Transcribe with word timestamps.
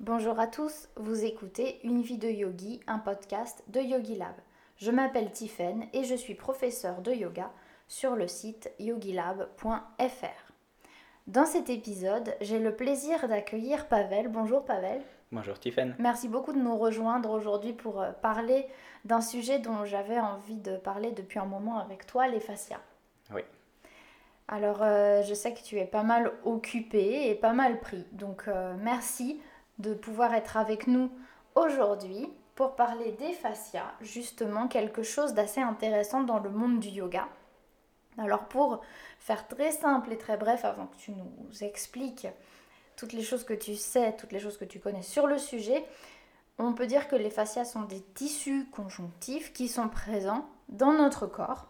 Bonjour 0.00 0.40
à 0.40 0.46
tous, 0.46 0.88
vous 0.96 1.26
écoutez 1.26 1.78
Une 1.84 2.00
vie 2.00 2.16
de 2.16 2.26
yogi, 2.26 2.80
un 2.86 2.98
podcast 2.98 3.62
de 3.68 3.80
Yogi 3.80 4.16
Lab. 4.16 4.32
Je 4.78 4.90
m'appelle 4.90 5.30
Tiffen 5.30 5.84
et 5.92 6.04
je 6.04 6.14
suis 6.14 6.34
professeur 6.34 7.02
de 7.02 7.12
yoga 7.12 7.50
sur 7.86 8.16
le 8.16 8.26
site 8.26 8.72
yogilab.fr. 8.78 10.52
Dans 11.26 11.44
cet 11.44 11.68
épisode, 11.68 12.34
j'ai 12.40 12.60
le 12.60 12.74
plaisir 12.74 13.28
d'accueillir 13.28 13.88
Pavel. 13.88 14.28
Bonjour 14.28 14.64
Pavel. 14.64 15.02
Bonjour 15.32 15.60
Tiffen. 15.60 15.94
Merci 15.98 16.28
beaucoup 16.28 16.54
de 16.54 16.58
nous 16.58 16.78
rejoindre 16.78 17.28
aujourd'hui 17.28 17.74
pour 17.74 18.00
euh, 18.00 18.12
parler 18.12 18.64
d'un 19.04 19.20
sujet 19.20 19.58
dont 19.58 19.84
j'avais 19.84 20.18
envie 20.18 20.56
de 20.56 20.78
parler 20.78 21.12
depuis 21.12 21.40
un 21.40 21.44
moment 21.44 21.78
avec 21.78 22.06
toi, 22.06 22.26
les 22.26 22.40
fascias. 22.40 22.80
Oui. 23.34 23.42
Alors, 24.48 24.78
euh, 24.80 25.22
je 25.24 25.34
sais 25.34 25.52
que 25.52 25.62
tu 25.62 25.78
es 25.78 25.84
pas 25.84 26.04
mal 26.04 26.32
occupé 26.46 27.28
et 27.28 27.34
pas 27.34 27.52
mal 27.52 27.80
pris. 27.80 28.06
Donc, 28.12 28.44
euh, 28.48 28.74
merci 28.80 29.42
de 29.80 29.94
pouvoir 29.94 30.34
être 30.34 30.56
avec 30.56 30.86
nous 30.86 31.10
aujourd'hui 31.54 32.28
pour 32.54 32.76
parler 32.76 33.12
des 33.12 33.32
fascias, 33.32 33.92
justement 34.00 34.68
quelque 34.68 35.02
chose 35.02 35.34
d'assez 35.34 35.60
intéressant 35.60 36.22
dans 36.22 36.38
le 36.38 36.50
monde 36.50 36.80
du 36.80 36.88
yoga. 36.88 37.28
Alors 38.18 38.44
pour 38.48 38.82
faire 39.18 39.48
très 39.48 39.72
simple 39.72 40.12
et 40.12 40.18
très 40.18 40.36
bref, 40.36 40.64
avant 40.64 40.86
que 40.86 40.96
tu 40.96 41.12
nous 41.12 41.64
expliques 41.64 42.28
toutes 42.96 43.12
les 43.14 43.22
choses 43.22 43.44
que 43.44 43.54
tu 43.54 43.76
sais, 43.76 44.14
toutes 44.16 44.32
les 44.32 44.40
choses 44.40 44.58
que 44.58 44.66
tu 44.66 44.78
connais 44.78 45.02
sur 45.02 45.26
le 45.26 45.38
sujet, 45.38 45.84
on 46.58 46.74
peut 46.74 46.86
dire 46.86 47.08
que 47.08 47.16
les 47.16 47.30
fascias 47.30 47.64
sont 47.64 47.82
des 47.82 48.02
tissus 48.02 48.66
conjonctifs 48.72 49.54
qui 49.54 49.68
sont 49.68 49.88
présents 49.88 50.46
dans 50.68 50.92
notre 50.92 51.26
corps. 51.26 51.66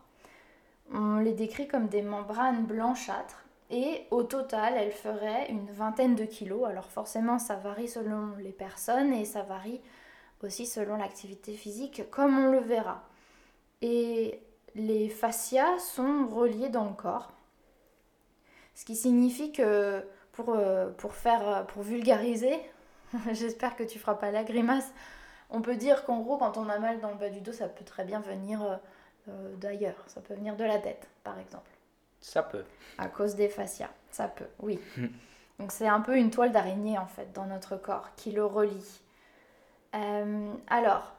On 0.93 1.19
les 1.19 1.35
décrit 1.35 1.69
comme 1.69 1.87
des 1.87 2.03
membranes 2.03 2.65
blanchâtres 2.67 3.45
et 3.71 4.07
au 4.11 4.25
total, 4.25 4.75
elle 4.77 4.93
ferait 4.93 5.49
une 5.51 5.71
vingtaine 5.71 6.17
de 6.17 6.25
kilos. 6.25 6.65
Alors 6.69 6.91
forcément, 6.91 7.39
ça 7.39 7.57
varie 7.57 7.89
selon 7.89 8.35
les 8.39 8.53
personnes 8.53 9.13
et 9.13 9.25
ça 9.25 9.43
varie 9.43 9.81
aussi 10.43 10.67
selon 10.67 10.97
l'activité 10.97 11.53
physique, 11.53 12.03
comme 12.11 12.39
on 12.39 12.51
le 12.51 12.59
verra. 12.59 13.03
Et 13.83 14.41
les 14.75 15.09
fascias 15.09 15.79
sont 15.79 16.27
reliés 16.27 16.69
dans 16.69 16.85
le 16.85 16.95
corps. 16.95 17.33
Ce 18.75 18.85
qui 18.85 18.97
signifie 18.97 19.53
que 19.53 20.05
pour, 20.33 20.55
euh, 20.55 20.91
faire 21.11 21.67
pour 21.69 21.83
vulgariser, 21.83 22.59
j'espère 23.33 23.77
que 23.77 23.85
tu 23.85 23.99
feras 23.99 24.15
pas 24.15 24.31
la 24.31 24.45
grimace, 24.45 24.93
on 25.51 25.61
peut 25.61 25.77
dire 25.77 26.05
qu'en 26.05 26.21
gros 26.21 26.39
quand 26.39 26.57
on 26.57 26.69
a 26.69 26.79
mal 26.79 27.01
dans 27.01 27.11
le 27.11 27.17
bas 27.17 27.29
du 27.29 27.41
dos, 27.41 27.53
ça 27.53 27.69
peut 27.69 27.85
très 27.85 28.05
bien 28.05 28.21
venir 28.21 28.63
euh, 28.63 28.77
euh, 29.29 29.55
d'ailleurs, 29.57 30.03
ça 30.07 30.21
peut 30.21 30.35
venir 30.35 30.57
de 30.57 30.65
la 30.65 30.79
tête 30.79 31.09
par 31.25 31.39
exemple. 31.39 31.71
Ça 32.21 32.43
peut. 32.43 32.65
À 32.99 33.09
cause 33.09 33.35
des 33.35 33.49
fascias. 33.49 33.91
Ça 34.11 34.29
peut, 34.29 34.49
oui. 34.61 34.79
Donc 35.59 35.73
c'est 35.73 35.89
un 35.89 36.01
peu 36.01 36.17
une 36.17 36.31
toile 36.31 36.53
d'araignée 36.53 36.99
en 36.99 37.07
fait 37.07 37.33
dans 37.33 37.47
notre 37.47 37.77
corps 37.77 38.15
qui 38.17 38.31
le 38.33 38.45
relie. 38.45 39.01
Euh, 39.95 40.53
alors, 40.69 41.13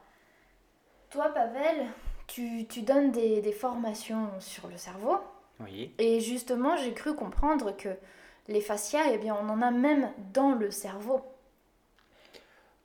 toi 1.10 1.28
Pavel, 1.32 1.86
tu, 2.26 2.66
tu 2.66 2.82
donnes 2.82 3.12
des, 3.12 3.40
des, 3.40 3.52
formations 3.52 4.28
sur 4.40 4.68
le 4.68 4.76
cerveau. 4.76 5.18
Oui. 5.60 5.94
Et 5.98 6.20
justement, 6.20 6.76
j'ai 6.76 6.92
cru 6.92 7.14
comprendre 7.14 7.76
que 7.76 7.90
les 8.48 8.60
fascias, 8.60 9.12
eh 9.12 9.18
bien, 9.18 9.36
on 9.36 9.48
en 9.48 9.62
a 9.62 9.70
même 9.70 10.10
dans 10.32 10.52
le 10.52 10.70
cerveau. 10.70 11.22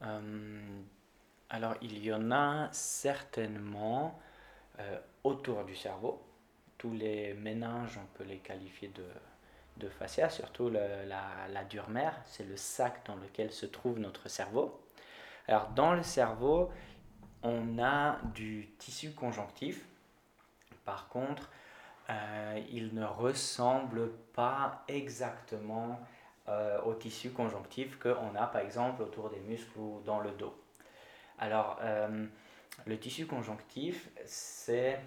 Euh, 0.04 0.82
alors, 1.50 1.76
il 1.82 2.04
y 2.04 2.14
en 2.14 2.32
a 2.32 2.70
certainement 2.72 4.20
euh, 4.80 5.00
autour 5.24 5.64
du 5.64 5.76
cerveau 5.76 6.22
tous 6.78 6.94
les 6.94 7.34
méninges, 7.34 7.98
on 7.98 8.18
peut 8.18 8.24
les 8.24 8.38
qualifier 8.38 8.90
de, 8.90 9.06
de 9.78 9.90
fascia, 9.90 10.30
surtout 10.30 10.70
la, 10.70 11.48
la 11.48 11.64
dure-mère, 11.64 12.16
c'est 12.26 12.48
le 12.48 12.58
sac 12.58 13.06
dans 13.06 13.16
lequel 13.16 13.52
se 13.52 13.66
trouve 13.66 14.00
notre 14.00 14.30
cerveau. 14.30 14.80
Alors 15.48 15.70
dans 15.70 15.94
le 15.94 16.04
cerveau, 16.04 16.72
on 17.44 17.80
a 17.80 18.20
du 18.34 18.70
tissu 18.78 19.12
conjonctif. 19.12 19.86
Par 20.86 21.08
contre, 21.10 21.50
euh, 22.10 22.60
il 22.72 22.94
ne 22.94 23.06
ressemble 23.06 24.12
pas 24.34 24.84
exactement 24.88 26.00
euh, 26.48 26.82
au 26.84 26.94
tissu 26.94 27.32
conjonctif 27.32 28.00
qu'on 28.00 28.36
a 28.36 28.48
par 28.48 28.62
exemple 28.62 29.02
autour 29.02 29.30
des 29.30 29.40
muscles 29.40 29.78
ou 29.78 30.02
dans 30.06 30.20
le 30.20 30.32
dos. 30.32 30.56
Alors, 31.40 31.78
euh, 31.82 32.26
le 32.86 33.00
tissu 33.00 33.26
conjonctif, 33.26 34.10
c'est 34.26 35.00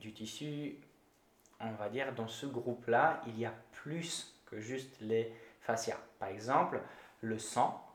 du 0.00 0.12
tissu, 0.12 0.76
on 1.60 1.72
va 1.72 1.88
dire, 1.88 2.14
dans 2.14 2.28
ce 2.28 2.46
groupe-là, 2.46 3.22
il 3.26 3.38
y 3.38 3.44
a 3.44 3.54
plus 3.72 4.34
que 4.46 4.60
juste 4.60 4.96
les 5.00 5.32
fascias. 5.60 5.98
Par 6.18 6.28
exemple, 6.28 6.80
le 7.20 7.38
sang, 7.38 7.86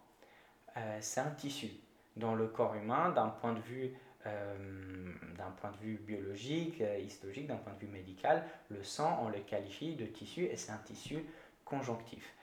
euh, 0.78 0.97
c'est 1.01 1.19
un 1.19 1.31
tissu. 1.31 1.69
Dans 2.16 2.35
le 2.35 2.47
corps 2.47 2.75
humain, 2.75 3.09
d'un 3.09 3.29
point 3.29 3.53
de 3.53 3.59
vue 3.59 3.94
euh, 4.25 4.56
d'un 5.38 5.51
point 5.62 5.72
de 5.72 5.78
vue 5.78 5.97
biologique, 5.97 6.81
histologique, 7.03 7.45
d'un 7.45 7.57
point 7.57 7.74
de 7.74 7.79
vue 7.79 7.91
médical, 7.91 8.44
le 8.69 8.84
sang, 8.84 9.19
on 9.22 9.29
le 9.29 9.40
qualifie 9.40 9.95
de 9.95 10.06
tissu 10.06 10.45
et 10.45 10.57
c'est 10.57 10.72
un 10.72 10.79
tissu 10.79 11.24
conjonctif. 11.63 12.34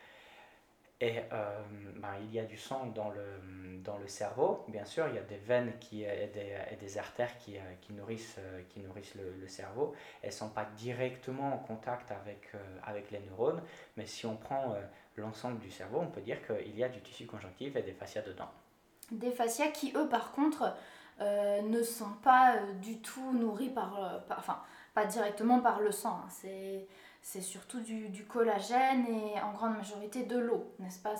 Et 1.02 1.18
euh, 1.32 1.60
ben, 1.96 2.14
il 2.22 2.32
y 2.32 2.38
a 2.38 2.44
du 2.44 2.56
sang 2.56 2.86
dans 2.94 3.10
le, 3.10 3.40
dans 3.82 3.98
le 3.98 4.06
cerveau, 4.06 4.64
bien 4.68 4.84
sûr, 4.84 5.08
il 5.08 5.16
y 5.16 5.18
a 5.18 5.22
des 5.22 5.36
veines 5.36 5.72
qui, 5.80 6.04
et, 6.04 6.30
des, 6.32 6.56
et 6.70 6.76
des 6.76 6.96
artères 6.96 7.36
qui, 7.38 7.56
qui 7.80 7.92
nourrissent, 7.92 8.38
qui 8.68 8.78
nourrissent 8.78 9.16
le, 9.16 9.48
cerveau. 9.48 9.94
Elles 10.22 10.28
ne 10.28 10.34
sont 10.34 10.50
pas 10.50 10.64
directement 10.76 11.54
en 11.54 11.58
contact 11.58 12.12
avec, 12.12 12.52
avec 12.84 13.10
les 13.10 13.18
neurones, 13.18 13.60
mais 13.96 14.06
si 14.06 14.26
on 14.26 14.36
prend 14.36 14.76
l'ensemble 15.16 15.58
du 15.58 15.72
cerveau, 15.72 15.98
on 16.00 16.06
peut 16.06 16.20
dire 16.20 16.38
qu'il 16.46 16.76
y 16.76 16.84
a 16.84 16.88
du 16.88 17.00
tissu 17.00 17.26
conjonctif 17.26 17.74
et 17.74 17.82
des 17.82 17.94
fascias 17.94 18.22
dedans. 18.22 18.50
Des 19.10 19.32
fascias 19.32 19.72
qui, 19.72 19.92
eux, 19.96 20.08
par 20.08 20.30
contre, 20.30 20.72
euh, 21.20 21.62
ne 21.62 21.82
sont 21.82 22.12
pas 22.22 22.54
euh, 22.54 22.72
du 22.74 22.98
tout 22.98 23.32
nourris 23.32 23.70
par, 23.70 24.22
par, 24.28 24.38
Enfin, 24.38 24.62
pas 24.94 25.06
directement 25.06 25.60
par 25.60 25.80
le 25.80 25.90
sang. 25.90 26.20
Hein. 26.24 26.46
C'est 27.22 27.40
surtout 27.40 27.80
du, 27.80 28.08
du, 28.08 28.24
collagène 28.24 29.06
et 29.06 29.40
en 29.40 29.52
grande 29.52 29.76
majorité 29.76 30.24
de 30.24 30.36
l'eau, 30.36 30.74
n'est-ce 30.80 30.98
pas? 30.98 31.14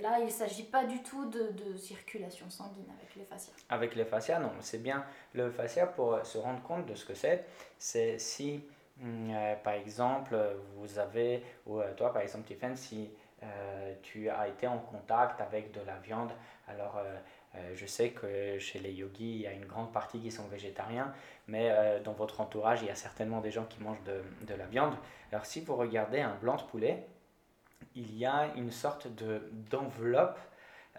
Là, 0.00 0.20
il 0.20 0.26
ne 0.26 0.30
s'agit 0.30 0.62
pas 0.62 0.84
du 0.84 1.02
tout 1.02 1.28
de, 1.28 1.50
de, 1.50 1.76
circulation 1.76 2.48
sanguine 2.48 2.86
avec 2.96 3.16
les 3.16 3.24
fascias. 3.24 3.52
Avec 3.68 3.96
les 3.96 4.04
fascias, 4.04 4.38
non. 4.38 4.52
C'est 4.60 4.80
bien 4.80 5.04
le 5.34 5.50
fascia 5.50 5.86
pour 5.86 6.24
se 6.24 6.38
rendre 6.38 6.62
compte 6.62 6.86
de 6.86 6.94
ce 6.94 7.04
que 7.04 7.14
c'est. 7.14 7.44
C'est 7.76 8.18
si, 8.20 8.62
euh, 9.04 9.54
par 9.56 9.74
exemple, 9.74 10.36
vous 10.76 10.98
avez, 11.00 11.42
ou 11.66 11.80
euh, 11.80 11.92
toi, 11.94 12.12
par 12.12 12.22
exemple, 12.22 12.46
Tiffen, 12.46 12.76
si 12.76 13.10
euh, 13.42 13.94
tu 14.02 14.30
as 14.30 14.46
été 14.46 14.68
en 14.68 14.78
contact 14.78 15.40
avec 15.40 15.72
de 15.72 15.80
la 15.80 15.96
viande, 15.98 16.30
alors 16.68 17.00
euh, 17.58 17.74
je 17.74 17.86
sais 17.86 18.10
que 18.10 18.58
chez 18.58 18.78
les 18.78 18.92
yogis, 18.92 19.30
il 19.34 19.40
y 19.40 19.46
a 19.46 19.52
une 19.52 19.64
grande 19.64 19.92
partie 19.92 20.18
qui 20.20 20.30
sont 20.30 20.46
végétariens, 20.48 21.12
mais 21.48 21.70
euh, 21.70 22.00
dans 22.00 22.12
votre 22.12 22.40
entourage, 22.40 22.82
il 22.82 22.88
y 22.88 22.90
a 22.90 22.94
certainement 22.94 23.40
des 23.40 23.50
gens 23.50 23.64
qui 23.64 23.82
mangent 23.82 24.02
de, 24.04 24.54
la 24.54 24.66
viande. 24.66 24.94
Alors 25.32 25.46
si 25.46 25.60
vous 25.60 25.74
regardez 25.74 26.20
un 26.20 26.34
blanc 26.36 26.56
de 26.56 26.62
poulet, 26.62 27.06
il 27.94 28.16
y 28.16 28.26
a 28.26 28.52
une 28.56 28.70
sorte 28.70 29.08
d'enveloppe 29.70 30.38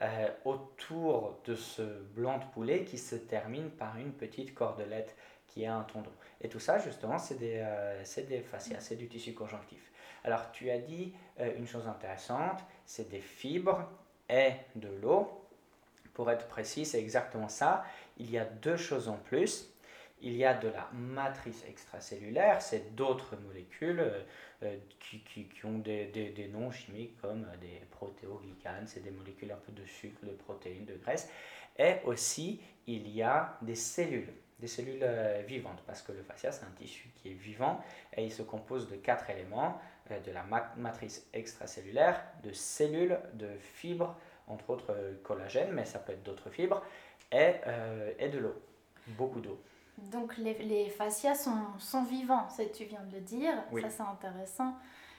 euh, 0.01 0.29
autour 0.45 1.39
de 1.45 1.55
ce 1.55 1.81
blanc 1.81 2.39
de 2.39 2.45
poulet 2.45 2.83
qui 2.83 2.97
se 2.97 3.15
termine 3.15 3.69
par 3.69 3.97
une 3.97 4.11
petite 4.11 4.53
cordelette 4.53 5.15
qui 5.47 5.63
est 5.63 5.67
un 5.67 5.83
tendon. 5.83 6.11
Et 6.41 6.49
tout 6.49 6.59
ça, 6.59 6.79
justement, 6.79 7.17
c'est 7.17 7.37
des, 7.37 7.61
euh, 7.63 8.03
des 8.27 8.41
fascias, 8.41 8.79
c'est 8.79 8.95
du 8.95 9.07
tissu 9.07 9.33
conjonctif. 9.33 9.91
Alors 10.23 10.51
tu 10.51 10.69
as 10.69 10.79
dit 10.79 11.13
une 11.39 11.65
chose 11.65 11.87
intéressante, 11.87 12.59
c'est 12.85 13.09
des 13.09 13.21
fibres 13.21 13.87
et 14.29 14.51
de 14.75 14.89
l'eau. 15.01 15.48
Pour 16.19 16.29
être 16.31 16.49
précis, 16.49 16.83
c'est 16.83 16.99
exactement 16.99 17.47
ça. 17.47 17.85
Il 18.17 18.29
y 18.29 18.37
a 18.37 18.43
deux 18.43 18.75
choses 18.75 19.07
en 19.07 19.15
plus. 19.15 19.69
Il 20.21 20.35
y 20.35 20.43
a 20.43 20.53
de 20.53 20.67
la 20.67 20.89
matrice 20.91 21.63
extracellulaire, 21.65 22.61
c'est 22.61 22.93
d'autres 22.93 23.37
molécules 23.37 24.03
euh, 24.61 24.77
qui, 24.99 25.21
qui, 25.21 25.65
ont 25.65 25.77
des, 25.77 26.07
des, 26.07 26.47
noms 26.49 26.71
chimiques 26.71 27.15
comme 27.21 27.47
des 27.61 27.79
protéoglycanes, 27.91 28.85
c'est 28.85 28.99
des 28.99 29.11
molécules 29.11 29.49
un 29.49 29.61
peu 29.65 29.71
de 29.71 29.85
sucre, 29.85 30.25
de 30.25 30.31
protéines, 30.31 30.83
de 30.83 30.95
graisse. 30.95 31.29
Et 31.77 31.93
aussi, 32.03 32.59
il 32.85 33.07
y 33.07 33.21
a 33.21 33.57
des 33.61 33.75
cellules, 33.75 34.33
des 34.59 34.67
cellules 34.67 34.99
euh, 35.01 35.41
vivantes, 35.47 35.81
parce 35.87 36.01
que 36.01 36.11
le 36.11 36.21
fascia, 36.21 36.51
c'est 36.51 36.65
un 36.65 36.75
tissu 36.77 37.07
qui 37.15 37.29
est 37.29 37.33
vivant 37.33 37.81
et 38.17 38.25
il 38.25 38.31
se 38.33 38.41
compose 38.41 38.89
de 38.89 38.97
quatre 38.97 39.29
éléments, 39.29 39.79
euh, 40.11 40.19
de 40.19 40.33
la 40.33 40.43
matrice 40.75 41.29
extracellulaire, 41.31 42.21
de 42.43 42.51
cellules, 42.51 43.17
de 43.35 43.47
fibres, 43.57 44.17
entre 44.49 44.69
autres 44.71 44.93
collagène, 45.23 45.71
mais 45.71 45.85
ça 45.85 45.99
peut 45.99 46.11
être 46.11 46.23
d'autres 46.23 46.49
fibres, 46.49 46.81
et, 47.31 47.53
euh, 47.67 48.11
et 48.19 48.29
de 48.29 48.39
l'eau, 48.39 48.55
beaucoup 49.09 49.39
d'eau. 49.39 49.59
Donc 50.11 50.37
les, 50.37 50.53
les 50.59 50.89
fascias 50.89 51.35
sont, 51.35 51.57
sont, 51.77 52.03
vivants, 52.03 52.47
tu 52.73 52.85
viens 52.85 53.01
de 53.01 53.15
le 53.15 53.21
dire, 53.21 53.53
oui. 53.71 53.81
ça 53.81 53.89
c'est 53.89 54.03
intéressant. 54.03 54.75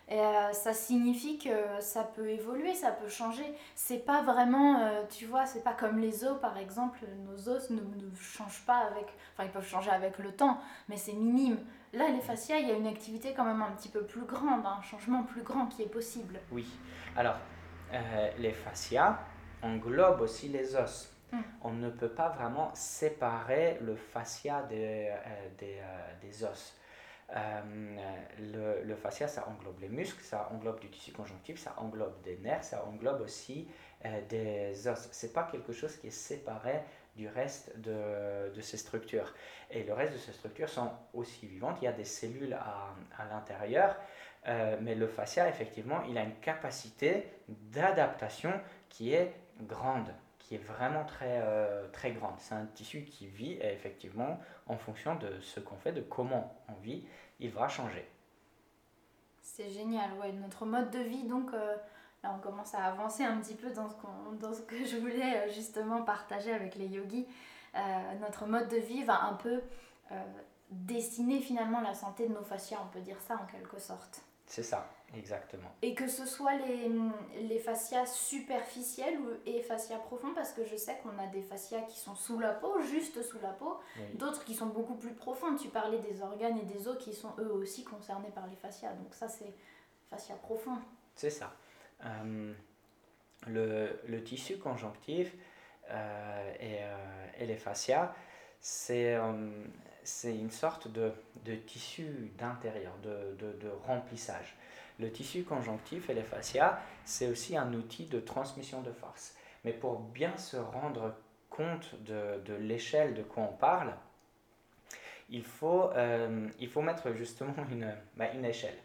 Et 0.09 0.19
euh, 0.19 0.53
ça 0.53 0.73
signifie 0.73 1.38
que 1.38 1.50
ça 1.79 2.03
peut 2.03 2.29
évoluer, 2.31 2.75
ça 2.75 2.91
peut 2.91 3.09
changer. 3.09 3.44
C'est 3.77 4.05
pas 4.05 4.23
vraiment, 4.23 4.81
euh, 4.81 5.03
tu 5.09 5.25
vois, 5.25 5.47
c'est 5.47 5.62
pas 5.62 5.73
comme 5.73 5.99
les 5.99 6.25
os 6.25 6.41
par 6.41 6.59
exemple, 6.59 6.99
nos 7.29 7.49
os 7.49 7.71
ne, 7.71 7.81
ne, 7.81 8.15
changent 8.17 8.65
pas 8.67 8.79
avec, 8.79 9.06
enfin 9.33 9.44
ils 9.44 9.53
peuvent 9.53 9.69
changer 9.69 9.91
avec 9.91 10.19
le 10.19 10.33
temps, 10.33 10.59
mais 10.88 10.97
c'est 10.97 11.12
minime. 11.12 11.59
Là, 11.93 12.09
les 12.09 12.21
fascias, 12.21 12.59
il 12.59 12.69
y 12.69 12.73
a 12.73 12.75
une 12.75 12.87
activité 12.87 13.35
quand 13.35 13.44
même 13.44 13.62
un 13.62 13.71
petit 13.73 13.88
peu 13.88 14.03
plus 14.03 14.23
grande, 14.23 14.65
un 14.67 14.83
changement 14.83 15.23
plus 15.23 15.43
grand 15.43 15.67
qui 15.67 15.83
est 15.83 15.88
possible. 15.88 16.41
Oui, 16.50 16.67
alors 17.17 17.37
les 18.38 18.52
fascias 18.52 19.19
englobent 19.62 20.20
aussi 20.20 20.48
les 20.48 20.76
os. 20.76 21.14
Mm. 21.32 21.38
On 21.62 21.72
ne 21.72 21.90
peut 21.90 22.08
pas 22.08 22.28
vraiment 22.28 22.75
séparer 22.75 23.78
le 23.81 23.94
fascia 23.94 24.62
des, 24.62 25.12
des, 25.58 25.81
des 26.20 26.44
os. 26.44 26.75
le, 27.32 28.82
le, 28.84 28.96
fascia, 28.96 29.28
ça 29.28 29.46
englobe 29.48 29.81
les 29.81 29.88
muscles, 29.88 30.22
ça 30.22 30.48
englobe 30.52 30.81
du 30.81 30.90
tissu 30.90 31.12
conjonctif, 31.12 31.60
ça 31.60 31.75
englobe 31.76 32.20
des 32.22 32.38
nerfs, 32.38 32.64
ça 32.64 32.84
englobe 32.84 33.20
aussi 33.20 33.69
des 34.28 34.88
os. 34.88 35.08
C'est 35.12 35.32
pas 35.32 35.44
quelque 35.44 35.72
chose 35.72 35.96
qui 35.96 36.08
est 36.08 36.10
séparé 36.10 36.82
du 37.16 37.28
reste 37.28 37.78
de, 37.78 38.50
de, 38.54 38.60
ces 38.60 38.76
structures. 38.76 39.32
Et 39.70 39.84
le 39.84 39.92
reste 39.92 40.12
de 40.12 40.19
ces 40.19 40.32
structures 40.32 40.69
sont 40.69 40.90
aussi 41.12 41.46
vivantes. 41.46 41.76
Il 41.81 41.84
y 41.84 41.88
a 41.88 41.92
des 41.92 42.04
cellules 42.04 42.54
à, 42.54 42.94
à 43.19 43.25
l'intérieur, 43.26 43.96
euh, 44.48 44.76
mais 44.81 44.94
le 44.94 45.06
fascia, 45.06 45.48
effectivement, 45.48 46.02
il 46.08 46.16
a 46.16 46.22
une 46.22 46.37
capacité 46.37 47.28
d'adaptation 47.48 48.52
qui 48.88 49.12
est 49.12 49.34
grande, 49.62 50.08
qui 50.38 50.54
est 50.54 50.64
vraiment 50.64 51.04
très, 51.04 51.40
euh, 51.42 51.87
très 51.92 52.12
grande. 52.12 52.34
C'est 52.38 52.54
un 52.54 52.64
tissu 52.66 53.04
qui 53.04 53.26
vit 53.26 53.52
et 53.52 53.72
effectivement, 53.72 54.40
en 54.66 54.76
fonction 54.76 55.14
de 55.16 55.40
ce 55.40 55.60
qu'on 55.60 55.76
fait, 55.76 55.92
de 55.92 56.00
comment 56.00 56.54
on 56.69 56.81
vit, 56.81 57.04
il 57.38 57.50
va 57.50 57.69
changer. 57.69 58.08
C'est 59.42 59.69
génial, 59.69 60.10
ouais. 60.20 60.32
Notre 60.32 60.64
mode 60.64 60.90
de 60.90 61.00
vie, 61.00 61.25
donc, 61.25 61.52
euh, 61.52 61.76
là, 62.22 62.34
on 62.34 62.40
commence 62.40 62.75
à 62.75 62.84
avancer 62.84 63.25
un 63.25 63.38
petit 63.38 63.54
peu 63.54 63.70
dans 63.70 63.88
ce, 63.90 63.94
dans 64.40 64.54
ce 64.54 64.62
que 64.62 64.84
je 64.84 64.96
voulais 64.96 65.50
justement 65.52 66.02
partager 66.02 66.52
avec 66.52 66.76
les 66.76 66.87
yogis. 66.87 67.26
notre 68.20 68.46
mode 68.46 68.69
de 68.69 68.78
vie 68.78 69.04
va 69.04 69.25
un 69.25 69.34
peu 69.34 69.60
dessiner 70.70 71.40
finalement 71.40 71.81
la 71.81 71.94
santé 71.94 72.26
de 72.26 72.32
nos 72.32 72.42
fascias, 72.42 72.78
on 72.82 72.88
peut 72.88 73.00
dire 73.00 73.20
ça 73.20 73.34
en 73.34 73.46
quelque 73.46 73.78
sorte. 73.78 74.22
C'est 74.50 74.64
ça, 74.64 74.91
exactement. 75.17 75.70
Et 75.81 75.94
que 75.94 76.08
ce 76.08 76.26
soit 76.26 76.56
les, 76.56 76.91
les 77.41 77.61
fascias 77.61 78.06
superficiels 78.06 79.17
et 79.47 79.62
fascias 79.62 79.99
profonds, 79.99 80.35
parce 80.35 80.50
que 80.50 80.64
je 80.64 80.75
sais 80.75 80.99
qu'on 81.05 81.17
a 81.23 81.29
des 81.29 81.43
fascias 81.43 81.82
qui 81.82 82.00
sont 82.00 82.17
sous 82.17 82.41
la 82.41 82.50
peau, 82.50 82.81
juste 82.81 83.23
sous 83.23 83.38
la 83.41 83.50
peau, 83.50 83.79
d'autres 84.14 84.44
qui 84.44 84.55
sont 84.56 84.67
beaucoup 84.67 84.97
plus 84.97 85.14
profondes. 85.14 85.56
Tu 85.56 85.69
parlais 85.69 86.00
des 86.00 86.20
organes 86.20 86.58
et 86.58 86.64
des 86.64 86.88
os 86.88 86.99
qui 86.99 87.14
sont 87.14 87.32
eux 87.38 87.52
aussi 87.52 87.85
concernés 87.85 88.31
par 88.31 88.49
les 88.49 88.56
fascias. 88.56 88.93
Donc 88.94 89.14
ça, 89.14 89.29
c'est 89.29 89.55
fascia 90.08 90.35
profond. 90.35 90.79
C'est 91.14 91.31
ça. 91.31 91.55
Euh, 92.05 92.52
le, 93.47 94.00
le, 94.08 94.25
tissu 94.25 94.58
conjonctif 94.58 95.32
euh, 95.91 96.52
et, 96.58 96.79
euh, 96.81 97.26
et, 97.38 97.47
les 97.47 97.56
fascias, 97.56 98.12
c'est 98.58 99.17
c'est 100.02 100.35
une 100.35 100.50
sorte 100.50 100.88
de, 100.88 101.12
de 101.44 101.55
tissu 101.55 102.32
d'intérieur, 102.38 102.93
de, 103.02 103.37
de, 103.38 103.69
remplissage. 103.87 104.56
Le 104.99 105.11
tissu 105.11 105.44
conjonctif 105.44 106.11
et 106.11 106.14
les 106.14 106.23
fascias, 106.23 106.79
c'est 107.05 107.29
aussi 107.29 107.56
un 107.56 107.73
outil 107.75 108.06
de 108.06 108.20
transmission 108.20 108.82
de 108.82 108.93
force. 108.93 109.35
Mais 109.64 109.73
pour 109.73 110.00
bien 110.00 110.37
se 110.37 110.56
rendre 110.56 111.14
compte 111.49 111.94
de, 112.05 112.55
l'échelle 112.55 113.14
de 113.14 113.23
quoi 113.23 113.44
on 113.44 113.56
parle, 113.56 113.94
il 115.31 115.44
faut, 115.44 115.91
euh, 115.94 116.49
il 116.58 116.69
faut 116.69 116.82
mettre 116.82 117.12
justement 117.12 117.55
une, 117.70 117.94
bah, 118.17 118.32
une 118.35 118.44
échelle. 118.44 118.76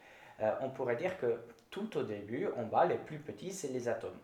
Euh, 0.41 0.53
on 0.62 0.69
pourrait 0.69 0.95
dire 0.95 1.17
que 1.17 1.39
tout 1.69 1.97
au 1.97 2.03
début, 2.03 2.47
en 2.56 2.63
bas, 2.63 2.85
les 2.85 2.97
plus 2.97 3.17
petits, 3.17 3.51
c'est 3.51 3.69
les 3.69 3.88
atomes. 3.88 4.19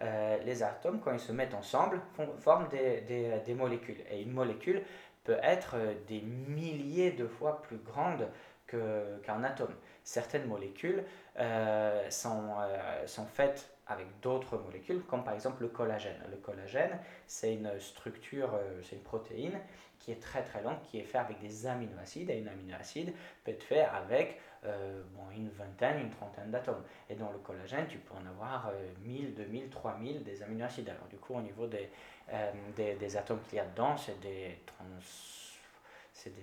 Euh, 0.00 0.38
les 0.44 0.62
atomes, 0.62 1.00
quand 1.00 1.12
ils 1.12 1.20
se 1.20 1.32
mettent 1.32 1.54
ensemble, 1.54 2.00
forment 2.38 2.68
des, 2.68 3.00
des 3.44 3.54
molécules. 3.54 4.02
Et 4.10 4.22
une 4.22 4.32
molécule, 4.32 4.82
peut 5.28 5.38
être 5.42 5.74
euh, 5.74 5.92
des 6.06 6.22
milliers 6.22 7.10
de 7.10 7.26
fois 7.26 7.60
plus 7.60 7.76
grande 7.76 8.26
qu'un 8.66 9.44
atome. 9.44 9.74
Certaines 10.04 10.46
molécules 10.46 11.04
euh, 11.38 12.10
sont, 12.10 12.54
euh, 12.60 13.06
sont 13.06 13.26
faites 13.26 13.70
avec 13.86 14.06
d'autres 14.20 14.56
molécules, 14.56 15.02
comme 15.04 15.24
par 15.24 15.34
exemple 15.34 15.62
le 15.62 15.68
collagène. 15.68 16.18
Le 16.30 16.36
collagène, 16.36 16.98
c'est 17.26 17.54
une 17.54 17.78
structure, 17.78 18.50
c'est 18.82 18.96
une 18.96 19.02
protéine 19.02 19.58
qui 19.98 20.12
est 20.12 20.20
très 20.20 20.42
très 20.42 20.62
longue, 20.62 20.80
qui 20.82 20.98
est 20.98 21.04
faite 21.04 21.22
avec 21.22 21.40
des 21.40 21.66
aminoacides, 21.66 22.30
et 22.30 22.38
une 22.38 22.48
aminoacide 22.48 23.12
peut 23.44 23.50
être 23.50 23.62
fait 23.62 23.82
avec 23.82 24.40
bon, 24.62 25.30
une 25.36 25.50
vingtaine, 25.50 26.00
une 26.00 26.10
trentaine 26.10 26.50
d'atomes. 26.50 26.82
Et 27.08 27.14
dans 27.14 27.30
le 27.30 27.38
collagène, 27.38 27.86
tu 27.88 27.98
peux 27.98 28.14
en 28.14 28.26
avoir 28.26 28.72
1000, 29.04 29.34
2000, 29.34 29.68
3000 29.70 30.24
des 30.24 30.42
aminoacides. 30.42 30.88
Alors 30.88 31.06
du 31.08 31.16
coup, 31.16 31.34
au 31.34 31.40
niveau 31.40 31.66
des, 31.66 31.90
euh, 32.32 32.52
des, 32.76 32.94
des, 32.96 33.16
atomes 33.16 33.40
qu'il 33.48 33.56
y 33.56 33.60
a 33.60 33.64
dedans, 33.64 33.96
c'est 33.96 34.20
des, 34.20 34.58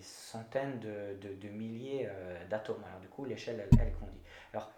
centaines 0.02 0.80
de, 0.80 1.16
de, 1.22 1.48
milliers 1.50 2.08
euh, 2.10 2.44
d'atomes. 2.48 2.84
Alors 2.88 3.00
du 3.00 3.08
coup, 3.08 3.24
l'échelle, 3.24 3.68
elle, 3.72 3.80
elle, 3.80 3.92
grandit. 3.92 4.22
Alors, 4.52 4.72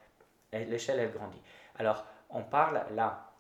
l'échelle, 0.51 0.99
elle 0.99 1.11
grandit. 1.13 1.41
Alors, 1.77 2.05
on 2.29 2.43
parle 2.43 2.83
là 2.93 3.31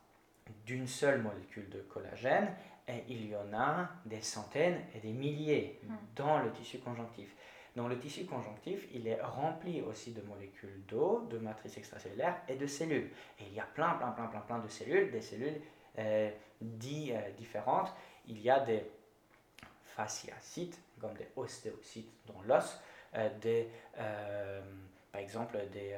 d'une 0.65 0.87
seule 0.87 1.21
molécule 1.21 1.69
de 1.69 1.81
collagène, 1.81 2.55
et 2.87 3.03
il 3.09 3.29
y 3.29 3.35
en 3.35 3.53
a 3.53 3.89
des 4.05 4.21
centaines 4.21 4.81
et 4.95 4.99
des 4.99 5.11
milliers 5.11 5.79
hmm. 5.83 5.95
dans 6.15 6.39
le 6.39 6.51
tissu 6.51 6.79
conjonctif. 6.79 7.29
Dans 7.75 7.87
le 7.87 7.99
tissu 7.99 8.25
conjonctif, 8.25 8.87
il 8.91 9.07
est 9.07 9.21
rempli 9.21 9.81
aussi 9.81 10.11
de 10.11 10.21
molécules 10.21 10.83
d'eau, 10.87 11.27
de 11.29 11.37
matrices 11.37 11.77
extracellulaires 11.77 12.41
et 12.47 12.55
de 12.55 12.65
cellules. 12.65 13.11
Et 13.39 13.43
il 13.47 13.53
y 13.53 13.59
a 13.59 13.65
plein, 13.65 13.91
plein, 13.91 14.09
plein, 14.09 14.25
plein, 14.25 14.39
plein 14.39 14.59
de 14.59 14.67
cellules, 14.67 15.11
des 15.11 15.21
cellules 15.21 15.61
euh, 15.99 16.31
dit 16.59 17.11
euh, 17.11 17.31
différentes. 17.37 17.93
Il 18.27 18.41
y 18.41 18.49
a 18.49 18.61
des 18.61 18.83
fasciacytes, 19.83 20.79
comme 20.99 21.13
des 21.13 21.27
ostéocytes 21.35 22.09
dans 22.25 22.41
l'os, 22.47 22.79
euh, 23.13 23.29
des, 23.41 23.69
par 25.11 25.21
exemple 25.21 25.59
des, 25.71 25.95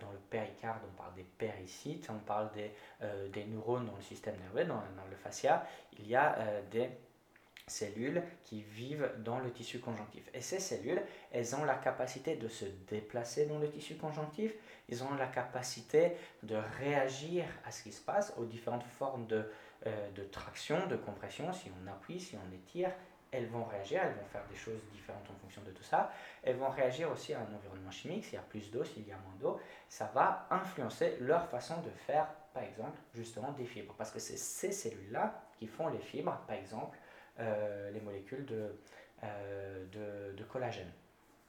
dans 0.00 0.10
le 0.10 0.18
péricarde, 0.18 0.80
on 0.90 0.96
parle 0.96 1.14
des 1.14 1.24
péricytes, 1.24 2.08
on 2.10 2.18
parle 2.18 2.50
des, 2.52 2.70
des 3.32 3.44
neurones 3.46 3.86
dans 3.86 3.96
le 3.96 4.02
système 4.02 4.36
nerveux, 4.36 4.64
dans, 4.64 4.82
le 5.10 5.16
fascia. 5.16 5.66
Il 5.98 6.06
y 6.06 6.16
a 6.16 6.36
des 6.70 6.90
cellules 7.70 8.22
qui 8.44 8.62
vivent 8.62 9.10
dans 9.18 9.38
le 9.38 9.50
tissu 9.52 9.78
conjonctif. 9.78 10.28
Et 10.34 10.40
ces 10.40 10.58
cellules, 10.58 11.00
elles 11.30 11.54
ont 11.54 11.64
la 11.64 11.76
capacité 11.76 12.36
de 12.36 12.48
se 12.48 12.66
déplacer 12.88 13.46
dans 13.46 13.58
le 13.58 13.70
tissu 13.70 13.94
conjonctif, 13.94 14.52
ils 14.88 15.02
ont 15.02 15.14
la 15.14 15.28
capacité 15.28 16.16
de 16.42 16.56
réagir 16.78 17.44
à 17.64 17.70
ce 17.70 17.82
qui 17.82 17.92
se 17.92 18.02
passe, 18.02 18.34
aux 18.36 18.44
différentes 18.44 18.84
formes 18.84 19.26
de, 19.26 19.50
euh, 19.86 20.10
de 20.10 20.24
traction, 20.24 20.86
de 20.88 20.96
compression, 20.96 21.52
si 21.52 21.70
on 21.82 21.90
appuie, 21.90 22.20
si 22.20 22.36
on 22.36 22.54
étire, 22.54 22.90
elles 23.32 23.46
vont 23.46 23.64
réagir, 23.64 24.00
elles 24.02 24.14
vont 24.14 24.28
faire 24.32 24.44
des 24.50 24.56
choses 24.56 24.80
différentes 24.92 25.28
en 25.30 25.34
fonction 25.40 25.62
de 25.62 25.70
tout 25.70 25.82
ça. 25.82 26.12
Elles 26.42 26.56
vont 26.56 26.68
réagir 26.68 27.10
aussi 27.10 27.32
à 27.32 27.40
un 27.40 27.54
environnement 27.54 27.90
chimique, 27.90 28.24
s'il 28.24 28.34
y 28.34 28.38
a 28.38 28.42
plus 28.42 28.70
d'eau, 28.70 28.84
s'il 28.84 29.06
y 29.06 29.12
a 29.12 29.16
moins 29.16 29.34
d'eau, 29.40 29.60
ça 29.88 30.10
va 30.14 30.46
influencer 30.50 31.16
leur 31.20 31.46
façon 31.48 31.80
de 31.82 31.90
faire, 31.90 32.26
par 32.52 32.62
exemple, 32.64 32.98
justement 33.14 33.52
des 33.52 33.64
fibres. 33.64 33.94
Parce 33.96 34.10
que 34.10 34.18
c'est 34.18 34.36
ces 34.36 34.72
cellules-là 34.72 35.42
qui 35.58 35.66
font 35.66 35.88
les 35.88 36.00
fibres, 36.00 36.36
par 36.46 36.56
exemple, 36.56 36.98
euh, 37.38 37.90
les 37.90 38.00
molécules 38.00 38.44
de, 38.46 38.74
euh, 39.22 39.86
de, 39.86 40.36
de, 40.36 40.44
collagène. 40.44 40.90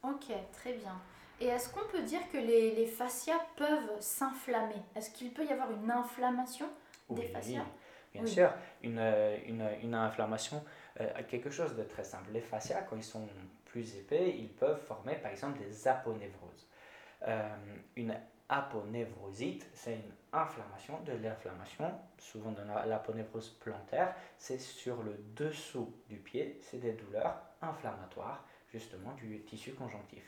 Ok, 0.03 0.31
très 0.53 0.73
bien. 0.73 0.99
Et 1.39 1.47
est-ce 1.47 1.69
qu'on 1.73 1.87
peut 1.87 2.03
dire 2.03 2.21
que 2.31 2.37
les, 2.37 2.75
les 2.75 2.85
fascias 2.85 3.39
peuvent 3.55 3.99
s'inflammer? 3.99 4.75
Est-ce 4.95 5.09
qu'il 5.09 5.33
peut 5.33 5.43
y 5.43 5.51
avoir 5.51 5.71
une 5.71 5.89
inflammation 5.89 6.67
des 7.09 7.23
fascias? 7.23 7.65
Bien 8.13 8.25
sûr, 8.25 8.53
une, 8.83 8.99
une, 9.47 9.65
une 9.81 9.95
inflammation, 9.95 10.61
euh, 10.99 11.07
quelque 11.27 11.49
chose 11.49 11.75
de 11.75 11.83
très 11.83 12.03
simple. 12.03 12.31
Les 12.33 12.41
fascias, 12.41 12.81
quand 12.83 12.95
ils 12.95 13.03
sont 13.03 13.27
plus 13.65 13.95
épais, 13.95 14.35
ils 14.37 14.49
peuvent 14.49 14.81
former 14.81 15.15
par 15.15 15.31
exemple 15.31 15.59
des 15.59 15.87
aponevroses. 15.87 16.67
Euh, 17.27 17.49
une 17.95 18.15
aponevrosite, 18.49 19.69
c'est 19.73 19.93
une 19.93 20.11
inflammation, 20.33 20.99
de 21.01 21.13
l'inflammation, 21.13 21.91
souvent 22.17 22.51
dans 22.51 22.65
l'aponévrose 22.85 23.49
plantaire, 23.61 24.13
c'est 24.37 24.59
sur 24.59 25.03
le 25.03 25.17
dessous 25.35 25.93
du 26.09 26.17
pied, 26.17 26.59
c'est 26.61 26.79
des 26.79 26.93
douleurs 26.93 27.41
inflammatoires 27.61 28.45
justement 28.71 29.13
du 29.13 29.41
tissu 29.41 29.73
conjonctif. 29.73 30.23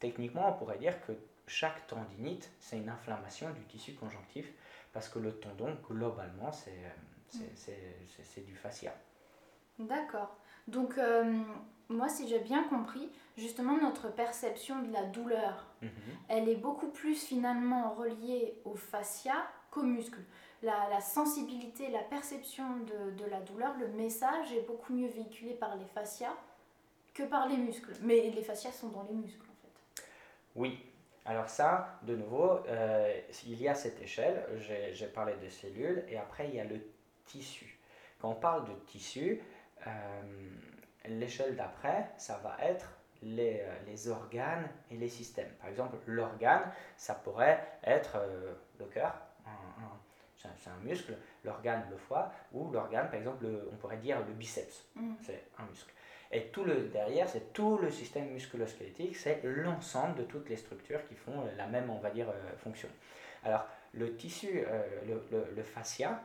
Techniquement, 0.00 0.50
on 0.50 0.58
pourrait 0.58 0.78
dire 0.78 1.00
que 1.06 1.12
chaque 1.46 1.86
tendinite, 1.86 2.50
c'est 2.58 2.78
une 2.78 2.88
inflammation 2.88 3.50
du 3.50 3.62
tissu 3.64 3.94
conjonctif 3.94 4.52
parce 4.92 5.08
que 5.08 5.18
le 5.18 5.32
tendon, 5.32 5.76
globalement, 5.88 6.52
c'est 6.52 6.72
mm. 7.34 8.44
du 8.44 8.54
fascia. 8.54 8.94
D'accord. 9.86 10.36
Donc, 10.68 10.98
euh, 10.98 11.42
moi, 11.88 12.08
si 12.08 12.28
j'ai 12.28 12.38
bien 12.38 12.64
compris, 12.64 13.10
justement, 13.36 13.76
notre 13.78 14.12
perception 14.12 14.82
de 14.82 14.92
la 14.92 15.04
douleur, 15.04 15.66
mhm. 15.82 15.90
elle 16.28 16.48
est 16.48 16.56
beaucoup 16.56 16.88
plus 16.88 17.14
finalement 17.14 17.90
reliée 17.94 18.54
au 18.64 18.74
fascia 18.74 19.34
qu'au 19.70 19.82
muscle. 19.82 20.20
La, 20.62 20.88
la, 20.90 21.00
sensibilité, 21.00 21.90
la 21.90 22.02
perception 22.02 22.64
de, 22.80 23.22
de, 23.22 23.28
la 23.28 23.40
douleur, 23.40 23.74
le 23.78 23.88
message 23.88 24.52
est 24.52 24.64
beaucoup 24.66 24.92
mieux 24.92 25.08
véhiculé 25.08 25.54
par 25.54 25.76
les 25.76 25.84
fascias 25.86 26.36
que 27.14 27.24
par 27.24 27.48
les 27.48 27.56
muscles. 27.56 27.92
Mais 28.02 28.30
les 28.30 28.42
fascias 28.42 28.70
sont 28.70 28.88
dans 28.88 29.02
les 29.02 29.14
muscles, 29.14 29.44
en 29.50 29.62
fait. 29.62 30.04
Oui. 30.54 30.78
Alors 31.24 31.48
ça, 31.48 32.00
de 32.02 32.16
nouveau, 32.16 32.58
euh, 32.66 33.20
il 33.46 33.60
y 33.60 33.68
a 33.68 33.74
cette 33.74 34.00
échelle, 34.02 34.44
j'ai 34.92 35.06
parlé 35.06 35.34
des 35.36 35.50
cellules, 35.50 36.04
et 36.08 36.16
après, 36.16 36.48
il 36.48 36.56
y 36.56 36.60
a 36.60 36.64
le 36.64 36.80
tissu. 37.26 37.78
Quand 38.20 38.30
on 38.30 38.34
parle 38.34 38.64
de 38.64 38.74
tissu, 38.86 39.40
l'échelle 41.06 41.56
d'après, 41.56 42.10
ça 42.16 42.40
va 42.42 42.56
être 42.60 42.88
les, 43.22 43.60
euh, 43.60 43.74
les, 43.86 44.08
organes 44.08 44.68
et 44.90 44.96
les 44.96 45.08
systèmes. 45.08 45.50
Par 45.60 45.68
exemple, 45.68 45.96
l'organe, 46.06 46.70
ça 46.96 47.14
pourrait 47.14 47.78
être 47.84 48.16
euh, 48.16 48.54
le 48.78 48.86
cœur. 48.86 49.14
c'est 50.36 50.70
un, 50.70 50.76
muscle, 50.82 51.16
l'organe, 51.44 51.84
le 51.90 51.96
foie, 51.96 52.32
ou 52.52 52.70
l'organe, 52.70 53.06
par 53.06 53.14
exemple, 53.14 53.46
on 53.72 53.76
pourrait 53.76 53.98
dire 53.98 54.18
le 54.26 54.32
biceps, 54.32 54.86
mm. 54.96 55.14
c'est 55.22 55.44
un 55.58 55.64
muscle. 55.66 55.92
Et 56.32 56.46
tout 56.46 56.64
le 56.64 56.88
derrière, 56.88 57.28
c'est 57.28 57.52
tout 57.52 57.78
le 57.78 57.90
système 57.90 58.30
musculo-squelettique, 58.30 59.16
c'est 59.16 59.40
l'ensemble 59.44 60.16
de 60.16 60.22
toutes 60.24 60.48
les 60.48 60.56
structures 60.56 61.06
qui 61.06 61.14
font 61.14 61.44
la 61.56 61.66
même, 61.66 61.90
on 61.90 61.98
va 61.98 62.10
dire, 62.10 62.26
fonction. 62.56 62.88
Alors, 63.44 63.66
le 63.92 64.16
tissu, 64.16 64.64
le, 65.06 65.22
le 65.54 65.62
fascia, 65.62 66.22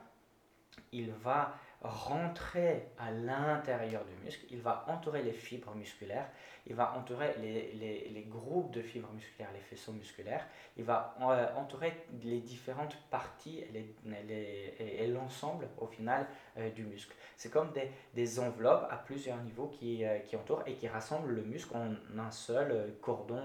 il 0.94 1.12
va 1.12 1.58
rentrer 1.82 2.88
à 2.98 3.12
l'intérieur 3.12 4.04
du 4.06 4.26
muscle, 4.26 4.46
il 4.50 4.62
va 4.62 4.86
entourer 4.88 5.22
les 5.22 5.32
fibres 5.32 5.76
musculaires, 5.76 6.28
il 6.66 6.76
va 6.76 6.98
entourer 6.98 7.36
les, 7.40 7.72
les, 7.74 8.10
les 8.10 8.24
groupes 8.24 8.72
de 8.72 8.82
fibres 8.82 9.12
musculaires, 9.14 9.52
les 9.54 9.60
faisceaux 9.60 9.92
musculaires, 9.94 10.46
il 10.76 10.84
va 10.84 11.16
euh, 11.22 11.48
entourer 11.56 11.94
les 12.24 12.40
différentes 12.40 12.98
parties 13.10 13.64
et 13.70 15.08
l'ensemble 15.08 15.68
au 15.78 15.88
final 15.88 16.28
euh, 16.58 16.70
du 16.72 16.84
muscle. 16.84 17.16
C'est 17.36 17.52
comme 17.52 17.72
des, 17.72 17.92
des, 18.16 18.40
enveloppes 18.40 18.88
à 18.90 18.98
plusieurs 18.98 19.38
niveaux 19.38 19.68
qui, 19.68 20.04
euh, 20.04 20.20
qui, 20.20 20.36
entourent 20.36 20.64
et 20.66 20.74
qui 20.74 20.88
rassemblent 20.88 21.32
le 21.32 21.44
muscle 21.44 21.76
en 21.76 21.94
un 22.20 22.32
seul 22.32 22.96
cordon 23.02 23.42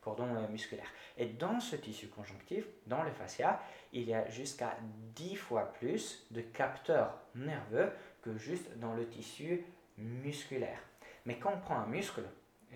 cordon 0.00 0.26
musculaire. 0.48 0.88
Et 1.18 1.26
dans 1.26 1.60
ce 1.60 1.76
tissu 1.76 2.08
conjonctif, 2.08 2.64
dans 2.86 3.02
le 3.02 3.10
fascia, 3.10 3.60
il 3.92 4.08
y 4.08 4.14
a 4.14 4.28
jusqu'à 4.28 4.76
10 5.14 5.36
fois 5.36 5.72
plus 5.74 6.26
de 6.30 6.40
capteurs 6.40 7.18
nerveux 7.34 7.90
que 8.22 8.36
juste 8.36 8.78
dans 8.78 8.94
le 8.94 9.08
tissu 9.08 9.64
musculaire. 9.96 10.80
Mais 11.26 11.38
quand 11.38 11.52
on 11.54 11.60
prend 11.60 11.78
un 11.78 11.86
muscle, 11.86 12.22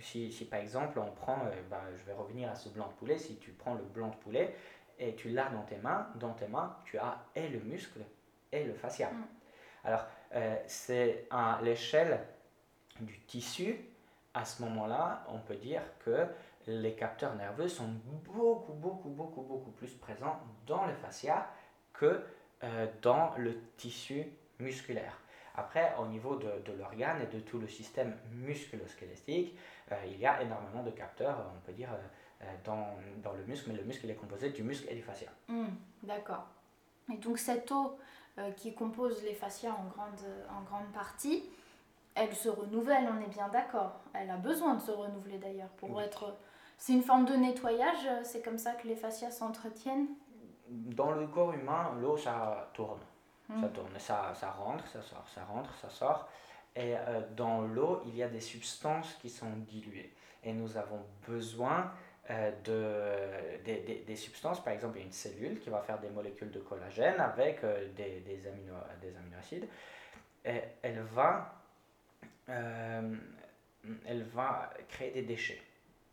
si, 0.00 0.32
si 0.32 0.44
par 0.44 0.60
exemple 0.60 0.98
on 0.98 1.10
prend, 1.10 1.38
bah, 1.70 1.82
je 1.96 2.04
vais 2.04 2.12
revenir 2.12 2.50
à 2.50 2.54
ce 2.54 2.68
blanc 2.68 2.88
de 2.88 2.92
poulet, 2.94 3.18
si 3.18 3.36
tu 3.36 3.50
prends 3.52 3.74
le 3.74 3.84
blanc 3.84 4.08
de 4.08 4.16
poulet 4.16 4.54
et 4.98 5.14
tu 5.14 5.30
l'as 5.30 5.50
dans 5.50 5.62
tes 5.62 5.76
mains, 5.76 6.08
dans 6.16 6.32
tes 6.32 6.48
mains, 6.48 6.76
tu 6.84 6.98
as 6.98 7.24
et 7.34 7.48
le 7.48 7.60
muscle 7.60 8.00
et 8.50 8.64
le 8.64 8.74
fascia. 8.74 9.10
Mm. 9.10 9.24
Alors, 9.84 10.06
euh, 10.34 10.56
c'est 10.66 11.26
à 11.30 11.60
l'échelle 11.62 12.20
du 13.00 13.20
tissu, 13.20 13.76
à 14.34 14.44
ce 14.44 14.62
moment-là, 14.62 15.24
on 15.28 15.38
peut 15.38 15.56
dire 15.56 15.82
que 16.04 16.26
les 16.66 16.94
capteurs 16.94 17.34
nerveux 17.34 17.68
sont 17.68 17.88
beaucoup, 18.04 18.72
beaucoup, 18.72 19.08
beaucoup, 19.08 19.42
beaucoup 19.42 19.70
plus 19.72 19.92
présents 19.94 20.38
dans 20.66 20.86
le 20.86 20.94
fascia 20.94 21.48
que 21.92 22.22
euh, 22.64 22.86
dans 23.02 23.34
le 23.36 23.58
tissu 23.76 24.24
musculaire. 24.60 25.18
Après, 25.54 25.94
au 26.00 26.06
niveau 26.06 26.36
de, 26.36 26.50
de 26.64 26.72
l'organe 26.72 27.20
et 27.22 27.26
de 27.26 27.40
tout 27.40 27.58
le 27.58 27.68
système 27.68 28.16
musculo-squelettique, 28.32 29.56
euh, 29.90 29.96
il 30.06 30.18
y 30.18 30.26
a 30.26 30.40
énormément 30.40 30.82
de 30.82 30.90
capteurs, 30.90 31.44
on 31.56 31.60
peut 31.66 31.72
dire, 31.72 31.90
euh, 31.92 32.44
dans, 32.64 32.96
dans, 33.22 33.32
le 33.32 33.44
muscle, 33.44 33.70
mais 33.70 33.76
le 33.76 33.84
muscle 33.84 34.08
est 34.08 34.14
composé 34.14 34.50
du 34.50 34.62
muscle 34.62 34.86
et 34.90 34.94
du 34.94 35.02
fascia. 35.02 35.28
Hmm, 35.48 35.66
d'accord. 36.02 36.46
Et 37.12 37.16
donc 37.16 37.38
cette 37.38 37.70
eau 37.70 37.98
qui 38.56 38.72
compose 38.72 39.22
les 39.24 39.34
fascias 39.34 39.72
en 39.72 39.84
grande, 39.90 40.18
en 40.48 40.62
grande 40.62 40.90
partie, 40.94 41.44
elle 42.14 42.34
se 42.34 42.48
renouvelle, 42.48 43.06
on 43.12 43.20
est 43.20 43.28
bien 43.28 43.48
d'accord. 43.48 44.00
Elle 44.14 44.30
a 44.30 44.36
besoin 44.36 44.74
de 44.74 44.80
se 44.80 44.90
renouveler 44.90 45.38
d'ailleurs 45.38 45.68
pour 45.70 46.00
être 46.00 46.34
c'est 46.82 46.94
une 46.94 47.04
forme 47.04 47.26
de 47.26 47.34
nettoyage, 47.34 48.06
euh, 48.06 48.22
c'est 48.24 48.42
comme 48.42 48.58
ça 48.58 48.72
que 48.72 48.88
les 48.88 48.96
fascias 48.96 49.30
s'entretiennent 49.30 50.08
Dans 50.68 51.12
le 51.12 51.28
corps 51.28 51.52
humain, 51.52 51.96
l'eau, 52.00 52.16
ça 52.16 52.72
tourne. 52.74 52.98
Ça 53.46 53.54
hmm. 53.54 53.72
tourne, 53.72 53.98
ça, 53.98 54.32
ça 54.34 54.50
rentre, 54.50 54.84
ça 54.88 55.00
sort, 55.00 55.24
ça 55.32 55.44
rentre, 55.44 55.72
ça 55.76 55.88
sort. 55.88 56.28
Et 56.74 56.96
euh, 56.96 57.20
dans 57.36 57.60
l'eau, 57.60 58.02
il 58.06 58.16
y 58.16 58.22
a 58.24 58.28
des 58.28 58.40
substances 58.40 59.14
qui 59.20 59.30
sont 59.30 59.52
diluées. 59.58 60.12
Et 60.42 60.52
nous 60.52 60.76
avons 60.76 60.98
besoin 61.28 61.92
euh, 62.30 62.50
de, 62.64 63.62
des, 63.64 64.02
des, 64.04 64.16
substances, 64.16 64.58
par 64.58 64.72
exemple, 64.72 64.96
il 64.96 65.02
y 65.02 65.04
a 65.04 65.06
une 65.06 65.12
cellule 65.12 65.60
qui 65.60 65.70
va 65.70 65.82
faire 65.82 66.00
des 66.00 66.10
molécules 66.10 66.50
de 66.50 66.58
collagène 66.58 67.20
avec 67.20 67.64
des, 67.94 68.24
des, 68.26 68.48
amino, 68.48 68.74
des 69.00 69.16
aminoacides. 69.16 69.68
Et 70.44 70.60
elle 70.82 71.02
va, 71.14 71.62
elle 72.48 74.24
va 74.34 74.74
créer 74.88 75.12
des 75.12 75.22
déchets. 75.22 75.62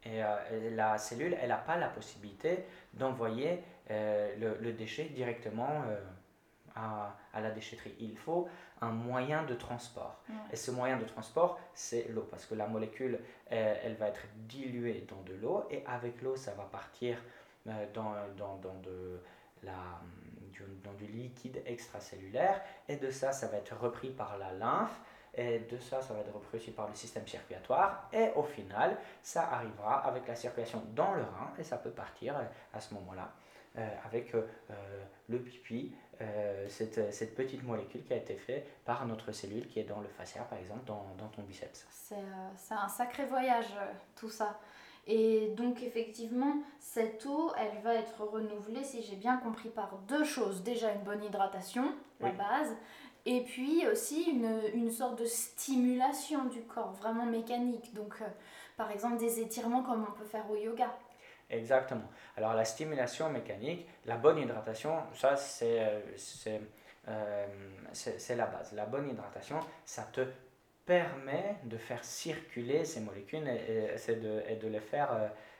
Et 0.05 0.23
euh, 0.23 0.75
la 0.75 0.97
cellule, 0.97 1.35
elle 1.41 1.49
n'a 1.49 1.57
pas 1.57 1.77
la 1.77 1.89
possibilité 1.89 2.65
d'envoyer 2.93 3.63
euh, 3.91 4.33
le, 4.37 4.57
le, 4.61 4.73
déchet 4.73 5.05
directement 5.05 5.83
euh, 5.87 5.99
à, 6.75 7.17
à, 7.33 7.41
la 7.41 7.51
déchetterie. 7.51 7.95
Il 7.99 8.17
faut 8.17 8.47
un 8.81 8.91
moyen 8.91 9.43
de 9.43 9.55
transport. 9.55 10.21
Et 10.53 10.55
ce 10.55 10.71
moyen 10.71 10.97
de 10.97 11.03
transport, 11.03 11.59
c'est 11.73 12.07
l'eau, 12.09 12.25
parce 12.29 12.45
que 12.45 12.55
la 12.55 12.67
molécule, 12.67 13.19
elle, 13.49 13.95
va 13.95 14.07
être 14.07 14.21
diluée 14.47 15.05
dans 15.09 15.21
de 15.23 15.33
l'eau, 15.33 15.65
et 15.69 15.83
avec 15.85 16.21
l'eau, 16.21 16.37
ça 16.37 16.53
va 16.53 16.63
partir 16.63 17.17
dans, 17.65 18.13
dans, 18.37 18.55
dans, 18.55 18.75
de 18.75 19.19
la, 19.63 19.99
du, 20.53 20.63
dans 20.81 20.93
du 20.93 21.07
liquide 21.07 21.61
extracellulaire, 21.65 22.61
et 22.87 22.95
de 22.95 23.09
ça, 23.11 23.33
ça 23.33 23.47
va 23.47 23.57
être 23.57 23.75
repris 23.75 24.11
par 24.11 24.37
la 24.37 24.53
lymphe, 24.53 24.97
et 25.35 25.59
de 25.59 25.77
ça, 25.77 26.01
ça 26.01 26.13
va 26.13 26.21
être 26.21 26.33
repris 26.33 26.71
par 26.71 26.87
le 26.87 26.95
système 26.95 27.27
circulatoire. 27.27 28.09
Et 28.11 28.29
au 28.35 28.43
final, 28.43 28.97
ça 29.21 29.49
arrivera 29.51 29.99
avec 29.99 30.27
la 30.27 30.35
circulation 30.35 30.83
dans 30.95 31.13
le 31.13 31.21
rein 31.21 31.51
et 31.57 31.63
ça 31.63 31.77
peut 31.77 31.91
partir 31.91 32.37
euh, 32.37 32.43
à 32.73 32.79
ce 32.79 32.93
moment-là 32.95 33.31
euh, 33.77 33.87
avec 34.05 34.33
euh, 34.33 34.45
le 35.27 35.39
pipi, 35.39 35.93
cette, 36.67 37.13
cette, 37.13 37.33
petite 37.33 37.63
molécule 37.63 38.03
qui 38.03 38.11
a 38.11 38.17
été 38.17 38.35
faite 38.35 38.67
par 38.83 39.05
notre 39.07 39.31
cellule 39.31 39.65
qui 39.67 39.79
est 39.79 39.85
dans 39.85 40.01
le 40.01 40.09
fascia, 40.09 40.41
par 40.43 40.59
exemple, 40.59 40.83
dans, 40.85 41.05
dans 41.17 41.29
ton 41.29 41.43
biceps. 41.43 41.87
C'est 41.89 42.73
un 42.73 42.89
sacré 42.89 43.25
voyage, 43.25 43.67
tout 44.17 44.29
ça. 44.29 44.59
Et 45.07 45.53
donc 45.55 45.81
effectivement, 45.81 46.57
cette 46.79 47.25
eau, 47.25 47.51
elle 47.57 47.81
va 47.81 47.95
être 47.95 48.23
renouvelée, 48.23 48.83
si 48.83 49.01
j'ai 49.01 49.15
bien 49.15 49.37
compris, 49.37 49.69
par 49.69 49.97
deux 50.07 50.23
choses. 50.23 50.61
Déjà 50.61 50.91
une 50.91 51.01
bonne 51.01 51.23
hydratation, 51.23 51.95
la 52.19 52.31
base, 52.31 52.75
et 53.25 53.41
puis 53.41 53.85
aussi 53.87 54.23
une, 54.23 54.61
une, 54.73 54.91
sorte 54.91 55.19
de 55.19 55.25
stimulation 55.25 56.45
du 56.45 56.61
corps, 56.61 56.93
vraiment 56.93 57.25
mécanique. 57.25 57.93
Donc, 57.93 58.15
euh, 58.21 58.25
par 58.77 58.91
exemple, 58.91 59.17
des 59.17 59.39
étirements 59.39 59.83
comme 59.83 60.05
on 60.09 60.11
peut 60.17 60.25
faire 60.25 60.49
au 60.49 60.55
yoga. 60.55 60.95
Exactement. 61.49 62.09
Alors, 62.37 62.53
la 62.53 62.65
stimulation 62.65 63.29
mécanique, 63.29 63.87
la 64.05 64.17
bonne 64.17 64.37
hydratation, 64.37 64.95
ça, 65.15 65.35
c'est 65.35 66.01
euh, 67.07 67.47
c'est 67.93 68.35
la 68.35 68.45
base. 68.45 68.73
La 68.73 68.85
bonne 68.85 69.09
hydratation, 69.09 69.59
ça 69.85 70.03
te 70.03 70.21
permet 70.85 71.57
de 71.63 71.77
faire 71.77 72.03
circuler 72.03 72.85
ces 72.85 72.99
molécules 72.99 73.47
et, 73.47 73.95
et, 74.07 74.15
de, 74.15 74.43
et 74.47 74.55
de, 74.55 74.67
les 74.67 74.79
faire, 74.79 75.09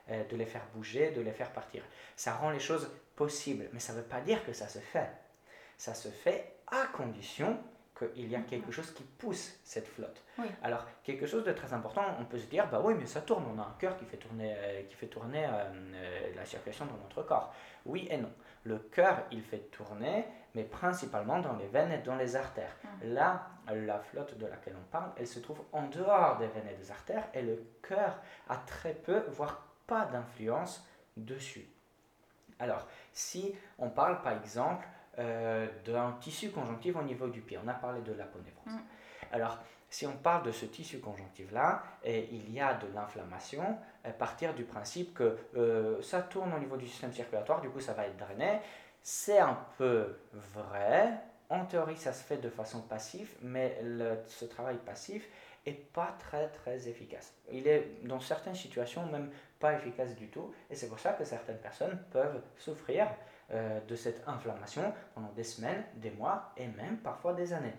euh, 0.09 0.23
de 0.29 0.35
les 0.35 0.45
faire 0.45 0.65
bouger, 0.73 1.11
de 1.11 1.21
les 1.21 1.31
faire 1.31 1.51
partir. 1.51 1.83
Ça 2.15 2.33
rend 2.33 2.49
les 2.49 2.59
choses 2.59 2.91
possibles, 3.15 3.69
mais 3.73 3.79
ça 3.79 3.93
ne 3.93 3.99
veut 3.99 4.07
pas 4.07 4.21
dire 4.21 4.45
que 4.45 4.53
ça 4.53 4.67
se 4.67 4.79
fait. 4.79 5.09
Ça 5.77 5.93
se 5.93 6.09
fait 6.09 6.58
à 6.71 6.87
condition 6.87 7.57
qu'il 7.99 8.29
y 8.29 8.35
a 8.35 8.41
quelque 8.41 8.71
chose 8.71 8.91
qui 8.93 9.03
pousse 9.03 9.59
cette 9.63 9.87
flotte. 9.87 10.23
Alors, 10.63 10.85
quelque 11.03 11.25
chose 11.25 11.43
de 11.43 11.51
très 11.51 11.73
important, 11.73 12.03
on 12.19 12.25
peut 12.25 12.37
se 12.37 12.45
dire, 12.45 12.67
bah 12.69 12.79
oui, 12.81 12.93
mais 12.97 13.05
ça 13.05 13.21
tourne, 13.21 13.43
on 13.53 13.59
a 13.59 13.63
un 13.63 13.75
cœur 13.77 13.97
qui 13.97 14.05
fait 14.05 14.17
tourner, 14.17 14.55
euh, 14.57 14.83
qui 14.83 14.95
fait 14.95 15.07
tourner 15.07 15.45
euh, 15.45 15.49
euh, 15.95 16.35
la 16.35 16.45
circulation 16.45 16.85
dans 16.85 16.97
notre 17.03 17.23
corps. 17.23 17.53
Oui 17.85 18.07
et 18.09 18.17
non. 18.17 18.31
Le 18.63 18.77
cœur, 18.77 19.23
il 19.31 19.41
fait 19.41 19.69
tourner, 19.71 20.25
mais 20.55 20.63
principalement 20.63 21.39
dans 21.39 21.57
les 21.57 21.67
veines 21.67 21.91
et 21.91 21.97
dans 21.97 22.15
les 22.15 22.35
artères. 22.35 22.75
Là, 23.03 23.47
la 23.73 23.99
flotte 23.99 24.37
de 24.37 24.45
laquelle 24.45 24.75
on 24.79 24.91
parle, 24.91 25.11
elle 25.17 25.27
se 25.27 25.39
trouve 25.39 25.61
en 25.71 25.87
dehors 25.87 26.37
des 26.37 26.47
veines 26.47 26.67
et 26.71 26.75
des 26.75 26.91
artères, 26.91 27.27
et 27.33 27.41
le 27.41 27.63
cœur 27.81 28.17
a 28.47 28.57
très 28.57 28.93
peu, 28.93 29.23
voire 29.29 29.65
pas 29.87 30.05
d'influence 30.05 30.85
dessus. 31.17 31.67
Alors, 32.59 32.85
si 33.13 33.55
on 33.77 33.89
parle 33.89 34.21
par 34.21 34.33
exemple 34.33 34.85
euh, 35.19 35.67
d'un 35.85 36.13
tissu 36.21 36.49
conjonctif 36.49 36.95
au 36.95 37.03
niveau 37.03 37.27
du 37.27 37.41
pied. 37.41 37.59
On 37.63 37.67
a 37.67 37.73
parlé 37.73 38.01
de 38.01 38.13
l'aponévrose. 38.13 38.65
Mm. 38.65 38.79
Alors, 39.31 39.57
si 39.89 40.05
on 40.05 40.13
parle 40.13 40.45
de 40.45 40.51
ce 40.51 40.65
tissu 40.65 40.99
conjonctif-là, 40.99 41.83
il 42.05 42.51
y 42.51 42.59
a 42.59 42.75
de 42.75 42.87
l'inflammation, 42.93 43.77
à 44.03 44.11
partir 44.11 44.53
du 44.53 44.63
principe 44.63 45.13
que 45.13 45.37
euh, 45.55 46.01
ça 46.01 46.21
tourne 46.21 46.53
au 46.53 46.59
niveau 46.59 46.77
du 46.77 46.87
système 46.87 47.11
circulatoire, 47.11 47.59
du 47.59 47.69
coup 47.69 47.79
ça 47.79 47.93
va 47.93 48.05
être 48.05 48.17
drainé, 48.17 48.59
c'est 49.01 49.39
un 49.39 49.57
peu 49.77 50.19
vrai. 50.33 51.13
En 51.49 51.65
théorie, 51.65 51.97
ça 51.97 52.13
se 52.13 52.23
fait 52.23 52.37
de 52.37 52.49
façon 52.49 52.81
passive, 52.81 53.35
mais 53.41 53.81
ce 54.27 54.45
travail 54.45 54.77
passif 54.77 55.27
est 55.65 55.91
pas 55.91 56.15
très 56.19 56.47
très 56.49 56.87
efficace. 56.87 57.33
Il 57.51 57.67
est 57.67 58.03
dans 58.03 58.19
certaines 58.19 58.55
situations 58.55 59.05
même 59.07 59.31
pas 59.59 59.73
efficace 59.73 60.15
du 60.15 60.29
tout, 60.29 60.53
et 60.69 60.75
c'est 60.75 60.87
pour 60.87 60.99
ça 60.99 61.13
que 61.13 61.25
certaines 61.25 61.57
personnes 61.57 61.99
peuvent 62.11 62.41
souffrir 62.57 63.07
euh, 63.51 63.79
de 63.87 63.95
cette 63.95 64.27
inflammation 64.27 64.93
pendant 65.15 65.31
des 65.31 65.43
semaines, 65.43 65.83
des 65.95 66.11
mois 66.11 66.51
et 66.57 66.67
même 66.67 66.97
parfois 66.97 67.33
des 67.33 67.53
années. 67.53 67.75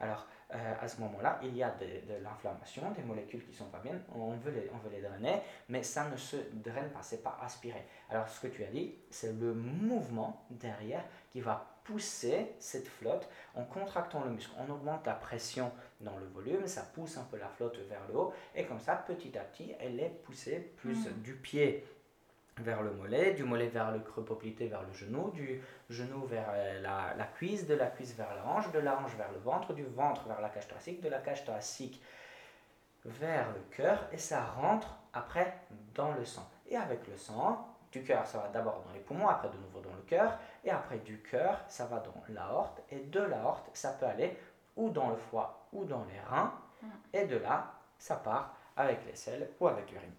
Alors, 0.00 0.26
euh, 0.54 0.74
à 0.80 0.88
ce 0.88 1.00
moment-là, 1.00 1.40
il 1.42 1.56
y 1.56 1.62
a 1.62 1.70
de, 1.70 2.22
l'inflammation, 2.22 2.90
des 2.92 3.02
molécules 3.02 3.44
qui 3.44 3.54
sont 3.54 3.66
pas 3.66 3.80
bien, 3.80 3.92
on 4.14 4.32
veut, 4.36 4.50
les, 4.50 4.70
on 4.72 4.78
veut 4.78 4.90
les 4.94 5.00
drainer, 5.00 5.40
mais 5.68 5.82
ça 5.82 6.08
ne 6.08 6.16
se 6.16 6.36
draine 6.52 6.90
pas, 6.90 7.02
c'est 7.02 7.22
pas 7.22 7.38
aspiré. 7.42 7.86
Alors, 8.10 8.28
ce 8.28 8.40
que 8.40 8.46
tu 8.46 8.62
as 8.64 8.68
dit, 8.68 8.94
c'est 9.10 9.32
le 9.32 9.54
mouvement 9.54 10.46
derrière 10.50 11.04
qui 11.30 11.40
va 11.40 11.74
pousser 11.84 12.54
cette 12.58 12.88
flotte 12.88 13.28
en 13.54 13.64
contractant 13.64 14.24
le 14.24 14.30
muscle. 14.30 14.52
On 14.58 14.70
augmente 14.72 15.04
la 15.06 15.14
pression 15.14 15.70
dans 16.00 16.16
le 16.16 16.26
volume, 16.26 16.66
ça 16.66 16.82
pousse 16.82 17.18
un 17.18 17.24
peu 17.24 17.36
la 17.36 17.48
flotte 17.48 17.78
vers 17.88 18.00
le 18.08 18.16
haut, 18.16 18.32
et 18.54 18.64
comme 18.64 18.80
ça, 18.80 18.96
petit 18.96 19.36
à 19.36 19.42
petit, 19.42 19.74
elle 19.80 20.00
est 20.00 20.22
poussée 20.24 20.72
plus 20.76 21.06
mmh. 21.06 21.22
du 21.22 21.34
pied 21.34 21.84
vers 22.58 22.82
le 22.82 22.92
mollet, 22.92 23.32
du 23.32 23.44
mollet 23.44 23.68
vers 23.68 23.90
le 23.90 23.98
creux 24.00 24.24
poplité 24.24 24.68
vers 24.68 24.82
le 24.82 24.92
genou, 24.92 25.30
du 25.30 25.60
genou 25.90 26.24
vers 26.24 26.48
euh, 26.52 26.80
la, 26.80 27.14
la 27.16 27.24
cuisse, 27.24 27.66
de 27.66 27.74
la 27.74 27.86
cuisse 27.86 28.14
vers 28.14 28.34
la 28.34 28.46
hanche, 28.46 28.70
de 28.70 28.78
la 28.78 28.98
hanche 28.98 29.14
vers 29.16 29.32
le 29.32 29.38
ventre, 29.38 29.72
du 29.72 29.84
ventre 29.84 30.26
vers 30.28 30.40
la 30.40 30.48
cage 30.48 30.68
thoracique, 30.68 31.00
de 31.00 31.08
la 31.08 31.18
cage 31.18 31.44
thoracique 31.44 32.00
vers 33.04 33.52
le 33.52 33.60
cœur 33.76 34.08
et 34.12 34.18
ça 34.18 34.44
rentre 34.44 34.96
après 35.12 35.58
dans 35.94 36.12
le 36.12 36.24
sang. 36.24 36.48
Et 36.68 36.76
avec 36.76 37.06
le 37.08 37.16
sang, 37.16 37.68
du 37.92 38.02
cœur, 38.02 38.26
ça 38.26 38.38
va 38.38 38.48
d'abord 38.48 38.82
dans 38.84 38.92
les 38.92 39.00
poumons, 39.00 39.28
après 39.28 39.48
de 39.48 39.56
nouveau 39.56 39.80
dans 39.80 39.94
le 39.94 40.02
cœur, 40.02 40.36
et 40.64 40.70
après 40.70 40.98
du 40.98 41.22
cœur, 41.22 41.60
ça 41.68 41.86
va 41.86 42.00
dans 42.00 42.24
l'aorte, 42.28 42.82
et 42.90 42.98
de 42.98 43.20
l'aorte, 43.20 43.70
ça 43.72 43.92
peut 43.92 44.06
aller 44.06 44.36
ou 44.76 44.90
dans 44.90 45.10
le 45.10 45.16
foie 45.16 45.68
ou 45.72 45.84
dans 45.84 46.04
les 46.04 46.18
reins, 46.28 46.52
mm. 46.82 46.86
et 47.12 47.24
de 47.26 47.36
là, 47.36 47.72
ça 47.98 48.16
part 48.16 48.56
avec 48.76 49.06
les 49.06 49.14
selles 49.14 49.48
ou 49.60 49.68
avec 49.68 49.90
l'urine. 49.92 50.12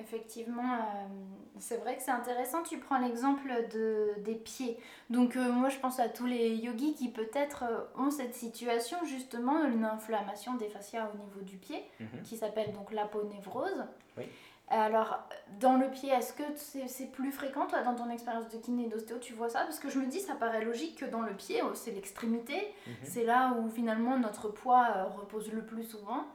Effectivement, 0.00 0.74
euh, 0.74 1.06
c'est 1.58 1.78
vrai 1.78 1.96
que 1.96 2.02
c'est 2.02 2.10
intéressant. 2.10 2.62
Tu 2.62 2.78
prends 2.78 2.98
l'exemple 2.98 3.50
de, 3.72 4.14
des 4.22 4.34
pieds. 4.34 4.78
Donc 5.10 5.36
euh, 5.36 5.50
moi, 5.50 5.68
je 5.68 5.78
pense 5.78 5.98
à 5.98 6.08
tous 6.08 6.26
les 6.26 6.54
yogis 6.54 6.94
qui 6.94 7.08
peut-être 7.08 7.64
euh, 7.64 8.02
ont 8.02 8.10
cette 8.10 8.34
situation, 8.34 8.98
justement, 9.04 9.64
une 9.64 9.84
inflammation 9.84 10.54
des 10.54 10.68
fascias 10.68 11.10
au 11.12 11.16
niveau 11.18 11.40
du 11.40 11.56
pied, 11.56 11.82
mhm. 12.00 12.22
qui 12.22 12.36
s'appelle 12.36 12.72
donc 12.72 12.92
l'aponévrose. 12.92 13.84
Oui. 14.16 14.24
Alors, 14.70 15.26
dans 15.60 15.78
le 15.78 15.90
pied, 15.90 16.10
est-ce 16.10 16.34
que 16.34 16.42
c'est 16.54 17.10
plus 17.10 17.32
fréquent, 17.32 17.66
toi, 17.66 17.80
dans 17.80 17.94
ton 17.94 18.10
expérience 18.10 18.50
de 18.50 18.58
kiné 18.58 18.84
et 18.84 18.88
d'ostéo, 18.88 19.16
tu 19.18 19.32
vois 19.32 19.48
ça? 19.48 19.60
Parce 19.60 19.78
que 19.78 19.88
je 19.88 19.98
me 19.98 20.04
dis, 20.04 20.20
ça 20.20 20.34
paraît 20.34 20.62
logique 20.62 20.98
que 20.98 21.06
dans 21.06 21.22
le 21.22 21.32
pied, 21.32 21.62
oh, 21.64 21.70
c'est 21.72 21.92
l'extrémité, 21.92 22.74
mhm. 22.86 22.94
c'est 23.02 23.24
là 23.24 23.56
où 23.58 23.70
finalement 23.70 24.18
notre 24.18 24.48
poids 24.48 25.04
repose 25.16 25.50
le 25.52 25.64
plus 25.64 25.84
souvent. 25.84 26.26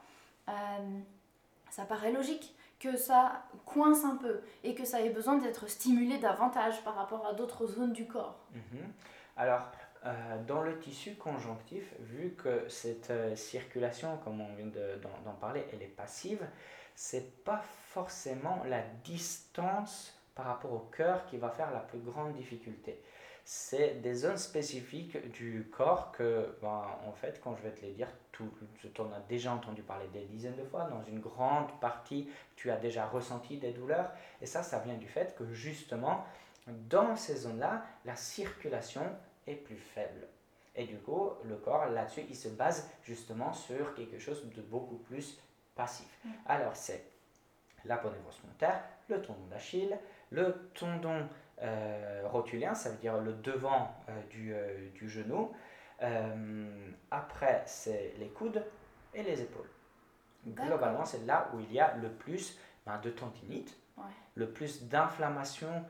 ça 1.69 1.85
paraît 1.85 2.11
logique 2.11 2.55
que 2.83 2.97
ça 2.97 3.45
coince 3.65 4.03
un 4.03 4.17
peu 4.17 4.41
et 4.63 4.75
que 4.75 4.83
ça 4.83 4.99
ait 4.99 5.09
besoin 5.09 5.37
d'être 5.37 5.67
stimulé 5.69 6.17
davantage 6.17 6.83
par 6.83 6.95
rapport 6.95 7.25
à 7.25 7.33
d'autres 7.33 7.65
zones 7.65 7.93
du 7.93 8.05
corps. 8.05 8.45
Mhm. 8.51 8.91
Alors, 9.37 9.71
euh, 10.05 10.43
dans 10.45 10.61
le 10.61 10.77
tissu 10.79 11.15
conjonctif, 11.15 11.93
vu 11.99 12.31
que 12.31 12.67
cette 12.67 13.09
euh, 13.09 13.35
circulation, 13.37 14.17
comme 14.25 14.41
on 14.41 14.53
vient 14.55 14.67
d'en 15.23 15.33
parler, 15.39 15.65
elle 15.71 15.81
est 15.81 15.95
passive, 15.95 16.45
c'est 16.93 17.43
pas 17.45 17.63
forcément 17.87 18.61
la 18.65 18.81
distance 19.05 20.19
par 20.35 20.47
rapport 20.47 20.73
au 20.73 20.89
cœur 20.95 21.25
qui 21.27 21.37
va 21.37 21.49
faire 21.49 21.71
la 21.71 21.79
plus 21.79 21.99
grande 21.99 22.33
difficulté 22.33 23.01
c'est 23.45 24.01
des 24.01 24.13
zones 24.13 24.37
spécifiques 24.37 25.31
du 25.31 25.67
corps 25.71 26.11
que, 26.13 26.57
ben, 26.61 26.85
en 27.05 27.11
fait, 27.11 27.41
quand 27.43 27.55
je 27.55 27.63
vais 27.63 27.71
te 27.71 27.81
les 27.81 27.91
dire, 27.91 28.07
tu 28.31 29.01
en 29.01 29.11
as 29.11 29.19
déjà 29.27 29.53
entendu 29.53 29.83
parler 29.83 30.07
des 30.13 30.25
dizaines 30.25 30.55
de 30.55 30.63
fois. 30.63 30.85
Dans 30.85 31.03
une 31.03 31.19
grande 31.19 31.69
partie, 31.79 32.29
tu 32.55 32.71
as 32.71 32.77
déjà 32.77 33.05
ressenti 33.05 33.57
des 33.57 33.71
douleurs. 33.71 34.11
Et 34.41 34.45
ça, 34.45 34.63
ça 34.63 34.79
vient 34.79 34.95
du 34.95 35.07
fait 35.07 35.35
que 35.35 35.45
justement, 35.53 36.25
dans 36.67 37.15
ces 37.15 37.35
zones-là, 37.35 37.83
la 38.05 38.15
circulation 38.15 39.03
est 39.45 39.55
plus 39.55 39.77
faible. 39.77 40.27
Et 40.75 40.85
du 40.85 40.97
coup, 40.97 41.31
le 41.43 41.57
corps, 41.57 41.87
là-dessus, 41.87 42.23
il 42.29 42.35
se 42.35 42.47
base 42.47 42.89
justement 43.03 43.53
sur 43.53 43.93
quelque 43.93 44.17
chose 44.17 44.43
de 44.55 44.61
beaucoup 44.61 44.97
plus 44.97 45.37
passif. 45.75 46.07
Mm. 46.23 46.29
Alors, 46.47 46.75
c'est 46.75 47.05
l'aponévrose 47.85 48.37
plantaire, 48.37 48.81
le 49.09 49.21
tendon 49.21 49.45
d'Achille, 49.49 49.97
le 50.31 50.71
tendon 50.73 51.27
rotulien, 52.33 52.73
ça 52.73 52.89
veut 52.89 52.97
dire 52.97 53.17
le 53.17 53.33
devant 53.33 53.95
euh, 54.09 54.21
du, 54.29 54.53
euh, 54.53 54.89
du, 54.95 55.09
genou. 55.09 55.51
après, 57.11 57.63
c'est 57.65 58.13
les 58.17 58.29
coudes 58.29 58.63
et 59.13 59.23
les 59.23 59.41
épaules. 59.41 59.69
Globalement, 60.45 61.05
c'est 61.05 61.25
là 61.25 61.49
où 61.53 61.59
il 61.59 61.71
y 61.71 61.79
a 61.79 61.95
le 61.95 62.09
plus 62.09 62.59
ben, 62.85 62.99
de 62.99 63.09
tendinite, 63.09 63.77
le 64.35 64.49
plus 64.49 64.83
d'inflammation 64.83 65.85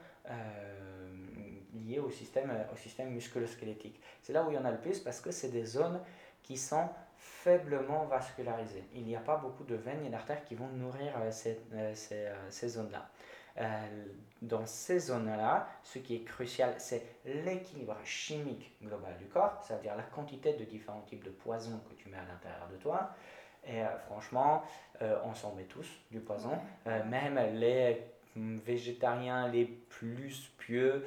liée 1.74 2.00
au 2.00 2.12
système, 2.12 2.52
au 2.72 2.76
système 2.76 3.10
musculo-squelettique. 3.10 4.00
C'est 4.22 4.34
là 4.34 4.44
où 4.44 4.52
il 4.52 4.54
y 4.54 4.58
en 4.58 4.66
a 4.66 4.72
le 4.72 4.78
plus 4.78 5.00
parce 5.00 5.20
que 5.20 5.32
c'est 5.32 5.50
des 5.50 5.66
zones 5.66 6.00
qui 6.44 6.58
sont 6.58 6.90
faiblement 7.18 8.06
vascularisées. 8.06 8.84
Il 8.94 9.06
n'y 9.06 9.16
a 9.16 9.22
pas 9.22 9.38
beaucoup 9.38 9.64
de 9.64 9.76
veines 9.76 10.06
et 10.06 10.10
d'artères 10.10 10.44
qui 10.44 10.54
vont 10.54 10.68
nourrir 10.68 11.14
ces, 11.32 11.60
ces, 11.96 12.28
ces 12.50 12.68
zones-là. 12.68 13.10
Euh, 13.60 14.06
dans 14.42 14.66
ces 14.66 15.00
zones-là, 15.00 15.68
ce 15.84 16.00
qui 16.00 16.16
est 16.16 16.24
crucial, 16.24 16.74
c'est 16.78 17.06
l'équilibre 17.26 17.96
chimique 18.04 18.76
global 18.82 19.16
du 19.18 19.26
corps, 19.26 19.62
c'est-à-dire 19.62 19.96
la 19.96 20.04
quantité 20.04 20.54
de 20.54 20.66
différents 20.66 21.02
types 21.02 21.24
de 21.24 21.30
poisons 21.30 21.80
que 21.90 21.94
tu 21.96 22.10
mets 22.10 22.18
à 22.18 22.26
l'intérieur 22.26 22.68
de 22.72 22.78
toi. 22.78 23.12
Et 23.66 23.82
euh, 23.82 23.98
franchement, 24.00 24.64
euh, 25.02 25.20
on 25.24 25.34
s'en 25.34 25.54
met 25.54 25.64
tous 25.64 25.88
du 26.12 26.20
poison. 26.20 26.60
même 26.86 27.40
les 27.54 28.13
végétariens 28.36 29.48
les 29.48 29.66
plus 29.66 30.52
pieux 30.58 31.06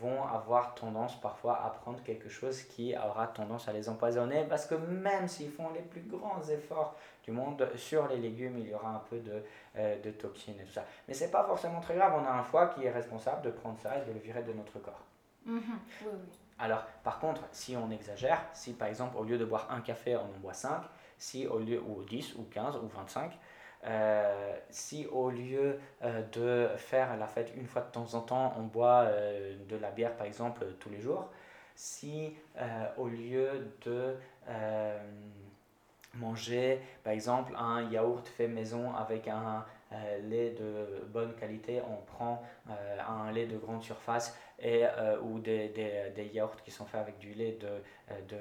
vont 0.00 0.24
avoir 0.24 0.74
tendance 0.74 1.20
parfois 1.20 1.64
à 1.64 1.70
prendre 1.70 2.02
quelque 2.02 2.28
chose 2.28 2.62
qui 2.62 2.94
aura 2.96 3.28
tendance 3.28 3.68
à 3.68 3.72
les 3.72 3.88
empoisonner 3.88 4.44
parce 4.48 4.66
que 4.66 4.74
même 4.74 5.28
s'ils 5.28 5.50
font 5.50 5.70
les 5.72 5.82
plus 5.82 6.02
grands 6.02 6.42
efforts 6.48 6.96
du 7.24 7.32
monde. 7.32 7.68
Sur 7.76 8.06
les 8.08 8.18
légumes, 8.18 8.58
il 8.58 8.68
y 8.68 8.74
aura 8.74 8.90
un 8.90 9.02
peu 9.10 9.18
de, 9.18 9.42
euh, 9.76 10.00
de 10.02 10.10
toxines 10.10 10.60
et 10.60 10.64
tout 10.64 10.72
ça. 10.72 10.84
Mais 11.08 11.14
c'est 11.14 11.30
pas 11.30 11.44
forcément 11.44 11.80
très 11.80 11.94
grave, 11.94 12.14
on 12.16 12.24
a 12.24 12.30
un 12.30 12.42
foie 12.42 12.68
qui 12.68 12.84
est 12.84 12.90
responsable 12.90 13.42
de 13.42 13.50
prendre 13.50 13.78
ça 13.80 13.98
et 13.98 14.06
de 14.06 14.12
le 14.12 14.18
virer 14.18 14.42
de 14.42 14.52
notre 14.52 14.78
corps. 14.78 15.02
Mhm. 15.46 15.62
Oui, 16.02 16.08
oui. 16.12 16.38
Alors, 16.58 16.84
par 17.02 17.18
contre, 17.18 17.42
si 17.50 17.76
on 17.76 17.90
exagère, 17.90 18.40
si 18.52 18.74
par 18.74 18.88
exemple, 18.88 19.16
au 19.16 19.24
lieu 19.24 19.38
de 19.38 19.44
boire 19.44 19.66
un 19.70 19.80
café, 19.80 20.16
on 20.16 20.20
en 20.20 20.40
boit 20.40 20.54
5, 20.54 20.82
si 21.18 21.46
au 21.46 21.58
lieu, 21.58 21.82
ou 21.82 22.04
10, 22.04 22.34
ou 22.36 22.44
15, 22.44 22.76
ou 22.76 22.86
25, 22.88 23.32
euh, 23.86 24.56
si 24.70 25.06
au 25.06 25.30
lieu 25.30 25.78
euh, 26.02 26.22
de 26.32 26.76
faire 26.76 27.16
la 27.16 27.26
fête 27.26 27.52
une 27.56 27.66
fois 27.66 27.82
de 27.82 27.90
temps 27.90 28.14
en 28.14 28.20
temps, 28.20 28.54
on 28.58 28.62
boit 28.62 29.06
de 29.68 29.76
la 29.76 29.90
bière 29.90 30.16
par 30.16 30.26
exemple 30.26 30.64
tous 30.80 30.90
les 30.90 31.00
jours, 31.00 31.30
si 31.74 32.34
au 32.96 33.08
lieu 33.08 33.48
de 33.84 34.16
manger 36.14 36.80
par 37.02 37.12
exemple 37.12 37.54
un 37.56 37.82
yaourt 37.90 38.26
fait 38.28 38.46
maison 38.48 38.94
avec 38.94 39.26
un 39.28 39.64
euh, 39.94 40.18
lait 40.28 40.50
de 40.50 41.04
bonne 41.12 41.34
qualité, 41.34 41.80
on 41.88 42.02
prend 42.04 42.42
euh, 42.70 42.98
un 43.06 43.30
lait 43.32 43.46
de 43.46 43.56
grande 43.56 43.82
surface 43.82 44.36
et, 44.58 44.84
euh, 44.84 45.20
ou 45.20 45.38
des, 45.38 45.68
des, 45.68 46.30
yaourts 46.32 46.56
qui 46.62 46.70
sont 46.70 46.86
faits 46.86 47.00
avec 47.00 47.18
du 47.18 47.34
lait 47.34 47.58
de, 47.60 47.82
de, 48.28 48.36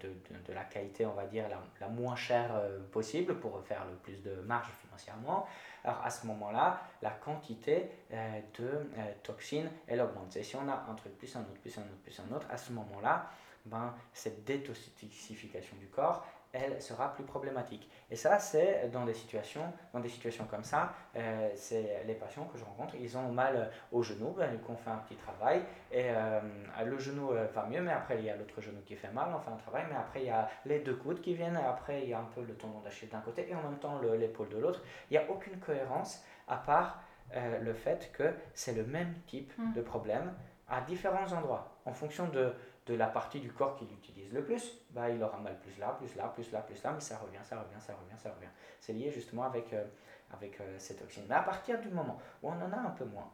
de, 0.00 0.14
de 0.46 0.52
la 0.52 0.64
qualité, 0.64 1.06
on 1.06 1.14
va 1.14 1.26
dire, 1.26 1.48
la, 1.48 1.58
la 1.80 1.88
moins 1.88 2.16
chère 2.16 2.50
possible 2.90 3.38
pour 3.38 3.62
faire 3.64 3.84
le 3.86 3.96
plus 3.96 4.22
de 4.22 4.32
marge 4.42 4.70
financièrement. 4.84 5.46
Alors 5.84 6.02
à 6.04 6.10
ce 6.10 6.26
moment-là, 6.26 6.80
la 7.00 7.10
quantité 7.10 7.88
de 8.10 8.86
toxines, 9.22 9.70
elle 9.86 10.00
augmente. 10.00 10.36
Et 10.36 10.42
si 10.42 10.56
on 10.56 10.68
a 10.68 10.86
un 10.88 10.94
truc 10.94 11.16
plus 11.18 11.34
un 11.36 11.40
autre, 11.40 11.60
plus 11.60 11.78
un 11.78 11.82
autre, 11.82 12.02
plus 12.02 12.20
un 12.20 12.34
autre, 12.34 12.46
à 12.50 12.56
ce 12.56 12.72
moment-là, 12.72 13.30
ben, 13.66 13.94
cette 14.12 14.44
détoxification 14.44 15.76
du 15.76 15.86
corps, 15.86 16.26
elle 16.52 16.80
sera 16.82 17.14
plus 17.14 17.24
problématique. 17.24 17.90
Et 18.10 18.16
ça, 18.16 18.38
c'est 18.38 18.90
dans 18.92 19.04
des 19.04 19.14
situations, 19.14 19.72
dans 19.92 20.00
des 20.00 20.08
situations 20.08 20.44
comme 20.44 20.64
ça, 20.64 20.92
euh, 21.16 21.50
c'est 21.54 22.04
les 22.06 22.14
patients 22.14 22.44
que 22.44 22.58
je 22.58 22.64
rencontre, 22.64 22.94
ils 23.00 23.16
ont 23.16 23.32
mal 23.32 23.70
au 23.90 24.02
genou, 24.02 24.34
ben, 24.36 24.58
on 24.68 24.76
fait 24.76 24.90
un 24.90 24.98
petit 24.98 25.16
travail, 25.16 25.62
et 25.90 26.10
euh, 26.10 26.40
le 26.84 26.98
genou 26.98 27.32
euh, 27.32 27.46
va 27.54 27.66
mieux, 27.66 27.80
mais 27.80 27.92
après 27.92 28.18
il 28.18 28.24
y 28.24 28.30
a 28.30 28.36
l'autre 28.36 28.60
genou 28.60 28.80
qui 28.84 28.96
fait 28.96 29.10
mal, 29.10 29.28
on 29.34 29.40
fait 29.40 29.50
un 29.50 29.56
travail, 29.56 29.84
mais 29.88 29.96
après 29.96 30.20
il 30.20 30.26
y 30.26 30.30
a 30.30 30.48
les 30.66 30.80
deux 30.80 30.96
coudes 30.96 31.20
qui 31.22 31.34
viennent, 31.34 31.56
et 31.56 31.66
après 31.66 32.02
il 32.02 32.10
y 32.10 32.14
a 32.14 32.18
un 32.18 32.28
peu 32.34 32.42
le 32.42 32.54
tendon 32.54 32.80
d'Achille 32.80 33.08
d'un 33.08 33.20
côté, 33.20 33.48
et 33.48 33.54
en 33.54 33.62
même 33.62 33.78
temps 33.78 33.98
l'épaule 34.00 34.50
de 34.50 34.58
l'autre. 34.58 34.82
Il 35.10 35.18
n'y 35.18 35.24
a 35.24 35.30
aucune 35.30 35.58
cohérence, 35.58 36.22
à 36.48 36.56
part 36.56 37.02
le 37.34 37.72
fait 37.72 38.12
que 38.12 38.34
c'est 38.52 38.74
le 38.74 38.84
même 38.84 39.14
type 39.26 39.56
mmh. 39.56 39.72
de 39.72 39.80
problème 39.80 40.34
à 40.68 40.82
différents 40.82 41.32
endroits, 41.32 41.78
en 41.86 41.92
fonction 41.94 42.28
de 42.28 42.52
de 42.86 42.94
la 42.94 43.06
partie 43.06 43.40
du 43.40 43.52
corps 43.52 43.76
qu'il 43.76 43.92
utilise 43.92 44.32
le 44.32 44.44
plus, 44.44 44.80
bah, 44.90 45.08
il 45.08 45.22
aura 45.22 45.38
mal 45.38 45.58
plus 45.60 45.78
là, 45.78 45.96
plus 45.98 46.14
là, 46.16 46.28
plus 46.28 46.50
là, 46.50 46.60
plus 46.60 46.82
là, 46.82 46.92
mais 46.92 47.00
ça 47.00 47.16
revient, 47.18 47.38
ça 47.44 47.60
revient, 47.60 47.80
ça 47.80 47.94
revient, 47.94 48.18
ça 48.18 48.30
revient. 48.30 48.50
C'est 48.80 48.92
lié 48.92 49.10
justement 49.10 49.44
avec, 49.44 49.72
euh, 49.72 49.84
avec 50.32 50.60
euh, 50.60 50.78
ces 50.78 50.96
toxines. 50.96 51.24
Mais 51.28 51.36
à 51.36 51.42
partir 51.42 51.80
du 51.80 51.88
moment 51.88 52.18
où 52.42 52.48
on 52.48 52.60
en 52.60 52.72
a 52.72 52.76
un 52.76 52.90
peu 52.90 53.04
moins, 53.04 53.30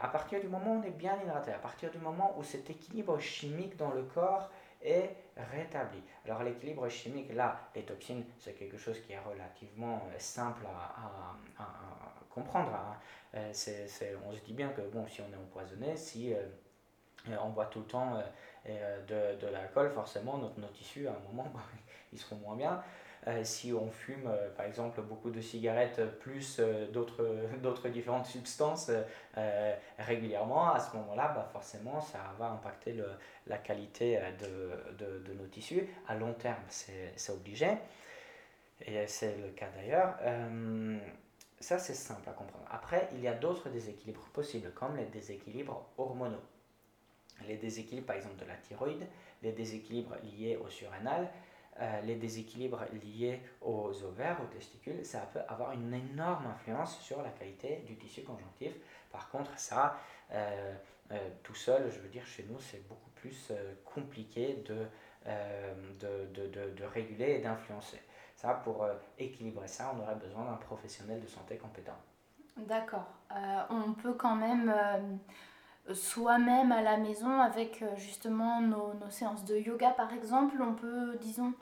à 0.00 0.08
partir 0.08 0.40
du 0.40 0.46
moment 0.46 0.76
où 0.76 0.80
on 0.80 0.82
est 0.84 0.90
bien 0.90 1.20
hydraté, 1.20 1.52
à 1.52 1.58
partir 1.58 1.90
du 1.90 1.98
moment 1.98 2.38
où 2.38 2.44
cet 2.44 2.70
équilibre 2.70 3.18
chimique 3.18 3.76
dans 3.76 3.90
le 3.90 4.04
corps 4.04 4.48
est 4.80 5.16
rétabli. 5.36 6.00
Alors 6.24 6.44
l'équilibre 6.44 6.88
chimique, 6.88 7.34
là, 7.34 7.58
les 7.74 7.82
toxines, 7.82 8.24
c'est 8.38 8.52
quelque 8.52 8.78
chose 8.78 9.00
qui 9.00 9.14
est 9.14 9.18
relativement 9.18 9.96
euh, 9.96 10.18
simple 10.18 10.64
à, 10.66 11.66
comprendre. 12.30 12.72
Hein. 12.72 13.40
c'est, 13.52 14.16
on 14.26 14.32
se 14.32 14.40
dit 14.40 14.52
bien 14.52 14.68
que 14.68 14.80
bon, 14.80 15.06
si 15.06 15.20
on 15.20 15.32
est 15.32 15.36
empoisonné, 15.36 15.96
si 15.96 16.34
on 17.40 17.50
boit 17.50 17.66
tout 17.66 17.78
le 17.78 17.86
temps 17.86 18.20
euh, 18.68 19.34
de, 19.36 19.40
de 19.40 19.52
l'alcool, 19.52 19.90
forcément, 19.90 20.38
notre, 20.38 20.58
nos 20.58 20.68
tissus, 20.68 21.06
à 21.06 21.12
un 21.12 21.28
moment, 21.28 21.48
bah, 21.54 21.60
ils 22.12 22.18
seront 22.18 22.36
moins 22.36 22.56
bien. 22.56 22.82
Euh, 23.26 23.42
si 23.42 23.72
on 23.72 23.90
fume, 23.90 24.26
euh, 24.26 24.50
par 24.54 24.66
exemple, 24.66 25.00
beaucoup 25.00 25.30
de 25.30 25.40
cigarettes 25.40 26.00
plus 26.20 26.60
d'autres, 26.92 27.26
d'autres 27.62 27.88
différentes 27.88 28.26
substances 28.26 28.90
régulièrement, 29.98 30.72
à 30.72 30.80
ce 30.80 30.96
moment-là, 30.96 31.32
bah, 31.34 31.48
forcément, 31.52 32.00
ça 32.00 32.18
va 32.38 32.46
impacter 32.46 32.92
le, 32.92 33.08
la 33.46 33.58
qualité 33.58 34.20
de, 34.40 34.94
de, 35.04 35.18
de, 35.20 35.32
nos 35.34 35.46
tissus. 35.46 35.88
À 36.08 36.14
long 36.14 36.34
terme, 36.34 36.62
c'est, 36.68 37.12
c'est 37.16 37.32
obligé. 37.32 37.70
Et 38.86 39.06
c'est 39.06 39.36
le 39.38 39.50
cas 39.50 39.68
d'ailleurs 39.74 40.16
ça, 41.64 41.78
c'est 41.78 41.94
simple 41.94 42.28
à 42.28 42.32
comprendre. 42.32 42.66
Après, 42.70 43.08
il 43.12 43.20
y 43.20 43.28
a 43.28 43.32
d'autres 43.32 43.70
déséquilibres 43.70 44.28
possibles, 44.34 44.70
comme 44.74 44.96
les 44.96 45.06
déséquilibres 45.06 45.86
hormonaux. 45.96 46.42
Les 47.46 47.56
déséquilibres, 47.56 48.06
par 48.06 48.16
exemple, 48.16 48.36
de 48.36 48.44
la 48.44 48.56
thyroïde, 48.56 49.06
les 49.42 49.52
déséquilibres 49.52 50.16
liés 50.22 50.56
au 50.56 50.68
surrénal, 50.68 51.30
euh, 51.80 52.00
les 52.02 52.14
déséquilibres 52.14 52.84
liés 53.02 53.40
aux 53.60 53.90
ovaires, 54.04 54.38
aux 54.40 54.46
testicules, 54.46 55.04
ça 55.04 55.20
peut 55.32 55.40
avoir 55.48 55.72
une 55.72 55.92
énorme 55.92 56.46
influence 56.46 57.00
sur 57.00 57.20
la 57.20 57.30
qualité 57.30 57.82
du 57.86 57.96
tissu 57.96 58.22
conjonctif. 58.22 58.72
Par 59.10 59.28
contre, 59.28 59.58
ça, 59.58 59.98
euh, 60.30 60.72
euh, 61.10 61.28
tout 61.42 61.56
seul, 61.56 61.90
je 61.90 61.98
veux 61.98 62.08
dire, 62.08 62.24
chez 62.26 62.46
nous, 62.48 62.60
c'est 62.60 62.86
beaucoup 62.86 63.10
plus 63.10 63.52
compliqué 63.84 64.62
de, 64.66 64.86
de, 65.98 66.26
de, 66.26 66.70
de, 66.70 66.84
réguler 66.84 67.32
et 67.32 67.38
d'influencer. 67.38 68.00
Ça, 68.36 68.54
pour 68.62 68.86
équilibrer 69.18 69.66
ça, 69.66 69.94
on 69.96 70.02
aurait 70.02 70.16
besoin 70.16 70.44
d'un 70.44 70.56
professionnel 70.56 71.20
de 71.22 71.26
santé 71.26 71.56
compétent. 71.56 71.96
D'accord. 72.56 73.06
on 73.70 73.94
peut 73.94 74.12
quand 74.12 74.36
même 74.36 74.70
soi-même 75.92 76.72
à 76.72 76.82
la 76.82 76.96
maison 76.96 77.40
avec 77.40 77.82
euh, 77.82 77.94
justement 77.96 78.60
nos, 78.60 78.94
nos, 78.94 79.10
séances 79.10 79.44
de 79.44 79.56
yoga 79.56 79.90
par 79.90 80.12
exemple, 80.12 80.56
on 80.60 80.74
peut, 80.74 81.18
disons, 81.20 81.52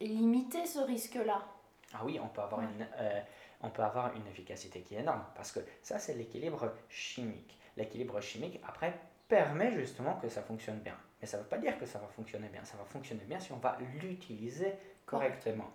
limiter 0.00 0.66
ce 0.66 0.78
risque-là. 0.78 1.42
Ah 1.94 2.00
oui, 2.04 2.18
on 2.22 2.28
peut 2.28 2.42
avoir, 2.42 2.60
une, 2.60 2.86
euh, 2.98 3.20
on 3.62 3.70
peut 3.70 3.82
avoir 3.82 4.14
une 4.14 4.26
efficacité 4.26 4.80
qui 4.82 4.94
est 4.94 5.00
énorme 5.00 5.24
parce 5.34 5.52
que 5.52 5.60
ça, 5.82 5.98
c'est 5.98 6.14
l'équilibre 6.14 6.72
chimique. 6.88 7.58
L'équilibre 7.76 8.20
chimique, 8.20 8.60
après, 8.66 8.98
permet 9.28 9.72
justement 9.72 10.14
que 10.16 10.28
ça 10.28 10.42
fonctionne 10.42 10.78
bien. 10.78 10.96
Mais 11.20 11.26
ça 11.26 11.38
ne 11.38 11.42
veut 11.42 11.48
pas 11.48 11.58
dire 11.58 11.78
que 11.78 11.86
ça 11.86 11.98
va 11.98 12.06
fonctionner 12.08 12.48
bien. 12.48 12.64
Ça 12.64 12.76
va 12.76 12.84
fonctionner 12.84 13.24
bien 13.24 13.40
si 13.40 13.52
on 13.52 13.56
va 13.56 13.78
l'utiliser 14.00 14.74
correctement. 15.04 15.70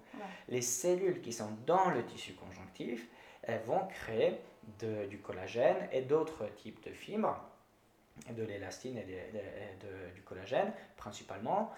Les 0.47 0.61
cellules 0.61 1.21
qui 1.21 1.33
sont 1.33 1.49
dans 1.65 1.89
le 1.89 2.05
tissu 2.05 2.33
conjonctif, 2.33 3.07
elles 3.43 3.61
vont 3.63 3.87
créer 3.87 4.39
de, 4.79 5.05
du 5.07 5.19
collagène 5.19 5.87
et 5.91 6.01
d'autres 6.01 6.45
types 6.55 6.83
de 6.85 6.91
fibres 6.91 7.39
de 8.29 8.43
l'élastine 8.43 8.97
et 8.97 9.03
de, 9.03 10.13
du 10.15 10.21
collagène 10.21 10.71
principalement, 10.97 11.71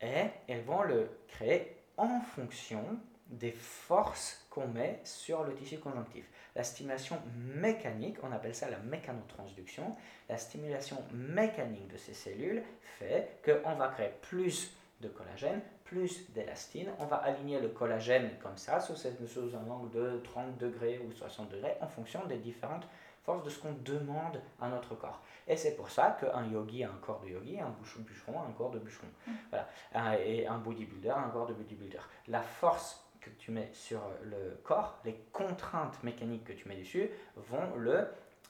et 0.00 0.26
elles 0.48 0.62
vont 0.62 0.82
le 0.82 1.08
créer 1.28 1.76
en 1.96 2.20
fonction 2.20 2.84
des 3.26 3.52
forces 3.52 4.44
qu'on 4.50 4.66
met 4.66 5.00
sur 5.04 5.44
le 5.44 5.54
tissu 5.54 5.78
conjonctif. 5.78 6.24
La 6.56 6.64
stimulation 6.64 7.18
mécanique, 7.36 8.16
on 8.22 8.32
appelle 8.32 8.54
ça 8.54 8.68
la 8.68 8.78
mécanotransduction, 8.78 9.96
la 10.28 10.36
stimulation 10.36 11.04
mécanique 11.12 11.88
de 11.88 11.96
ces 11.96 12.14
cellules 12.14 12.62
fait 12.98 13.40
qu'on 13.44 13.74
va 13.76 13.88
créer 13.88 14.10
plus 14.22 14.72
de 15.00 15.08
collagène, 15.08 15.60
plus 15.84 16.30
d'élastine. 16.32 16.88
On 16.98 17.06
va 17.06 17.16
aligner 17.16 17.60
le 17.60 17.68
collagène 17.68 18.30
comme 18.42 18.56
ça, 18.56 18.80
sous, 18.80 18.96
sous 18.96 19.56
un 19.56 19.70
angle 19.70 19.90
de 19.90 20.20
30 20.24 20.58
degrés 20.58 21.00
ou 21.06 21.12
60 21.12 21.50
degrés, 21.50 21.76
en 21.80 21.88
fonction 21.88 22.26
des 22.26 22.38
différentes 22.38 22.86
forces 23.22 23.44
de 23.44 23.50
ce 23.50 23.58
qu'on 23.58 23.72
demande 23.84 24.40
à 24.60 24.68
notre 24.68 24.94
corps. 24.94 25.20
Et 25.46 25.56
c'est 25.56 25.76
pour 25.76 25.90
ça 25.90 26.16
qu'un 26.20 26.46
yogi 26.46 26.84
a 26.84 26.88
un 26.88 26.98
corps 27.00 27.20
de 27.20 27.28
yogi, 27.28 27.58
un 27.60 27.70
bûcheron 27.98 28.40
a 28.40 28.46
un 28.46 28.52
corps 28.52 28.70
de 28.70 28.78
bûcheron. 28.78 29.08
Mm. 29.26 29.32
Voilà. 29.50 30.20
Et 30.20 30.46
un 30.46 30.58
bodybuilder 30.58 31.10
a 31.10 31.18
un 31.18 31.28
corps 31.30 31.46
de 31.46 31.54
bodybuilder. 31.54 32.00
La 32.28 32.40
force 32.40 33.04
que 33.20 33.30
tu 33.30 33.50
mets 33.50 33.70
sur 33.72 34.00
le 34.22 34.58
corps, 34.64 34.98
les 35.04 35.14
contraintes 35.32 36.02
mécaniques 36.02 36.44
que 36.44 36.52
tu 36.52 36.68
mets 36.68 36.76
dessus, 36.76 37.10
vont 37.36 37.76
le 37.76 38.08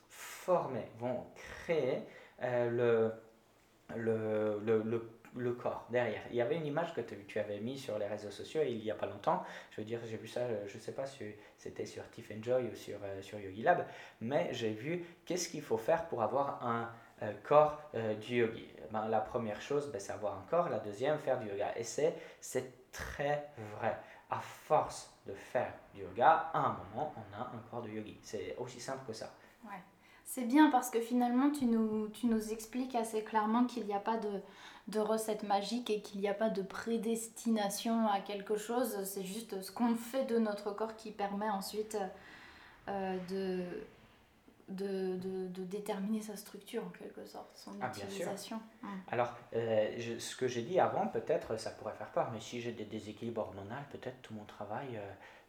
former, 0.09 0.89
vont 0.99 1.27
créer 1.35 2.03
euh, 2.43 3.13
le, 3.91 3.97
le, 3.97 4.61
le, 4.65 4.83
le 4.83 5.11
le 5.37 5.53
corps 5.53 5.87
derrière. 5.91 6.23
Il 6.31 6.37
y 6.37 6.41
avait 6.41 6.57
une 6.57 6.67
image 6.67 6.95
que 6.95 7.01
tu 7.01 7.39
avais 7.39 7.61
mis 7.61 7.79
sur 7.79 7.99
les 7.99 8.07
réseaux 8.07 8.31
sociaux 8.31 8.63
il 8.67 8.79
n'y 8.79 8.91
a 8.91 8.95
pas 8.95 9.07
longtemps. 9.07 9.43
Je 9.71 9.81
veux 9.81 9.85
dire, 9.85 10.01
j'ai 10.05 10.17
vu 10.17 10.27
ça, 10.27 10.41
je 10.67 10.77
ne 10.77 10.81
sais 10.81 10.93
pas 10.93 11.07
si 11.07 11.25
c'était 11.57 11.87
sur 11.87 12.09
Tiff 12.11 12.31
Joy 12.43 12.65
ou 12.65 12.75
sur, 12.75 12.99
euh, 13.03 13.23
sur 13.23 13.39
Yogi 13.39 13.63
Lab, 13.63 13.87
mais 14.21 14.49
j'ai 14.53 14.73
vu 14.73 15.05
qu'est-ce 15.25 15.49
qu'il 15.49 15.63
faut 15.63 15.79
faire 15.79 16.07
pour 16.07 16.23
avoir 16.23 16.67
un 16.67 16.91
euh, 17.23 17.33
corps 17.43 17.83
euh, 17.95 18.15
du 18.15 18.37
yogi. 18.37 18.67
Ben, 18.91 19.07
la 19.09 19.21
première 19.21 19.61
chose, 19.61 19.91
ben, 19.93 20.01
c'est 20.01 20.13
avoir 20.13 20.39
un 20.39 20.47
corps. 20.49 20.69
La 20.69 20.79
deuxième, 20.79 21.19
faire 21.19 21.39
du 21.39 21.49
yoga. 21.49 21.77
Et 21.77 21.85
c'est 21.85 22.91
très 22.93 23.51
vrai. 23.77 23.99
À 24.31 24.41
force 24.41 25.13
de 25.27 25.35
faire 25.35 25.73
du 25.93 26.03
yoga, 26.03 26.51
à 26.53 26.59
un 26.59 26.79
moment, 26.79 27.13
on 27.17 27.37
a 27.37 27.43
un 27.43 27.63
corps 27.71 27.83
de 27.83 27.91
yogi. 27.91 28.19
C'est 28.23 28.55
aussi 28.59 28.81
simple 28.81 29.05
que 29.07 29.13
ça. 29.13 29.31
C'est 30.33 30.45
bien 30.45 30.71
parce 30.71 30.91
que 30.91 31.01
finalement, 31.01 31.51
tu 31.51 31.65
nous, 31.65 32.07
tu 32.11 32.27
nous 32.27 32.53
expliques 32.53 32.95
assez 32.95 33.25
clairement 33.25 33.65
qu'il 33.65 33.85
n'y 33.85 33.95
a 33.95 33.99
pas 33.99 34.17
de, 34.17 34.41
de 34.87 35.01
recette 35.01 35.43
magique 35.43 35.91
et 35.91 36.03
qu'il 36.03 36.21
n'y 36.21 36.29
a 36.29 36.35
pas 36.35 36.51
de 36.51 36.63
prédestination 36.63 38.07
à 38.07 38.21
quelque 38.21 38.57
chose. 38.57 39.03
C'est 39.03 39.25
juste 39.25 39.61
ce 39.61 39.73
qu'on 39.73 39.97
fait 39.97 40.27
de 40.27 40.39
notre 40.39 40.71
corps 40.71 40.95
qui 40.95 41.11
permet 41.11 41.51
ensuite 41.51 41.99
euh, 42.87 43.19
de, 43.29 43.65
de, 44.69 45.17
de, 45.49 45.65
déterminer 45.65 46.23
sa 46.23 46.37
structure 46.37 46.85
en 46.87 46.91
quelque 46.91 47.27
sorte, 47.27 47.51
son 47.57 47.73
ah, 47.81 47.91
utilisation. 47.93 48.61
Alors, 49.11 49.37
euh, 49.57 50.17
ce 50.21 50.37
que 50.37 50.47
j'ai 50.47 50.63
dit 50.63 50.79
avant, 50.79 51.09
peut-être 51.09 51.59
ça 51.59 51.71
pourrait 51.71 51.95
faire 51.95 52.13
peur, 52.13 52.31
mais 52.33 52.41
si 52.41 52.61
j'ai 52.61 52.71
des 52.71 52.85
déséquilibres 52.85 53.41
hormonaux, 53.41 53.75
peut-être 53.91 54.23
tout 54.23 54.35
mon 54.35 54.45
travail 54.45 55.01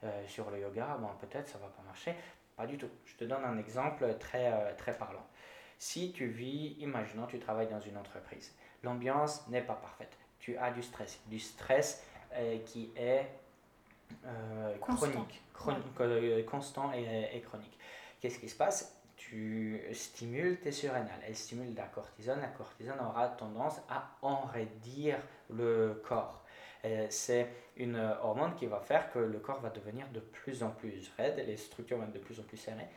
euh, 0.03 0.27
sur 0.27 0.49
le 0.49 0.59
yoga, 0.59 0.97
bon, 0.99 1.09
peut-être 1.19 1.49
ça 1.49 1.59
va 1.59 1.67
pas 1.67 1.83
marcher. 1.83 2.15
Pas 2.55 2.67
du 2.67 2.77
tout. 2.77 2.89
Je 3.05 3.15
te 3.15 3.23
donne 3.23 3.43
un 3.43 3.57
exemple 3.57 4.15
très, 4.19 4.51
euh, 4.51 4.75
très 4.77 4.93
parlant. 4.97 5.25
Si 5.77 6.11
tu 6.11 6.27
vis, 6.27 6.75
imaginons, 6.79 7.25
tu 7.25 7.39
travailles 7.39 7.69
dans 7.69 7.79
une 7.79 7.97
entreprise, 7.97 8.53
l'ambiance 8.83 9.47
n'est 9.47 9.63
pas 9.63 9.73
parfaite. 9.73 10.15
Tu 10.39 10.57
as 10.57 10.71
du 10.71 10.83
stress, 10.83 11.19
du 11.27 11.39
stress 11.39 12.05
euh, 12.33 12.59
qui 12.65 12.91
est 12.95 13.27
euh, 14.25 14.77
chronique, 14.77 15.41
constant 16.45 16.93
et, 16.93 17.29
et 17.33 17.41
chronique. 17.41 17.77
Qu'est-ce 18.19 18.39
qui 18.39 18.49
se 18.49 18.57
passe? 18.57 18.97
Tu 19.15 19.81
stimules 19.93 20.59
tes 20.59 20.71
surrénales, 20.71 21.21
elles 21.25 21.35
stimulent 21.35 21.75
la 21.75 21.85
cortisone, 21.85 22.41
la 22.41 22.47
cortisone 22.47 22.99
aura 22.99 23.27
tendance 23.29 23.79
à 23.87 24.11
enraidir 24.21 25.17
le 25.49 26.01
corps. 26.07 26.40
Euh, 26.85 27.07
c'est 27.09 27.47
une 27.77 27.97
hormone 27.97 28.55
qui 28.55 28.65
va 28.65 28.79
faire 28.79 29.11
que 29.11 29.19
le 29.19 29.39
corps 29.39 29.61
va 29.61 29.69
devenir 29.69 30.07
de 30.09 30.19
plus 30.19 30.63
en 30.63 30.71
plus 30.71 31.11
raide, 31.17 31.43
les 31.45 31.57
structures 31.57 31.97
vont 31.97 32.03
être 32.03 32.13
de 32.13 32.19
plus 32.19 32.39
en 32.39 32.43
plus 32.43 32.57
serrées. 32.57 32.87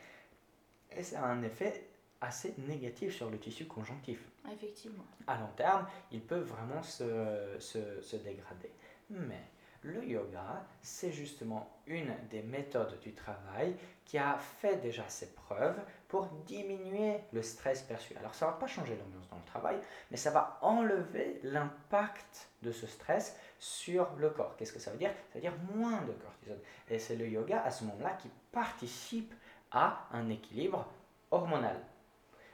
Et 0.91 1.03
ça 1.03 1.23
a 1.23 1.27
un 1.27 1.43
effet 1.43 1.87
assez 2.21 2.55
négatif 2.57 3.15
sur 3.15 3.29
le 3.29 3.37
tissu 3.37 3.65
conjonctif. 3.65 4.19
Effectivement. 4.51 5.05
À 5.27 5.37
long 5.37 5.49
terme, 5.55 5.87
il 6.11 6.21
peut 6.21 6.39
vraiment 6.39 6.81
se, 6.81 7.55
se, 7.59 8.01
se 8.01 8.15
dégrader. 8.17 8.71
Mais 9.09 9.41
le 9.81 10.03
yoga, 10.03 10.65
c'est 10.81 11.11
justement 11.11 11.69
une 11.85 12.13
des 12.29 12.41
méthodes 12.41 12.99
du 13.01 13.13
travail 13.13 13.75
qui 14.05 14.17
a 14.17 14.37
fait 14.37 14.77
déjà 14.77 15.07
ses 15.07 15.33
preuves 15.33 15.79
pour 16.07 16.27
diminuer 16.45 17.19
le 17.33 17.41
stress 17.41 17.81
perçu. 17.81 18.15
Alors 18.17 18.33
ça 18.35 18.45
ne 18.45 18.51
va 18.51 18.57
pas 18.57 18.67
changer 18.67 18.95
l'ambiance 18.95 19.27
dans 19.29 19.37
le 19.37 19.45
travail, 19.45 19.77
mais 20.11 20.17
ça 20.17 20.31
va 20.31 20.57
enlever 20.61 21.39
l'impact 21.43 22.49
de 22.61 22.71
ce 22.71 22.87
stress 22.87 23.37
sur 23.59 24.07
le 24.17 24.29
corps. 24.29 24.55
Qu'est-ce 24.57 24.73
que 24.73 24.79
ça 24.79 24.91
veut 24.91 24.97
dire? 24.97 25.11
Ça 25.29 25.35
veut 25.35 25.41
dire 25.41 25.53
moins 25.73 26.01
de 26.01 26.13
cortisol. 26.13 26.59
Et 26.89 26.99
c'est 26.99 27.15
le 27.15 27.27
yoga 27.27 27.61
à 27.63 27.71
ce 27.71 27.83
moment-là 27.85 28.17
qui 28.19 28.29
participe 28.51 29.33
à 29.71 30.07
un 30.11 30.29
équilibre 30.29 30.85
hormonal. 31.31 31.77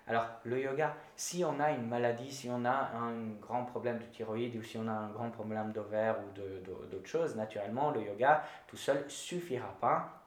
Alors, 0.08 0.26
le 0.44 0.60
yoga, 0.60 0.96
si 1.16 1.46
on 1.46 1.60
a 1.60 1.72
une 1.72 1.88
maladie, 1.88 2.32
si 2.32 2.50
on 2.50 2.66
a 2.66 2.92
un 2.94 3.30
grand 3.40 3.66
problème 3.66 4.00
de 4.00 4.06
thyroïde 4.06 4.56
ou 4.56 4.64
si 4.64 4.78
on 4.78 4.88
a 4.88 4.92
un 4.92 5.10
grand 5.10 5.30
problème 5.30 5.72
d'ovaire 5.72 6.18
ou 6.20 6.32
d'autres 6.90 7.08
choses, 7.08 7.36
naturellement, 7.36 7.92
le 7.92 8.02
yoga 8.02 8.44
tout 8.68 8.78
seul 8.78 9.10
suffira 9.10 9.74
pas 9.80 10.21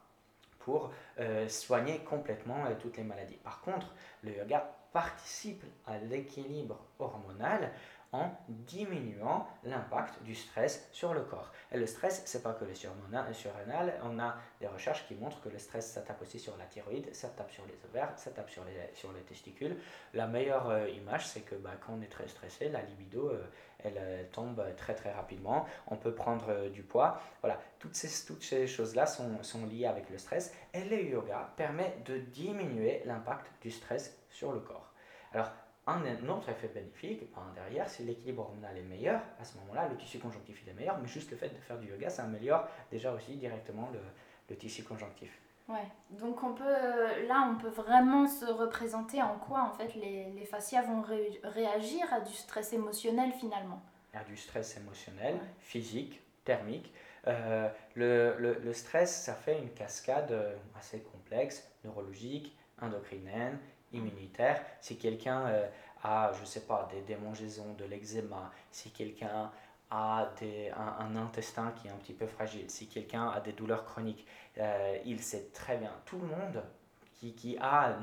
pour 0.64 0.92
euh, 1.20 1.46
soigner 1.48 1.98
complètement 1.98 2.64
euh, 2.66 2.74
toutes 2.80 2.96
les 2.96 3.04
maladies. 3.04 3.36
Par 3.36 3.60
contre, 3.60 3.94
le 4.22 4.34
yoga 4.36 4.74
participe 4.94 5.64
à 5.86 5.98
l'équilibre 5.98 6.78
hormonal 7.00 7.72
en 8.12 8.30
diminuant 8.48 9.48
l'impact 9.64 10.22
du 10.22 10.36
stress 10.36 10.88
sur 10.92 11.14
le 11.14 11.22
corps. 11.22 11.50
Et 11.72 11.76
le 11.76 11.84
stress, 11.84 12.22
c'est 12.26 12.44
pas 12.44 12.52
que 12.52 12.64
le 12.64 12.72
surrénal, 12.74 14.00
on 14.04 14.20
a 14.20 14.36
des 14.60 14.68
recherches 14.68 15.04
qui 15.08 15.16
montrent 15.16 15.40
que 15.40 15.48
le 15.48 15.58
stress, 15.58 15.90
ça 15.90 16.00
tape 16.00 16.22
aussi 16.22 16.38
sur 16.38 16.56
la 16.56 16.66
thyroïde, 16.66 17.12
ça 17.12 17.28
tape 17.30 17.50
sur 17.50 17.64
les 17.66 17.74
ovaires, 17.90 18.12
ça 18.16 18.30
tape 18.30 18.50
sur 18.50 18.64
les, 18.64 18.94
sur 18.94 19.12
les 19.12 19.22
testicules. 19.22 19.76
La 20.12 20.28
meilleure 20.28 20.68
euh, 20.68 20.88
image, 20.90 21.26
c'est 21.26 21.40
que 21.40 21.56
bah, 21.56 21.72
quand 21.84 21.94
on 21.98 22.02
est 22.02 22.12
très 22.12 22.28
stressé, 22.28 22.68
la 22.68 22.82
libido, 22.82 23.30
euh, 23.30 23.44
elle, 23.80 23.98
euh, 23.98 24.22
tombe 24.30 24.64
très 24.76 24.94
très 24.94 25.10
rapidement. 25.10 25.66
On 25.88 25.96
peut 25.96 26.14
prendre 26.14 26.68
du 26.68 26.84
poids. 26.84 27.20
Voilà, 27.40 27.58
toutes 27.80 27.96
ces, 27.96 28.26
toutes 28.26 28.44
ces 28.44 28.68
choses-là 28.68 29.06
sont, 29.06 29.42
sont 29.42 29.66
liées 29.66 29.86
avec 29.86 30.08
le 30.10 30.18
stress. 30.18 30.54
Et 30.72 30.84
le 30.84 31.02
yoga 31.02 31.50
permet 31.56 31.96
de 32.04 32.18
diminuer 32.18 33.02
l'impact 33.06 33.50
du 33.60 33.72
stress 33.72 34.16
sur 34.34 34.52
le 34.52 34.60
corps. 34.60 34.92
Alors, 35.32 35.50
un 35.86 36.28
autre 36.28 36.48
effet 36.48 36.68
bénéfique 36.68 37.30
ben, 37.34 37.42
derrière, 37.54 37.88
si 37.88 38.04
l'équilibre 38.04 38.42
hormonal 38.42 38.76
est 38.78 38.82
meilleur, 38.82 39.20
à 39.40 39.44
ce 39.44 39.56
moment-là, 39.58 39.88
le 39.88 39.96
tissu 39.96 40.18
conjonctif 40.18 40.62
est 40.66 40.72
meilleur, 40.72 40.98
mais 40.98 41.06
juste 41.08 41.30
le 41.30 41.36
fait 41.36 41.50
de 41.50 41.60
faire 41.60 41.78
du 41.78 41.88
yoga, 41.88 42.08
ça 42.08 42.24
améliore 42.24 42.66
déjà 42.90 43.12
aussi 43.12 43.36
directement 43.36 43.90
le, 43.92 44.00
le 44.48 44.56
tissu 44.56 44.82
conjonctif. 44.82 45.38
Ouais, 45.68 45.86
donc 46.10 46.42
on 46.42 46.52
peut, 46.52 47.26
là, 47.26 47.50
on 47.50 47.56
peut 47.56 47.68
vraiment 47.68 48.26
se 48.26 48.44
représenter 48.44 49.22
en 49.22 49.38
quoi 49.38 49.62
en 49.62 49.70
fait 49.72 49.94
les, 49.94 50.30
les 50.32 50.44
fascias 50.44 50.82
vont 50.82 51.02
réagir 51.42 52.12
à 52.12 52.20
du 52.20 52.34
stress 52.34 52.74
émotionnel 52.74 53.32
finalement. 53.32 53.80
À 54.12 54.24
du 54.24 54.36
stress 54.36 54.76
émotionnel, 54.76 55.38
physique, 55.60 56.20
thermique. 56.44 56.92
Euh, 57.26 57.68
le, 57.94 58.36
le, 58.38 58.54
le, 58.62 58.72
stress, 58.74 59.22
ça 59.24 59.32
fait 59.34 59.58
une 59.58 59.70
cascade 59.70 60.30
euh, 60.32 60.54
assez 60.78 61.00
complexe, 61.00 61.66
neurologique, 61.82 62.54
endocrinienne, 62.82 63.58
immunitaire. 63.94 64.60
Si 64.80 64.98
quelqu'un 64.98 65.46
euh, 65.46 65.68
a, 66.02 66.32
je 66.38 66.44
sais 66.44 66.66
pas, 66.66 66.88
des 66.92 67.00
démangeaisons, 67.02 67.74
de 67.74 67.84
l'eczéma, 67.84 68.50
si 68.70 68.90
quelqu'un 68.90 69.50
a 69.90 70.30
des, 70.40 70.70
un, 70.70 71.16
intestin 71.16 71.72
qui 71.76 71.88
est 71.88 71.90
un 71.90 71.96
petit 71.96 72.14
peu 72.14 72.26
fragile, 72.26 72.68
si 72.68 72.88
quelqu'un 72.88 73.28
a 73.28 73.40
des 73.40 73.52
douleurs 73.52 73.84
chroniques, 73.84 74.26
il 75.04 75.20
sait 75.20 75.50
très 75.52 75.76
bien, 75.76 75.92
tout 76.04 76.18
le 76.18 76.26
monde 76.26 76.62
qui, 77.14 77.34
qui 77.34 77.56
a 77.60 77.96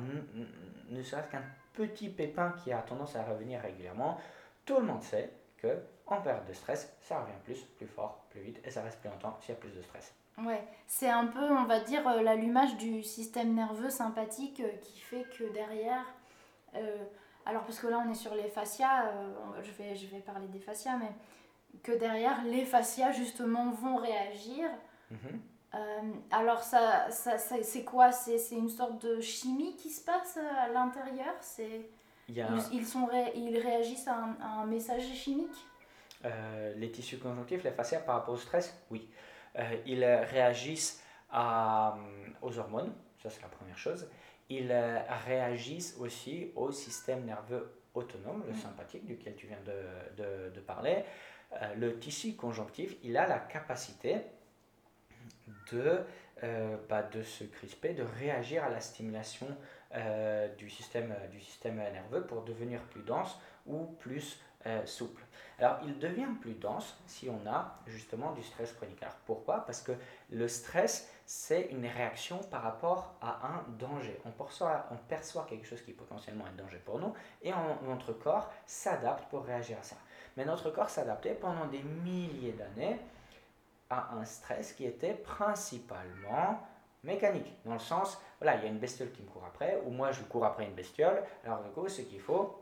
ne 0.89 1.03
serait-ce 1.03 1.29
qu'un 1.29 1.43
petit 1.73 2.09
pépin 2.09 2.53
qui 2.63 2.71
a 2.71 2.81
tendance 2.81 3.15
à 3.15 3.23
revenir 3.23 3.61
régulièrement, 3.61 4.19
tout 4.65 4.77
le 4.77 4.85
monde 4.85 5.03
sait 5.03 5.31
que 5.57 5.79
en 6.07 6.21
période 6.21 6.45
de 6.45 6.53
stress, 6.53 6.93
ça 7.01 7.21
revient 7.21 7.37
plus, 7.43 7.61
plus 7.77 7.87
fort, 7.87 8.25
plus 8.29 8.41
vite 8.41 8.59
et 8.65 8.69
ça 8.69 8.81
reste 8.81 8.99
plus 8.99 9.09
longtemps 9.09 9.37
s'il 9.39 9.49
y 9.49 9.57
a 9.57 9.59
plus 9.59 9.71
de 9.71 9.81
stress. 9.81 10.13
Ouais, 10.37 10.63
c'est 10.87 11.09
un 11.09 11.27
peu, 11.27 11.43
on 11.43 11.65
va 11.65 11.79
dire, 11.79 12.07
euh, 12.07 12.21
l'allumage 12.21 12.77
du 12.77 13.03
système 13.03 13.53
nerveux 13.53 13.89
sympathique 13.89 14.61
euh, 14.61 14.69
qui 14.81 14.99
fait 14.99 15.25
que 15.37 15.43
derrière, 15.53 16.05
euh, 16.75 16.97
alors 17.45 17.63
parce 17.63 17.79
que 17.79 17.87
là 17.87 18.03
on 18.05 18.09
est 18.09 18.15
sur 18.15 18.33
les 18.33 18.47
fascias, 18.47 19.11
je, 19.61 19.71
vais, 19.71 19.95
je 19.95 20.07
vais 20.07 20.19
parler 20.19 20.47
des 20.47 20.59
fascias, 20.59 20.97
mais 20.97 21.11
que 21.83 21.91
derrière 21.91 22.43
les 22.45 22.65
fascias 22.65 23.11
justement 23.11 23.71
vont 23.71 23.97
réagir. 23.97 24.69
Mhm. 25.11 25.41
alors 26.31 26.63
ça, 26.63 27.09
ça, 27.11 27.37
c'est 27.37 27.83
quoi? 27.83 28.11
C'est 28.11 28.55
une 28.55 28.69
sorte 28.69 29.05
de 29.05 29.19
chimie 29.19 29.75
qui 29.75 29.89
se 29.89 30.03
passe 30.03 30.37
à 30.37 30.69
l'intérieur? 30.69 31.33
C'est 31.41 31.89
ils, 32.71 32.85
sont 32.85 33.09
ils 33.35 33.57
réagissent 33.57 34.07
à 34.07 34.15
un, 34.41 34.65
message 34.65 35.03
chimique? 35.13 35.65
Euh, 36.25 36.73
Les 36.75 36.91
tissus 36.91 37.17
conjonctifs, 37.17 37.63
les 37.63 37.71
fascias 37.71 37.99
par 37.99 38.15
rapport 38.15 38.35
au 38.35 38.37
stress, 38.37 38.75
oui. 38.89 39.09
Euh, 39.57 39.75
ils 39.85 40.03
réagissent 40.03 41.03
à, 41.29 41.95
euh, 41.95 42.29
aux 42.41 42.57
hormones, 42.57 42.93
ça 43.21 43.29
c'est 43.29 43.41
la 43.41 43.49
première 43.49 43.77
chose. 43.77 44.09
Ils 44.49 44.73
réagissent 45.25 45.95
aussi 45.97 46.51
au 46.55 46.71
système 46.73 47.23
nerveux 47.23 47.71
autonome, 47.93 48.43
le 48.45 48.53
mm. 48.53 48.57
sympathique, 48.57 49.05
duquel 49.05 49.35
tu 49.35 49.47
viens 49.47 49.61
de, 49.65 50.21
de, 50.21 50.49
de 50.49 50.59
parler. 50.59 51.05
le 51.77 51.97
tissu 51.99 52.35
conjonctif, 52.35 52.95
il 53.03 53.15
a 53.15 53.27
la 53.27 53.39
capacité 53.39 54.17
de, 55.71 56.01
bah, 56.89 57.03
de 57.03 57.21
se 57.21 57.45
crisper, 57.45 57.93
de 57.93 58.03
réagir 58.03 58.65
à 58.65 58.69
la 58.69 58.81
stimulation 58.81 59.47
euh, 59.93 60.47
du, 60.55 60.69
système, 60.69 61.13
du 61.31 61.41
système 61.41 61.75
nerveux 61.75 62.25
pour 62.25 62.43
devenir 62.43 62.79
plus 62.83 63.01
dense 63.01 63.37
ou 63.65 63.87
plus 63.99 64.39
euh, 64.65 64.85
souple. 64.85 65.23
Alors, 65.59 65.77
il 65.83 65.99
devient 65.99 66.27
plus 66.41 66.55
dense 66.55 66.97
si 67.05 67.29
on 67.29 67.47
a 67.47 67.79
justement 67.85 68.31
du 68.31 68.41
stress 68.41 68.73
chronique. 68.73 69.01
Alors, 69.03 69.15
pourquoi? 69.25 69.65
Parce 69.65 69.81
que 69.81 69.91
le 70.31 70.47
stress, 70.47 71.11
c'est 71.25 71.67
une 71.71 71.85
réaction 71.85 72.39
par 72.39 72.63
rapport 72.63 73.13
à 73.21 73.47
un 73.47 73.63
danger. 73.77 74.19
On 74.25 74.31
perçoit, 74.31 74.87
on 74.91 74.97
perçoit 74.97 75.45
quelque 75.47 75.67
chose 75.67 75.81
qui 75.81 75.91
est 75.91 75.95
potentiellement 75.95 76.45
un 76.45 76.61
danger 76.61 76.79
pour 76.79 76.99
nous 76.99 77.13
et 77.43 77.51
notre 77.83 78.13
corps 78.13 78.51
s'adapte 78.65 79.29
pour 79.29 79.45
réagir 79.45 79.77
à 79.79 79.83
ça. 79.83 79.97
Mais 80.35 80.45
notre 80.45 80.71
corps 80.71 80.89
s'adaptait 80.89 81.35
pendant 81.35 81.67
des 81.67 81.83
milliers 81.83 82.53
d'années 82.53 82.99
à 83.89 84.13
un 84.15 84.25
stress 84.25 84.73
qui 84.73 84.85
était 84.85 85.13
principalement 85.13 86.59
mécanique, 87.03 87.53
dans 87.65 87.73
le 87.73 87.79
sens, 87.79 88.19
voilà, 88.39 88.57
il 88.57 88.63
y 88.63 88.65
a 88.65 88.69
une 88.69 88.79
bestiole 88.79 89.11
qui 89.11 89.21
me 89.23 89.27
court 89.27 89.43
après, 89.45 89.81
ou 89.85 89.91
moi 89.91 90.11
je 90.11 90.21
cours 90.23 90.45
après 90.45 90.65
une 90.65 90.73
bestiole, 90.73 91.23
alors 91.43 91.61
du 91.61 91.69
coup, 91.71 91.87
ce 91.87 92.01
qu'il 92.01 92.21
faut, 92.21 92.60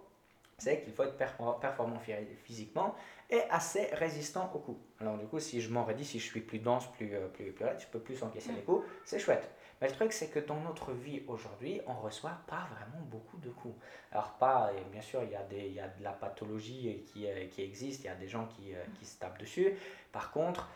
c'est 0.60 0.82
qu'il 0.82 0.94
faut 0.94 1.04
être 1.04 1.18
performant 1.18 2.00
physiquement 2.44 2.96
et 3.30 3.42
assez 3.50 3.90
résistant 3.94 4.52
au 4.54 4.60
coup. 4.60 4.80
Alors 5.00 5.18
du 5.18 5.26
coup, 5.26 5.40
si 5.40 5.62
je 5.62 5.72
m'en 5.72 5.86
redis, 5.86 6.06
si 6.06 6.20
je 6.20 6.26
suis 6.26 6.42
plus 6.42 6.60
dense, 6.60 6.92
plus, 6.92 7.14
euh, 7.14 7.28
plus, 7.28 7.52
plus 7.52 7.66
je 7.80 7.88
peux 7.88 8.00
plus 8.00 8.22
encaisser 8.24 8.52
les 8.52 8.62
coups, 8.62 8.86
c'est 9.06 9.20
chouette. 9.20 9.50
Mais 9.82 9.88
le 9.88 9.94
truc, 9.94 10.12
c'est 10.12 10.30
que 10.30 10.40
dans 10.40 10.60
notre 10.60 10.92
vie 10.92 11.22
aujourd'hui, 11.28 11.80
on 11.88 11.94
reçoit 11.94 12.38
pas 12.48 12.68
vraiment 12.76 13.06
beaucoup 13.06 13.38
de 13.38 13.50
coups. 13.50 13.76
Alors 14.12 14.32
pas, 14.34 14.72
bien 14.92 15.02
sûr, 15.02 15.24
il 15.24 15.32
y, 15.32 15.36
a 15.36 15.44
des, 15.44 15.68
il 15.68 15.74
y 15.74 15.80
a 15.80 15.88
de 15.88 16.04
la 16.04 16.12
pathologie 16.12 17.04
qui, 17.06 17.28
euh, 17.28 17.48
qui 17.48 17.62
existe, 17.62 18.04
il 18.04 18.08
y 18.08 18.10
a 18.10 18.16
des 18.16 18.28
gens 18.28 18.48
qui, 18.48 18.74
euh, 18.74 18.84
qui 19.00 19.06
se 19.06 19.18
tapent 19.20 19.40
dessus. 19.40 19.74
Par 20.12 20.32
contre, 20.32 20.70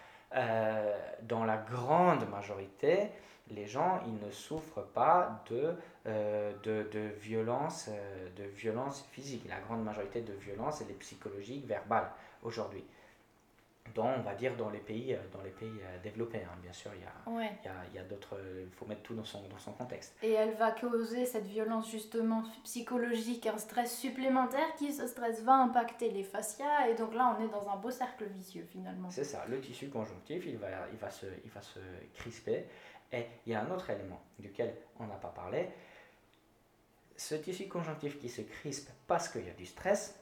dans 1.21 1.45
la 1.45 1.57
grande 1.57 2.27
majorité, 2.27 3.11
les 3.51 3.67
gens, 3.67 4.01
ils 4.05 4.25
ne 4.25 4.31
souffrent 4.31 4.85
pas 4.93 5.43
de, 5.49 5.75
euh, 6.07 6.53
de, 6.63 6.87
de, 6.91 7.09
violence, 7.19 7.89
euh, 7.89 8.29
de 8.37 8.43
violence 8.43 9.05
physique. 9.11 9.45
La 9.49 9.59
grande 9.59 9.83
majorité 9.83 10.21
de 10.21 10.33
violences, 10.33 10.81
elle 10.81 10.91
est 10.91 10.99
psychologique, 10.99 11.65
verbale 11.67 12.09
aujourd'hui. 12.41 12.83
Dans, 13.93 14.07
on 14.07 14.21
va 14.21 14.33
dire, 14.33 14.55
dans 14.55 14.69
les 14.69 14.79
pays, 14.79 15.13
euh, 15.13 15.17
dans 15.33 15.41
les 15.41 15.49
pays 15.49 15.81
développés, 16.01 16.39
hein. 16.39 16.57
bien 16.63 16.71
sûr, 16.71 16.89
il 16.95 17.01
y 17.01 17.05
a, 17.05 17.41
il 17.41 17.65
y 17.65 17.67
a, 17.67 17.73
il 17.91 17.95
y 17.95 17.99
a 17.99 18.03
d'autres... 18.03 18.39
Il 18.61 18.71
faut 18.71 18.85
mettre 18.85 19.01
tout 19.01 19.13
dans 19.13 19.25
son, 19.25 19.45
dans 19.49 19.57
son 19.59 19.73
contexte. 19.73 20.15
Et 20.23 20.31
elle 20.31 20.53
va 20.55 20.71
causer 20.71 21.25
cette 21.25 21.45
violence 21.45 21.91
justement 21.91 22.43
psychologique, 22.63 23.45
un 23.45 23.57
stress 23.57 23.95
supplémentaire 23.95 24.73
qui, 24.77 24.93
ce 24.93 25.05
stress, 25.05 25.43
va 25.43 25.55
impacter 25.55 26.09
les 26.09 26.23
fascias. 26.23 26.87
Et 26.87 26.95
donc 26.95 27.13
là, 27.13 27.37
on 27.37 27.43
est 27.43 27.49
dans 27.49 27.69
un 27.69 27.75
beau 27.75 27.91
cercle 27.91 28.23
vicieux 28.23 28.65
finalement. 28.71 29.09
C'est 29.11 29.25
ça, 29.25 29.43
le 29.49 29.59
tissu 29.59 29.89
conjonctif, 29.89 30.45
il 30.47 30.57
va, 30.57 30.69
il 30.91 30.97
va, 30.97 31.11
se, 31.11 31.25
il 31.43 31.51
va 31.51 31.61
se 31.61 31.79
crisper. 32.13 32.65
Et 33.13 33.25
il 33.45 33.53
y 33.53 33.55
a 33.55 33.61
un 33.61 33.71
autre 33.71 33.89
élément 33.89 34.21
duquel 34.39 34.75
on 34.99 35.05
n'a 35.05 35.15
pas 35.15 35.29
parlé. 35.29 35.69
Ce 37.15 37.35
tissu 37.35 37.67
conjonctif 37.67 38.19
qui 38.19 38.27
se 38.27 38.41
crispe 38.41 38.89
parce 39.07 39.29
qu'il 39.29 39.45
y 39.45 39.49
a 39.49 39.53
du 39.53 39.65
stress, 39.65 40.19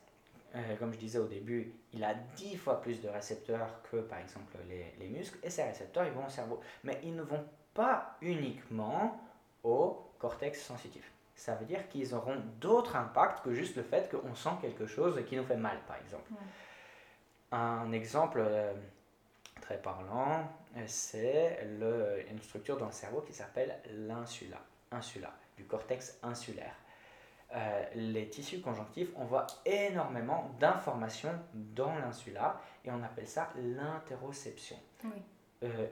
euh, 0.55 0.75
comme 0.75 0.93
je 0.93 0.99
disais 0.99 1.17
au 1.17 1.27
début, 1.27 1.73
il 1.93 2.03
a 2.03 2.13
dix 2.35 2.57
fois 2.57 2.81
plus 2.81 3.01
de 3.01 3.07
récepteurs 3.07 3.81
que 3.89 3.97
par 3.97 4.19
exemple 4.19 4.57
les, 4.67 4.93
les, 4.99 5.07
muscles, 5.07 5.39
et 5.43 5.49
ces 5.49 5.63
récepteurs 5.63 6.05
ils 6.05 6.11
vont 6.11 6.27
au 6.27 6.29
cerveau. 6.29 6.59
Mais 6.83 6.99
ils 7.03 7.15
ne 7.15 7.21
vont 7.21 7.45
pas 7.73 8.17
uniquement 8.21 9.19
au 9.63 10.11
cortex 10.19 10.61
sensitif. 10.61 11.09
Ça 11.35 11.55
veut 11.55 11.65
dire 11.65 11.87
qu'ils 11.87 12.13
auront 12.13 12.39
d'autres 12.59 12.95
impacts 12.95 13.43
que 13.43 13.53
juste 13.53 13.75
le 13.75 13.83
fait 13.83 14.11
qu'on 14.11 14.35
sent 14.35 14.57
quelque 14.61 14.85
chose 14.85 15.19
qui 15.27 15.35
nous 15.35 15.43
fait 15.43 15.57
mal, 15.57 15.79
par 15.87 15.97
exemple. 15.97 16.29
Un 17.51 17.91
exemple 17.93 18.43
euh, 18.45 18.73
très 19.59 19.81
parlant, 19.81 20.47
c'est 20.87 21.59
une 22.29 22.41
structure 22.41 22.77
dans 22.77 22.87
le 22.87 22.91
cerveau 22.91 23.21
qui 23.21 23.33
s'appelle 23.33 23.79
l'insula, 23.89 24.61
insula, 24.91 25.33
du 25.57 25.65
cortex 25.65 26.17
insulaire. 26.23 26.75
Euh, 27.53 27.83
les 27.95 28.29
tissus 28.29 28.61
conjonctifs, 28.61 29.09
on 29.15 29.25
voit 29.25 29.45
énormément 29.65 30.51
d'informations 30.59 31.37
dans 31.53 31.93
l'insula 31.95 32.61
et 32.85 32.91
on 32.91 33.03
appelle 33.03 33.27
ça 33.27 33.49
l'interoception. 33.57 34.77
Euh, 35.63 35.87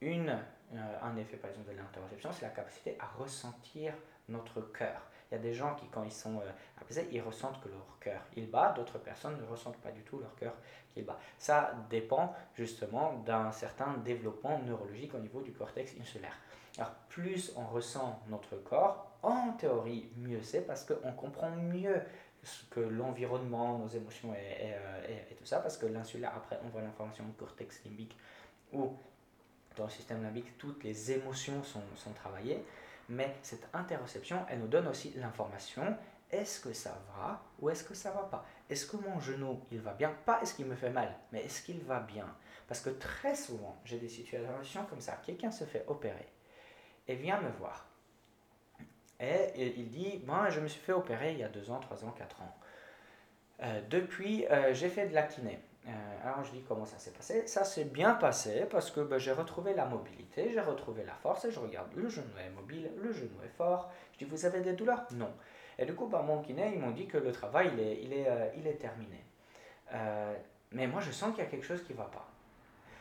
une, 0.00 0.30
euh, 0.74 0.98
un 1.02 1.16
effet 1.16 1.36
par 1.36 1.50
exemple 1.50 1.72
de 1.72 1.76
l'interoception, 1.76 2.30
c'est 2.32 2.42
la 2.42 2.52
capacité 2.52 2.96
à 3.00 3.06
ressentir 3.18 3.92
notre 4.28 4.60
cœur. 4.60 5.02
Il 5.30 5.36
y 5.36 5.38
a 5.38 5.42
des 5.42 5.54
gens 5.54 5.74
qui, 5.76 5.86
quand 5.86 6.02
ils 6.02 6.12
sont 6.12 6.40
apaisés, 6.80 7.08
ils 7.12 7.20
ressentent 7.20 7.60
que 7.62 7.68
leur 7.68 7.98
cœur 8.00 8.20
il 8.36 8.50
bat, 8.50 8.72
d'autres 8.72 8.98
personnes 8.98 9.38
ne 9.40 9.46
ressentent 9.46 9.80
pas 9.80 9.92
du 9.92 10.02
tout 10.02 10.18
leur 10.18 10.34
cœur 10.34 10.54
qui 10.92 11.02
bat. 11.02 11.18
Ça 11.38 11.72
dépend 11.88 12.34
justement 12.54 13.14
d'un 13.24 13.52
certain 13.52 13.94
développement 13.98 14.58
neurologique 14.60 15.14
au 15.14 15.18
niveau 15.18 15.40
du 15.40 15.52
cortex 15.52 15.94
insulaire. 16.00 16.36
Alors 16.78 16.92
plus 17.08 17.52
on 17.56 17.66
ressent 17.66 18.20
notre 18.28 18.56
corps, 18.56 19.10
en 19.22 19.52
théorie 19.52 20.08
mieux 20.16 20.42
c'est 20.42 20.62
parce 20.62 20.84
qu'on 20.84 21.12
comprend 21.12 21.50
mieux 21.50 22.00
ce 22.42 22.64
que 22.66 22.80
l'environnement, 22.80 23.78
nos 23.78 23.88
émotions 23.88 24.34
et, 24.34 24.72
et, 25.30 25.34
tout 25.34 25.44
ça, 25.44 25.58
parce 25.58 25.76
que 25.76 25.86
l'insulaire, 25.86 26.32
après, 26.34 26.58
on 26.64 26.68
voit 26.68 26.80
l'information 26.80 27.24
au 27.28 27.32
cortex 27.32 27.84
limbique, 27.84 28.16
où 28.72 28.94
dans 29.76 29.84
le 29.84 29.90
système 29.90 30.22
limbique, 30.22 30.56
toutes 30.58 30.82
les 30.84 31.12
émotions 31.12 31.62
sont, 31.62 31.82
sont 31.96 32.12
travaillées, 32.12 32.64
mais 33.10 33.36
cette 33.42 33.68
interoception, 33.74 34.46
elle 34.48 34.60
nous 34.60 34.68
donne 34.68 34.88
aussi 34.88 35.12
l'information 35.16 35.96
est-ce 36.30 36.60
que 36.60 36.72
ça 36.72 36.96
va 37.16 37.42
ou 37.58 37.70
est-ce 37.70 37.82
que 37.82 37.94
ça 37.94 38.12
va 38.12 38.22
pas? 38.22 38.44
Est-ce 38.68 38.86
que 38.86 38.96
mon 38.96 39.18
genou, 39.18 39.60
il 39.72 39.80
va 39.80 39.94
bien? 39.94 40.14
Pas 40.24 40.40
est-ce 40.42 40.54
qu'il 40.54 40.66
me 40.66 40.76
fait 40.76 40.90
mal, 40.90 41.16
mais 41.32 41.44
est-ce 41.44 41.62
qu'il 41.62 41.80
va 41.82 42.00
bien? 42.00 42.26
Parce 42.68 42.80
que 42.80 42.90
très 42.90 43.34
souvent, 43.34 43.80
j'ai 43.84 43.98
des 43.98 44.08
situations 44.08 44.84
comme 44.86 45.00
ça. 45.00 45.20
Quelqu'un 45.24 45.50
se 45.50 45.64
fait 45.64 45.84
opérer 45.88 46.28
et 47.08 47.16
vient 47.16 47.40
me 47.40 47.50
voir. 47.58 47.88
Et 49.18 49.74
il 49.76 49.90
dit, 49.90 50.22
moi, 50.24 50.48
je 50.50 50.60
me 50.60 50.68
suis 50.68 50.80
fait 50.80 50.92
opérer 50.92 51.32
il 51.32 51.38
y 51.38 51.42
a 51.42 51.48
2 51.48 51.70
ans, 51.70 51.80
3 51.80 52.04
ans, 52.04 52.12
4 52.12 52.42
ans. 52.42 52.56
Euh, 53.62 53.82
depuis, 53.90 54.46
euh, 54.46 54.72
j'ai 54.72 54.88
fait 54.88 55.08
de 55.08 55.14
la 55.14 55.24
kiné. 55.24 55.58
Euh, 55.88 55.90
alors 56.22 56.44
je 56.44 56.50
dis 56.50 56.62
comment 56.68 56.84
ça 56.84 56.98
s'est 56.98 57.10
passé. 57.10 57.46
Ça 57.46 57.64
s'est 57.64 57.84
bien 57.84 58.14
passé 58.14 58.66
parce 58.70 58.90
que 58.90 59.00
ben, 59.00 59.18
j'ai 59.18 59.32
retrouvé 59.32 59.74
la 59.74 59.86
mobilité, 59.86 60.50
j'ai 60.52 60.60
retrouvé 60.60 61.04
la 61.04 61.14
force 61.14 61.44
et 61.46 61.50
je 61.50 61.58
regarde 61.58 61.88
le 61.96 62.08
genou 62.08 62.36
est 62.38 62.50
mobile, 62.50 62.90
le 62.96 63.12
genou 63.12 63.40
est 63.44 63.56
fort. 63.56 63.90
Je 64.12 64.18
dis 64.18 64.24
vous 64.24 64.44
avez 64.44 64.60
des 64.60 64.74
douleurs? 64.74 65.04
Non. 65.12 65.32
Et 65.78 65.86
du 65.86 65.94
coup, 65.94 66.08
par 66.08 66.22
mon 66.22 66.42
kiné, 66.42 66.72
ils 66.74 66.78
m'ont 66.78 66.90
dit 66.90 67.06
que 67.06 67.16
le 67.16 67.32
travail, 67.32 67.70
il 67.72 67.80
est, 67.80 68.02
il 68.02 68.12
est, 68.12 68.28
euh, 68.28 68.48
il 68.54 68.66
est 68.66 68.74
terminé. 68.74 69.24
Euh, 69.94 70.34
mais 70.72 70.86
moi, 70.86 71.00
je 71.00 71.10
sens 71.10 71.34
qu'il 71.34 71.42
y 71.42 71.46
a 71.46 71.50
quelque 71.50 71.64
chose 71.64 71.82
qui 71.82 71.94
ne 71.94 71.98
va 71.98 72.04
pas. 72.04 72.28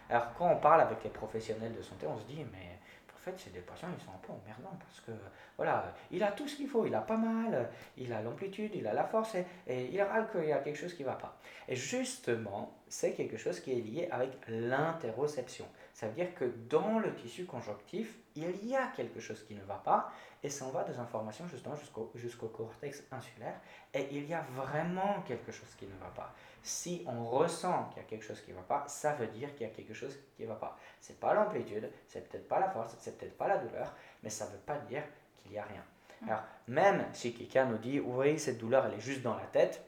Alors, 0.09 0.33
quand 0.37 0.49
on 0.49 0.55
parle 0.55 0.81
avec 0.81 1.03
les 1.03 1.09
professionnels 1.09 1.75
de 1.75 1.81
santé, 1.81 2.07
on 2.07 2.17
se 2.17 2.23
dit, 2.23 2.45
mais 2.53 2.78
fait, 3.19 3.33
c'est 3.37 3.53
des 3.53 3.59
patients, 3.59 3.89
ils 3.97 4.03
sont 4.03 4.11
un 4.11 4.19
peu 4.21 4.31
emmerdants 4.31 4.77
parce 4.79 5.01
que, 5.01 5.11
voilà, 5.57 5.93
il 6.11 6.23
a 6.23 6.31
tout 6.31 6.47
ce 6.47 6.55
qu'il 6.55 6.67
faut, 6.67 6.85
il 6.85 6.95
a 6.95 7.01
pas 7.01 7.17
mal, 7.17 7.69
il 7.97 8.11
a 8.13 8.21
l'amplitude, 8.21 8.71
il 8.75 8.87
a 8.87 8.93
la 8.93 9.03
force 9.03 9.35
et, 9.35 9.45
et 9.67 9.93
il 9.93 10.01
râle 10.01 10.29
qu'il 10.31 10.45
y 10.45 10.53
a 10.53 10.59
quelque 10.59 10.77
chose 10.77 10.93
qui 10.93 11.03
ne 11.03 11.07
va 11.07 11.15
pas. 11.15 11.37
Et 11.67 11.75
justement, 11.75 12.78
c'est 12.89 13.13
quelque 13.13 13.37
chose 13.37 13.59
qui 13.59 13.71
est 13.71 13.81
lié 13.81 14.09
avec 14.11 14.31
l'interoception. 14.47 15.65
Ça 15.93 16.07
veut 16.07 16.13
dire 16.13 16.33
que 16.33 16.45
dans 16.69 16.99
le 16.99 17.13
tissu 17.13 17.45
conjonctif, 17.45 18.17
il 18.35 18.67
y 18.67 18.75
a 18.75 18.87
quelque 18.87 19.19
chose 19.19 19.43
qui 19.47 19.53
ne 19.53 19.63
va 19.63 19.75
pas 19.75 20.11
et 20.43 20.49
ça 20.49 20.65
en 20.65 20.69
va 20.69 20.83
des 20.83 20.97
informations 20.97 21.47
justement 21.47 21.75
jusqu'au 21.75 22.11
jusqu'au 22.15 22.47
cortex 22.47 23.03
insulaire 23.11 23.59
et 23.93 24.07
il 24.11 24.25
y 24.25 24.33
a 24.33 24.41
vraiment 24.55 25.21
quelque 25.27 25.51
chose 25.51 25.69
qui 25.77 25.85
ne 25.85 25.97
va 25.99 26.09
pas. 26.15 26.33
Si 26.63 27.03
on 27.07 27.25
ressent 27.25 27.89
qu'il 27.89 28.01
y 28.01 28.05
a 28.05 28.07
quelque 28.07 28.25
chose 28.25 28.41
qui 28.41 28.51
ne 28.51 28.57
va 28.57 28.63
pas, 28.63 28.85
ça 28.87 29.13
veut 29.13 29.27
dire 29.27 29.53
qu'il 29.55 29.67
y 29.67 29.69
a 29.69 29.73
quelque 29.73 29.93
chose 29.93 30.17
qui 30.35 30.43
ne 30.43 30.47
va 30.47 30.55
pas. 30.55 30.77
C'est 30.99 31.19
pas 31.19 31.33
l'amplitude, 31.33 31.89
c'est 32.07 32.27
peut-être 32.27 32.47
pas 32.47 32.59
la 32.59 32.69
force, 32.69 32.95
c'est 32.99 33.17
peut-être 33.17 33.37
pas 33.37 33.47
la 33.47 33.57
douleur, 33.57 33.93
mais 34.23 34.29
ça 34.29 34.45
ne 34.45 34.51
veut 34.51 34.63
pas 34.65 34.77
dire 34.79 35.03
qu'il 35.37 35.51
n'y 35.51 35.57
a 35.57 35.63
rien. 35.63 35.83
Mm. 36.21 36.29
Alors, 36.29 36.43
même 36.67 37.05
si 37.13 37.33
quelqu'un 37.33 37.65
nous 37.65 37.77
dit, 37.77 37.99
oui, 37.99 38.37
cette 38.39 38.57
douleur, 38.57 38.85
elle 38.85 38.95
est 38.95 39.01
juste 39.01 39.21
dans 39.21 39.35
la 39.35 39.45
tête, 39.45 39.83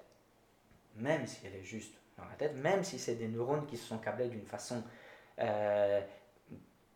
même 0.95 1.25
si 1.27 1.45
elle 1.45 1.55
est 1.55 1.63
juste 1.63 1.93
la 2.29 2.35
tête, 2.35 2.55
même 2.57 2.83
si 2.83 2.99
c'est 2.99 3.15
des 3.15 3.27
neurones 3.27 3.65
qui 3.65 3.77
se 3.77 3.87
sont 3.87 3.97
câblés 3.97 4.27
d'une 4.27 4.45
façon 4.45 4.83
euh, 5.39 6.01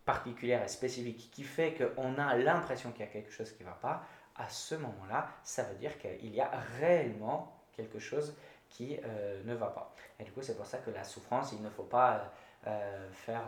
particulière 0.05 0.63
et 0.63 0.67
spécifique 0.67 1.29
qui 1.31 1.43
fait 1.43 1.73
qu'on 1.73 2.17
a 2.17 2.35
l'impression 2.35 2.91
qu'il 2.91 3.01
y 3.01 3.07
a 3.07 3.11
quelque 3.11 3.31
chose 3.31 3.51
qui 3.51 3.63
ne 3.63 3.69
va 3.69 3.75
pas, 3.75 4.03
à 4.35 4.49
ce 4.49 4.75
moment-là, 4.75 5.29
ça 5.43 5.63
veut 5.63 5.75
dire 5.75 5.97
qu'il 5.97 6.33
y 6.33 6.41
a 6.41 6.51
réellement 6.79 7.57
quelque 7.73 7.99
chose 7.99 8.35
qui 8.69 8.97
euh, 9.03 9.41
ne 9.45 9.53
va 9.53 9.67
pas. 9.67 9.93
Et 10.19 10.23
du 10.23 10.31
coup, 10.31 10.41
c'est 10.41 10.55
pour 10.55 10.65
ça 10.65 10.79
que 10.79 10.91
la 10.91 11.03
souffrance, 11.03 11.53
il 11.53 11.61
ne 11.61 11.69
faut 11.69 11.83
pas 11.83 12.31
euh, 12.67 13.11
faire 13.11 13.43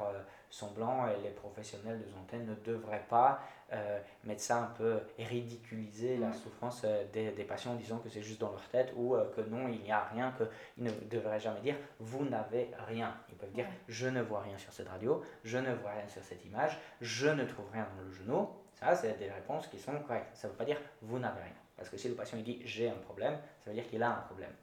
semblant 0.49 1.07
et 1.07 1.21
les 1.23 1.29
professionnels 1.29 1.99
de 1.99 2.09
santé 2.09 2.37
ne 2.37 2.55
devraient 2.55 3.05
pas 3.09 3.41
euh, 3.73 3.99
mettre 4.23 4.41
ça 4.41 4.59
un 4.59 4.67
peu 4.77 4.99
et 5.17 5.25
ridiculiser 5.25 6.17
la 6.17 6.31
souffrance 6.31 6.83
euh, 6.85 7.03
des, 7.11 7.31
des, 7.31 7.43
patients 7.43 7.71
en 7.71 7.75
disant 7.75 7.97
que 7.97 8.07
c'est 8.07 8.21
juste 8.21 8.39
dans 8.39 8.51
leur 8.51 8.65
tête 8.69 8.93
ou 8.95 9.15
euh, 9.15 9.29
que 9.35 9.41
non, 9.41 9.67
il 9.67 9.81
n'y 9.81 9.91
a 9.91 10.05
rien, 10.05 10.33
qu'ils 10.37 10.85
ne 10.85 10.91
devraient 11.09 11.39
jamais 11.39 11.59
dire 11.59 11.75
vous 11.99 12.23
n'avez 12.23 12.71
rien. 12.87 13.13
Ils 13.29 13.35
peuvent 13.35 13.51
dire 13.51 13.65
je 13.89 14.07
ne 14.07 14.21
vois 14.21 14.41
rien 14.41 14.57
sur 14.57 14.71
cette 14.71 14.87
radio, 14.87 15.21
je 15.43 15.57
ne 15.57 15.73
vois 15.73 15.91
rien 15.91 16.07
sur 16.07 16.23
cette 16.23 16.45
image, 16.45 16.77
je 17.01 17.27
ne 17.27 17.43
trouve 17.43 17.69
rien 17.73 17.87
dans 17.97 18.03
le 18.03 18.11
genou. 18.11 18.49
Ça, 18.73 18.95
c'est 18.95 19.17
des 19.17 19.29
réponses 19.29 19.67
qui 19.67 19.79
sont 19.79 19.99
correctes. 20.07 20.29
Ça 20.33 20.47
ne 20.47 20.53
veut 20.53 20.57
pas 20.57 20.65
dire 20.65 20.79
vous 21.01 21.19
n'avez 21.19 21.41
rien. 21.41 21.53
Parce 21.75 21.89
que 21.89 21.97
si 21.97 22.07
le 22.07 22.15
patient 22.15 22.37
il 22.37 22.45
dit 22.45 22.61
j'ai 22.63 22.89
un 22.89 22.95
problème, 22.95 23.37
ça 23.63 23.69
veut 23.69 23.75
dire 23.75 23.87
qu'il 23.89 24.01
a 24.01 24.09
un 24.09 24.21
problème. 24.21 24.53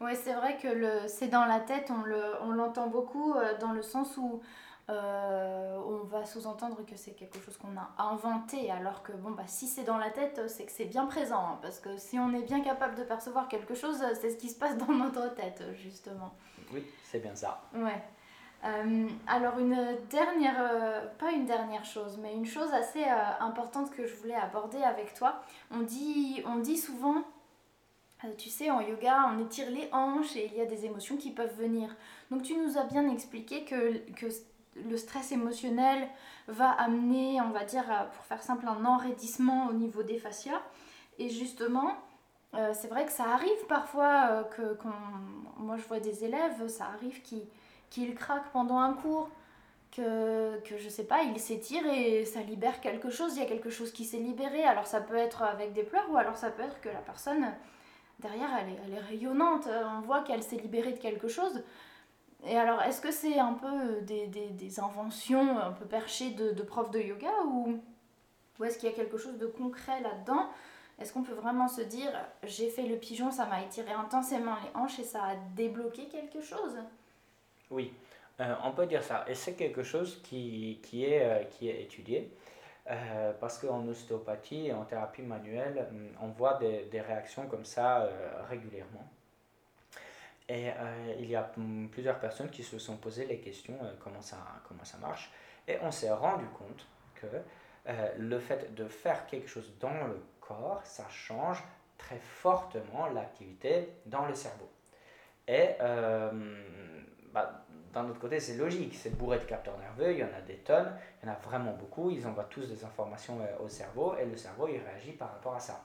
Oui, 0.00 0.12
c'est 0.14 0.32
vrai 0.32 0.56
que 0.56 0.68
le, 0.68 1.08
c'est 1.08 1.28
dans 1.28 1.44
la 1.44 1.60
tête, 1.60 1.90
on, 1.90 2.50
l'entend 2.50 2.86
beaucoup 2.86 3.34
dans 3.60 3.72
le 3.72 3.82
sens 3.82 4.16
où 4.16 4.40
euh, 4.90 5.78
on 5.86 6.04
va 6.04 6.24
sous-entendre 6.24 6.84
que 6.84 6.96
c'est 6.96 7.12
quelque 7.12 7.38
chose 7.40 7.56
qu'on 7.56 7.76
a 7.76 7.90
inventé, 8.02 8.70
alors 8.72 9.02
que 9.02 9.12
bon, 9.12 9.30
bah, 9.30 9.44
si 9.46 9.68
c'est 9.68 9.84
dans 9.84 9.98
la 9.98 10.10
tête, 10.10 10.40
c'est 10.48 10.64
que 10.64 10.72
c'est 10.72 10.86
bien 10.86 11.06
présent, 11.06 11.38
hein, 11.38 11.58
parce 11.62 11.78
que 11.78 11.96
si 11.96 12.18
on 12.18 12.32
est 12.34 12.42
bien 12.42 12.60
capable 12.60 12.96
de 12.96 13.04
percevoir 13.04 13.46
quelque 13.46 13.74
chose, 13.74 14.02
c'est 14.20 14.30
ce 14.30 14.36
qui 14.36 14.48
se 14.48 14.58
passe 14.58 14.76
dans 14.78 14.92
notre 14.92 15.32
tête, 15.34 15.62
justement. 15.74 16.34
Oui, 16.72 16.84
c'est 17.04 17.20
bien 17.20 17.36
ça. 17.36 17.60
Ouais. 17.74 18.02
Euh, 18.64 19.08
alors 19.26 19.58
une 19.58 19.96
dernière, 20.10 20.56
euh, 20.58 21.06
pas 21.18 21.30
une 21.30 21.46
dernière 21.46 21.84
chose, 21.84 22.18
mais 22.20 22.34
une 22.34 22.46
chose 22.46 22.72
assez 22.72 23.04
importante 23.38 23.90
que 23.90 24.06
je 24.06 24.14
voulais 24.16 24.34
aborder 24.34 24.82
avec 24.82 25.14
toi. 25.14 25.40
On 25.70 25.82
dit, 25.82 26.42
on 26.46 26.56
dit 26.56 26.76
souvent, 26.76 27.22
tu 28.36 28.50
sais, 28.50 28.70
en 28.70 28.80
yoga, 28.80 29.32
on 29.34 29.42
étire 29.42 29.70
les 29.70 29.88
hanches 29.92 30.36
et 30.36 30.50
il 30.52 30.58
y 30.58 30.60
a 30.60 30.66
des 30.66 30.84
émotions 30.84 31.16
qui 31.16 31.30
peuvent 31.30 31.56
venir. 31.56 31.94
Donc 32.30 32.42
tu 32.42 32.54
nous 32.56 32.78
as 32.78 32.84
bien 32.84 33.08
expliqué 33.08 33.64
que, 33.64 33.98
que 34.12 34.26
le 34.76 34.96
stress 34.96 35.32
émotionnel 35.32 36.08
va 36.48 36.70
amener, 36.70 37.40
on 37.40 37.50
va 37.50 37.64
dire, 37.64 37.84
pour 38.12 38.24
faire 38.24 38.42
simple, 38.42 38.66
un 38.66 38.84
enraidissement 38.84 39.66
au 39.68 39.72
niveau 39.72 40.02
des 40.02 40.18
fascias. 40.18 40.60
Et 41.18 41.28
justement, 41.28 41.94
euh, 42.54 42.72
c'est 42.74 42.88
vrai 42.88 43.04
que 43.04 43.12
ça 43.12 43.24
arrive 43.24 43.66
parfois 43.68 44.28
euh, 44.30 44.42
que 44.44 44.76
moi 45.58 45.76
je 45.76 45.82
vois 45.86 46.00
des 46.00 46.24
élèves, 46.24 46.66
ça 46.68 46.86
arrive 46.86 47.22
qu'ils 47.90 48.14
craquent 48.14 48.50
pendant 48.52 48.78
un 48.78 48.94
cours, 48.94 49.28
que, 49.92 50.58
que 50.60 50.78
je 50.78 50.88
sais 50.88 51.04
pas, 51.04 51.22
ils 51.22 51.38
s'étirent 51.38 51.86
et 51.86 52.24
ça 52.24 52.40
libère 52.40 52.80
quelque 52.80 53.10
chose, 53.10 53.36
il 53.36 53.42
y 53.42 53.46
a 53.46 53.48
quelque 53.48 53.70
chose 53.70 53.92
qui 53.92 54.04
s'est 54.04 54.18
libéré. 54.18 54.64
Alors 54.64 54.86
ça 54.86 55.00
peut 55.00 55.16
être 55.16 55.42
avec 55.42 55.72
des 55.72 55.82
pleurs 55.82 56.10
ou 56.10 56.16
alors 56.16 56.36
ça 56.36 56.50
peut 56.50 56.62
être 56.62 56.80
que 56.80 56.88
la 56.88 57.00
personne 57.00 57.46
derrière 58.20 58.48
elle 58.58 58.92
est, 58.92 58.98
rayonnante, 58.98 59.68
on 59.96 60.00
voit 60.00 60.22
qu'elle 60.22 60.42
s'est 60.42 60.56
libérée 60.56 60.92
de 60.92 60.98
quelque 60.98 61.28
chose. 61.28 61.62
Et 62.46 62.56
alors, 62.56 62.82
est-ce 62.82 63.00
que 63.00 63.10
c'est 63.10 63.38
un 63.38 63.52
peu 63.52 63.66
euh, 63.66 64.00
des, 64.02 64.80
inventions 64.80 65.58
un 65.58 65.72
peu 65.72 65.84
perchées 65.84 66.30
de, 66.30 66.62
profs 66.62 66.90
de 66.90 67.00
yoga 67.00 67.32
ou, 67.46 67.78
est-ce 68.64 68.78
qu'il 68.78 68.88
y 68.90 68.92
a 68.92 68.94
quelque 68.94 69.16
chose 69.16 69.38
de 69.38 69.46
concret 69.46 70.00
là-dedans? 70.02 70.48
Est-ce 70.98 71.14
qu'on 71.14 71.22
peut 71.22 71.32
vraiment 71.32 71.66
se 71.66 71.80
dire, 71.80 72.10
j'ai 72.44 72.68
fait 72.68 72.82
le 72.82 72.96
pigeon, 72.96 73.30
ça 73.30 73.46
m'a 73.46 73.62
étiré 73.62 73.90
intensément 73.90 74.56
les 74.62 74.78
hanches 74.78 74.98
et 74.98 75.04
ça 75.04 75.22
a 75.22 75.36
débloqué 75.56 76.08
quelque 76.08 76.42
chose? 76.42 76.76
Oui, 77.70 77.94
euh, 78.40 78.54
on 78.64 78.72
peut 78.72 78.86
dire 78.86 79.02
ça. 79.02 79.24
Et 79.26 79.34
c'est 79.34 79.54
quelque 79.54 79.82
chose 79.82 80.20
qui, 80.22 80.78
est, 80.92 81.22
euh, 81.22 81.44
qui 81.44 81.68
est 81.68 81.82
étudié. 81.82 82.30
Parce 83.38 83.58
qu'en 83.58 83.86
ostéopathie 83.86 84.66
et 84.66 84.72
en 84.72 84.84
thérapie 84.84 85.22
manuelle, 85.22 85.88
on 86.20 86.28
voit 86.28 86.58
des, 86.58 87.00
réactions 87.00 87.46
comme 87.46 87.64
ça 87.64 88.08
régulièrement. 88.48 89.08
Et 90.50 90.68
euh, 90.68 91.14
il 91.20 91.30
y 91.30 91.36
a 91.36 91.48
plusieurs 91.92 92.18
personnes 92.18 92.50
qui 92.50 92.64
se 92.64 92.76
sont 92.80 92.96
posées 92.96 93.24
les 93.24 93.38
questions 93.38 93.78
euh, 93.84 93.92
comment, 94.02 94.20
ça, 94.20 94.38
comment 94.66 94.84
ça 94.84 94.98
marche. 94.98 95.30
Et 95.68 95.76
on 95.80 95.92
s'est 95.92 96.10
rendu 96.10 96.44
compte 96.46 96.88
que 97.14 97.26
euh, 97.86 98.08
le 98.18 98.40
fait 98.40 98.74
de 98.74 98.88
faire 98.88 99.26
quelque 99.26 99.46
chose 99.46 99.72
dans 99.78 100.08
le 100.08 100.20
corps, 100.40 100.80
ça 100.82 101.08
change 101.08 101.62
très 101.96 102.18
fortement 102.18 103.06
l'activité 103.10 103.90
dans 104.06 104.26
le 104.26 104.34
cerveau. 104.34 104.68
Et 105.46 105.68
d'un 107.92 108.08
autre 108.08 108.20
côté, 108.20 108.38
c'est 108.38 108.56
logique, 108.56 108.94
c'est 108.94 109.16
bourré 109.16 109.38
de 109.38 109.44
capteurs 109.44 109.76
nerveux, 109.78 110.12
il 110.12 110.18
y 110.18 110.24
en 110.24 110.32
a 110.36 110.40
des 110.40 110.56
tonnes, 110.58 110.92
il 111.22 111.26
y 111.26 111.28
en 111.28 111.32
a 111.32 111.36
vraiment 111.36 111.72
beaucoup, 111.72 112.10
ils 112.10 112.26
envoient 112.26 112.44
tous 112.44 112.68
des 112.68 112.84
informations 112.84 113.38
au 113.60 113.68
cerveau 113.68 114.16
et 114.16 114.24
le 114.24 114.36
cerveau 114.36 114.68
il 114.68 114.78
réagit 114.78 115.12
par 115.12 115.32
rapport 115.32 115.54
à 115.54 115.60
ça. 115.60 115.84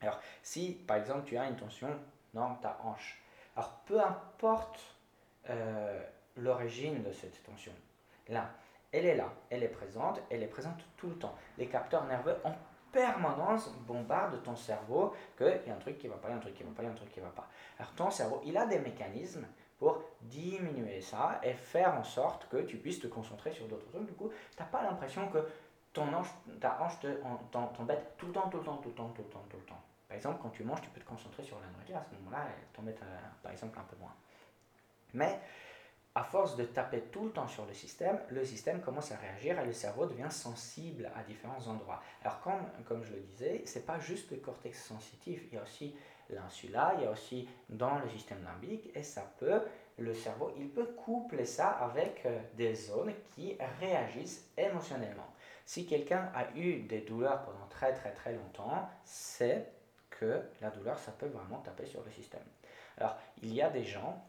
Alors, 0.00 0.20
si 0.42 0.72
par 0.86 0.96
exemple 0.96 1.22
tu 1.26 1.36
as 1.36 1.46
une 1.46 1.56
tension 1.56 1.88
dans 2.34 2.54
ta 2.56 2.78
hanche, 2.84 3.22
alors 3.56 3.70
peu 3.86 4.00
importe 4.00 4.80
euh, 5.50 6.00
l'origine 6.36 7.02
de 7.02 7.12
cette 7.12 7.42
tension, 7.44 7.72
là, 8.28 8.50
elle 8.90 9.06
est 9.06 9.16
là, 9.16 9.32
elle 9.50 9.62
est 9.62 9.68
présente, 9.68 10.20
elle 10.30 10.42
est 10.42 10.48
présente 10.48 10.84
tout 10.96 11.08
le 11.08 11.16
temps. 11.16 11.34
Les 11.58 11.66
capteurs 11.66 12.04
nerveux 12.06 12.36
en 12.44 12.52
permanence 12.90 13.70
bombardent 13.86 14.42
ton 14.42 14.56
cerveau 14.56 15.14
qu'il 15.36 15.60
y 15.66 15.70
a 15.70 15.74
un 15.74 15.78
truc 15.78 15.98
qui 15.98 16.08
va 16.08 16.16
pas, 16.16 16.28
il 16.28 16.30
y 16.32 16.34
a 16.34 16.36
un 16.36 16.40
truc 16.40 16.54
qui 16.54 16.62
va 16.62 16.70
pas, 16.70 16.82
il 16.82 16.86
y 16.86 16.88
a 16.88 16.92
un 16.92 16.96
truc 16.96 17.10
qui 17.10 17.20
va 17.20 17.28
pas. 17.28 17.48
Alors 17.78 17.92
ton 17.92 18.10
cerveau, 18.10 18.40
il 18.44 18.56
a 18.56 18.66
des 18.66 18.78
mécanismes 18.78 19.46
pour 19.78 20.02
diminuer 20.22 21.00
ça 21.00 21.40
et 21.42 21.54
faire 21.54 21.94
en 21.94 22.04
sorte 22.04 22.48
que 22.48 22.58
tu 22.58 22.76
puisses 22.76 23.00
te 23.00 23.06
concentrer 23.06 23.52
sur 23.52 23.66
d'autres 23.68 23.88
trucs. 23.90 24.06
Du 24.06 24.12
coup, 24.12 24.30
tu 24.56 24.62
n'as 24.62 24.68
pas 24.68 24.82
l'impression 24.82 25.28
que 25.28 25.38
ton 25.92 26.12
hanche, 26.12 26.28
ta 26.60 26.80
hanche 26.80 26.98
t'embête 27.50 28.14
tout 28.16 28.26
le 28.26 28.32
temps, 28.32 28.48
tout 28.48 28.58
le 28.58 28.64
temps, 28.64 28.76
tout 28.76 28.88
le 28.88 28.94
temps, 28.94 29.08
tout 29.08 29.22
le 29.22 29.28
temps, 29.28 29.44
tout 29.48 29.56
le 29.56 29.62
temps. 29.64 29.82
Par 30.08 30.16
exemple, 30.16 30.38
quand 30.42 30.50
tu 30.50 30.64
manges, 30.64 30.80
tu 30.80 30.88
peux 30.90 31.00
te 31.00 31.06
concentrer 31.06 31.42
sur 31.42 31.60
la 31.60 31.66
nourriture, 31.68 31.96
à 31.96 32.04
ce 32.04 32.14
moment-là, 32.16 32.46
elle 32.46 32.66
t'embête 32.72 33.00
euh, 33.02 33.18
par 33.42 33.52
exemple 33.52 33.78
un 33.78 33.84
peu 33.84 33.96
moins. 33.96 34.14
Mais 35.14 35.38
à 36.14 36.24
force 36.24 36.56
de 36.56 36.64
taper 36.64 37.02
tout 37.12 37.26
le 37.26 37.30
temps 37.30 37.46
sur 37.46 37.64
le 37.66 37.74
système, 37.74 38.18
le 38.30 38.44
système 38.44 38.80
commence 38.80 39.12
à 39.12 39.16
réagir 39.16 39.58
et 39.60 39.64
le 39.64 39.72
cerveau 39.72 40.06
devient 40.06 40.30
sensible 40.30 41.10
à 41.14 41.22
différents 41.22 41.64
endroits. 41.68 42.02
Alors 42.22 42.40
comme, 42.40 42.60
comme 42.86 43.04
je 43.04 43.12
le 43.12 43.20
disais, 43.20 43.62
c'est 43.66 43.86
pas 43.86 44.00
juste 44.00 44.30
le 44.32 44.38
cortex 44.38 44.82
sensitif, 44.82 45.42
il 45.48 45.54
y 45.54 45.58
a 45.58 45.62
aussi 45.62 45.94
l'insula, 46.30 46.94
il 46.96 47.04
y 47.04 47.06
a 47.06 47.10
aussi 47.10 47.48
dans 47.68 47.98
le 47.98 48.08
système 48.08 48.42
limbique 48.44 48.90
et 48.94 49.02
ça 49.02 49.22
peut, 49.38 49.62
le 49.98 50.14
cerveau, 50.14 50.52
il 50.56 50.68
peut 50.68 50.86
coupler 50.86 51.44
ça 51.44 51.68
avec 51.68 52.24
euh, 52.26 52.38
des 52.54 52.74
zones 52.74 53.12
qui 53.34 53.56
réagissent 53.80 54.48
émotionnellement. 54.56 55.26
Si 55.64 55.86
quelqu'un 55.86 56.30
a 56.34 56.56
eu 56.56 56.80
des 56.80 57.00
douleurs 57.00 57.42
pendant 57.42 57.66
très 57.68 57.92
très 57.92 58.12
très 58.12 58.32
longtemps, 58.32 58.88
c'est 59.04 59.66
que 60.10 60.42
la 60.60 60.70
douleur, 60.70 60.98
ça 60.98 61.12
peut 61.12 61.26
vraiment 61.26 61.58
taper 61.58 61.86
sur 61.86 62.02
le 62.02 62.10
système. 62.10 62.42
Alors, 62.96 63.16
il 63.42 63.54
y 63.54 63.62
a 63.62 63.70
des 63.70 63.84
gens 63.84 64.24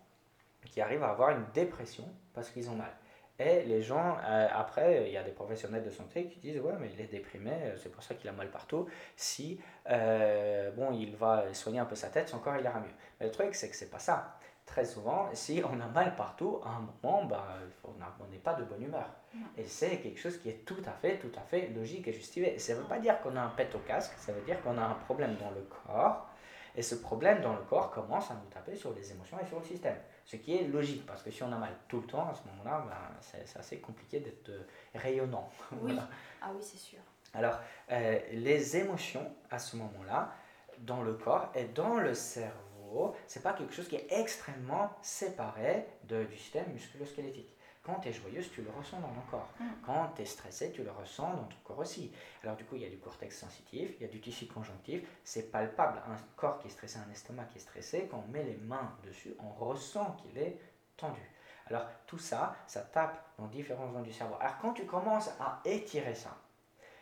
qui 0.66 0.82
arrivent 0.82 1.04
à 1.04 1.10
avoir 1.12 1.32
une 1.32 1.46
dépression 1.54 2.06
parce 2.34 2.50
qu'ils 2.50 2.70
ont 2.70 2.76
mal. 2.76 2.92
Et 3.40 3.64
les 3.64 3.82
gens, 3.82 4.18
euh, 4.28 4.48
après, 4.54 5.06
il 5.08 5.14
y 5.14 5.18
a 5.18 5.24
des 5.24 5.32
professionnels 5.32 5.84
de 5.84 5.90
santé 5.90 6.26
qui 6.28 6.40
disent 6.40 6.60
Ouais, 6.60 6.74
mais 6.80 6.90
il 6.94 7.00
est 7.00 7.08
déprimé, 7.08 7.52
c'est 7.78 7.92
pour 7.92 8.04
ça 8.04 8.16
qu'il 8.16 8.30
a 8.30 8.34
mal 8.34 8.52
partout. 8.52 8.88
Si, 9.16 9.60
euh, 9.90 10.72
bon, 10.72 10.92
il 10.92 11.16
va 11.16 11.54
soigner 11.54 11.80
un 11.80 11.86
peu 11.86 11.96
sa 11.96 12.10
tête, 12.10 12.28
son 12.28 12.40
corps, 12.40 12.58
il 12.58 12.66
ira 12.66 12.80
mieux. 12.80 12.94
Mais 13.20 13.28
le 13.28 13.32
truc, 13.32 13.56
c'est 13.56 13.70
que 13.70 13.76
c'est 13.76 13.90
pas 13.90 14.00
ça 14.00 14.40
très 14.70 14.86
souvent, 14.86 15.30
si 15.34 15.64
on 15.66 15.80
a 15.82 15.88
mal 15.88 16.16
partout, 16.16 16.62
à 16.64 16.70
un 16.70 16.88
moment, 17.02 17.26
bah, 17.26 17.58
on 17.84 18.28
n'est 18.28 18.38
pas 18.38 18.54
de 18.54 18.64
bonne 18.64 18.84
humeur. 18.84 19.10
Et 19.58 19.66
c'est 19.66 19.98
quelque 19.98 20.20
chose 20.20 20.38
qui 20.38 20.50
est 20.50 20.64
tout 20.64 20.82
à 20.86 20.92
fait, 20.92 21.18
tout 21.18 21.32
à 21.38 21.42
fait 21.42 21.70
logique 21.76 22.08
et 22.08 22.14
justifié. 22.14 22.58
ça 22.60 22.76
ne 22.76 22.80
veut 22.80 22.88
pas 22.88 23.00
dire 23.00 23.20
qu'on 23.22 23.36
a 23.36 23.42
un 23.42 23.50
pet 23.50 23.74
au 23.74 23.80
casque, 23.80 24.14
ça 24.18 24.32
veut 24.32 24.42
dire 24.42 24.62
qu'on 24.62 24.78
a 24.78 24.84
un 24.84 24.94
problème 24.94 25.36
dans 25.38 25.50
le 25.50 25.62
corps. 25.62 26.28
Et 26.76 26.84
ce 26.84 26.96
problème 26.96 27.42
dans 27.42 27.54
le 27.54 27.64
corps 27.64 27.90
commence 27.90 28.30
à 28.30 28.36
nous 28.36 28.50
taper 28.52 28.76
sur 28.76 28.94
les 28.94 29.12
émotions 29.12 29.38
et 29.42 29.46
sur 29.48 29.60
le 29.60 29.66
système. 29.66 29.98
Ce 30.30 30.36
qui 30.36 30.56
est 30.56 30.68
logique, 30.68 31.08
parce 31.08 31.24
que 31.24 31.32
si 31.32 31.42
on 31.42 31.52
a 31.52 31.58
mal 31.58 31.76
tout 31.88 32.02
le 32.02 32.06
temps, 32.06 32.30
à 32.30 32.36
ce 32.36 32.48
moment-là, 32.50 32.86
bah, 32.88 33.20
c'est 33.20 33.58
assez 33.58 33.80
compliqué 33.80 34.20
d'être 34.20 34.52
rayonnant. 34.94 35.50
Oui, 35.82 35.94
ah 36.42 36.52
oui, 36.54 36.62
c'est 36.62 36.78
sûr. 36.78 37.00
Alors, 37.34 37.60
euh, 37.92 38.20
les 38.34 38.78
émotions, 38.78 39.26
à 39.50 39.58
ce 39.58 39.76
moment-là, 39.78 40.32
dans 40.80 41.02
le 41.02 41.14
corps 41.14 41.52
et 41.56 41.66
dans 41.66 41.96
le 41.96 42.14
cerveau, 42.14 42.70
cerveau, 42.90 43.16
c'est 43.28 43.44
pas 43.44 43.54
quelque 43.54 43.74
chose 43.74 43.88
qui 43.88 43.96
est 43.96 44.08
extrêmement 44.10 44.92
séparé 45.02 45.86
de, 46.04 46.24
du 46.24 46.38
système 46.38 46.72
musculo-squelettique. 46.74 47.56
Quand 47.90 48.00
tu 48.02 48.10
es 48.10 48.14
joyeuse, 48.14 48.52
tu 48.52 48.62
le 48.62 48.70
ressens 48.70 49.00
dans 49.00 49.08
ton 49.08 49.22
corps. 49.32 49.50
Mm. 49.60 49.66
Quand 49.84 50.12
tu 50.16 50.22
es 50.22 50.26
stressé, 50.26 50.72
tu 50.72 50.84
le 50.84 50.92
ressens 50.92 51.34
dans 51.34 51.44
ton 51.44 51.58
corps 51.64 51.80
aussi. 51.80 52.12
Alors 52.44 52.56
du 52.56 52.64
coup, 52.64 52.76
il 52.76 52.84
y 52.84 52.86
a 52.86 52.90
du 52.90 53.00
cortex 53.00 53.36
sensitif, 53.36 53.96
il 54.00 54.06
y 54.06 54.06
a 54.06 54.12
du 54.12 54.22
tissu 54.22 54.46
conjonctif, 54.46 55.02
c'est 55.24 55.52
palpable. 55.52 56.00
Un 56.08 56.16
corps 56.36 56.60
qui 56.60 56.68
est 56.68 56.72
stressé, 56.72 57.00
un 57.00 57.12
estomac 57.12 57.46
qui 57.46 57.58
est 57.58 57.62
stressé, 57.62 58.08
quand 58.10 58.24
on 58.28 58.32
met 58.32 58.44
les 58.44 58.58
mains 58.58 58.94
dessus, 59.04 59.34
on 59.40 59.50
ressent 59.50 60.18
qu'il 60.22 60.38
est 60.38 60.58
tendu. 60.98 61.22
Alors 61.66 61.86
tout 62.06 62.18
ça, 62.18 62.56
ça 62.68 62.82
tape 62.82 63.24
dans 63.38 63.48
différentes 63.48 63.94
zones 63.94 64.04
du 64.04 64.14
cerveau. 64.14 64.36
Alors 64.40 64.58
quand 64.60 64.74
tu 64.74 64.86
commences 64.86 65.30
à 65.40 65.62
étirer 65.66 66.16
ça, 66.16 66.38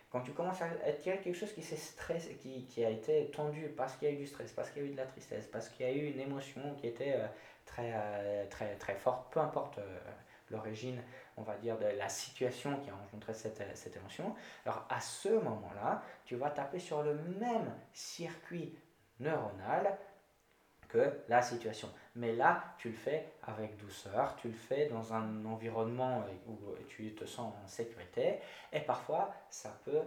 quand 0.09 0.21
tu 0.21 0.31
commences 0.31 0.61
à 0.61 0.89
étirer 0.89 1.19
quelque 1.19 1.35
chose 1.35 1.53
qui 1.53 1.63
s'est 1.63 1.75
stressé, 1.75 2.35
qui, 2.35 2.65
qui, 2.65 2.85
a 2.85 2.89
été 2.89 3.29
tendu 3.31 3.67
parce 3.75 3.95
qu'il 3.97 4.07
y 4.07 4.11
a 4.11 4.13
eu 4.13 4.17
du 4.17 4.27
stress, 4.27 4.53
parce 4.53 4.69
qu'il 4.69 4.83
y 4.83 4.85
a 4.85 4.87
eu 4.87 4.91
de 4.91 4.97
la 4.97 5.05
tristesse, 5.05 5.47
parce 5.47 5.67
qu'il 5.69 5.85
y 5.85 5.89
a 5.89 5.91
eu 5.91 6.11
une 6.11 6.19
émotion 6.19 6.61
qui 6.79 6.87
était 6.87 7.13
euh, 7.13 7.27
très, 7.65 7.91
euh, 7.93 8.45
très, 8.49 8.75
très 8.75 8.95
forte, 8.95 9.31
peu 9.31 9.41
importe 9.41 9.77
euh, 9.79 9.99
l'origine, 10.49 11.01
on 11.35 11.43
va 11.43 11.55
dire, 11.57 11.77
de 11.77 11.85
la 11.85 12.09
situation 12.09 12.79
qui 12.79 12.89
a 12.89 12.95
rencontré 12.95 13.33
cette, 13.33 13.61
cette 13.75 13.95
émotion, 13.95 14.35
alors 14.65 14.85
à 14.89 14.99
ce 14.99 15.29
moment-là, 15.29 16.03
tu 16.25 16.35
vas 16.35 16.49
taper 16.49 16.79
sur 16.79 17.03
le 17.03 17.13
même 17.13 17.73
circuit 17.93 18.77
neuronal 19.19 19.97
que 20.87 21.23
la 21.27 21.41
situation. 21.41 21.89
Mais 22.15 22.33
là, 22.33 22.63
tu 22.77 22.89
le 22.89 22.95
fais 22.95 23.33
avec 23.43 23.77
douceur, 23.77 24.35
tu 24.37 24.47
le 24.47 24.53
fais 24.53 24.87
dans 24.87 25.13
un 25.13 25.45
environnement 25.45 26.23
où 26.47 26.57
tu 26.87 27.13
te 27.13 27.25
sens 27.25 27.53
en 27.63 27.67
sécurité 27.67 28.39
et 28.71 28.79
parfois 28.79 29.33
ça 29.49 29.77
peut 29.83 30.01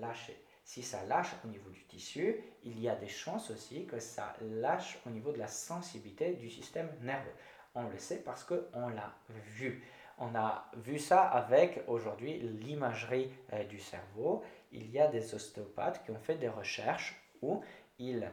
lâcher. 0.00 0.36
Si 0.64 0.82
ça 0.82 1.02
lâche 1.04 1.34
au 1.44 1.48
niveau 1.48 1.70
du 1.70 1.82
tissu, 1.84 2.36
il 2.62 2.78
y 2.78 2.90
a 2.90 2.94
des 2.94 3.08
chances 3.08 3.50
aussi 3.50 3.86
que 3.86 3.98
ça 3.98 4.34
lâche 4.42 4.98
au 5.06 5.10
niveau 5.10 5.32
de 5.32 5.38
la 5.38 5.48
sensibilité 5.48 6.34
du 6.34 6.50
système 6.50 6.90
nerveux. 7.00 7.32
On 7.78 7.88
le 7.88 7.98
sait 7.98 8.22
parce 8.24 8.42
qu'on 8.42 8.88
l'a 8.88 9.12
vu. 9.28 9.84
On 10.18 10.34
a 10.34 10.68
vu 10.78 10.98
ça 10.98 11.22
avec 11.22 11.84
aujourd'hui 11.86 12.40
l'imagerie 12.40 13.30
euh, 13.52 13.62
du 13.64 13.78
cerveau. 13.78 14.42
Il 14.72 14.90
y 14.90 14.98
a 14.98 15.06
des 15.06 15.32
ostéopathes 15.32 16.04
qui 16.04 16.10
ont 16.10 16.18
fait 16.18 16.34
des 16.34 16.48
recherches 16.48 17.14
où 17.40 17.62
ils 18.00 18.28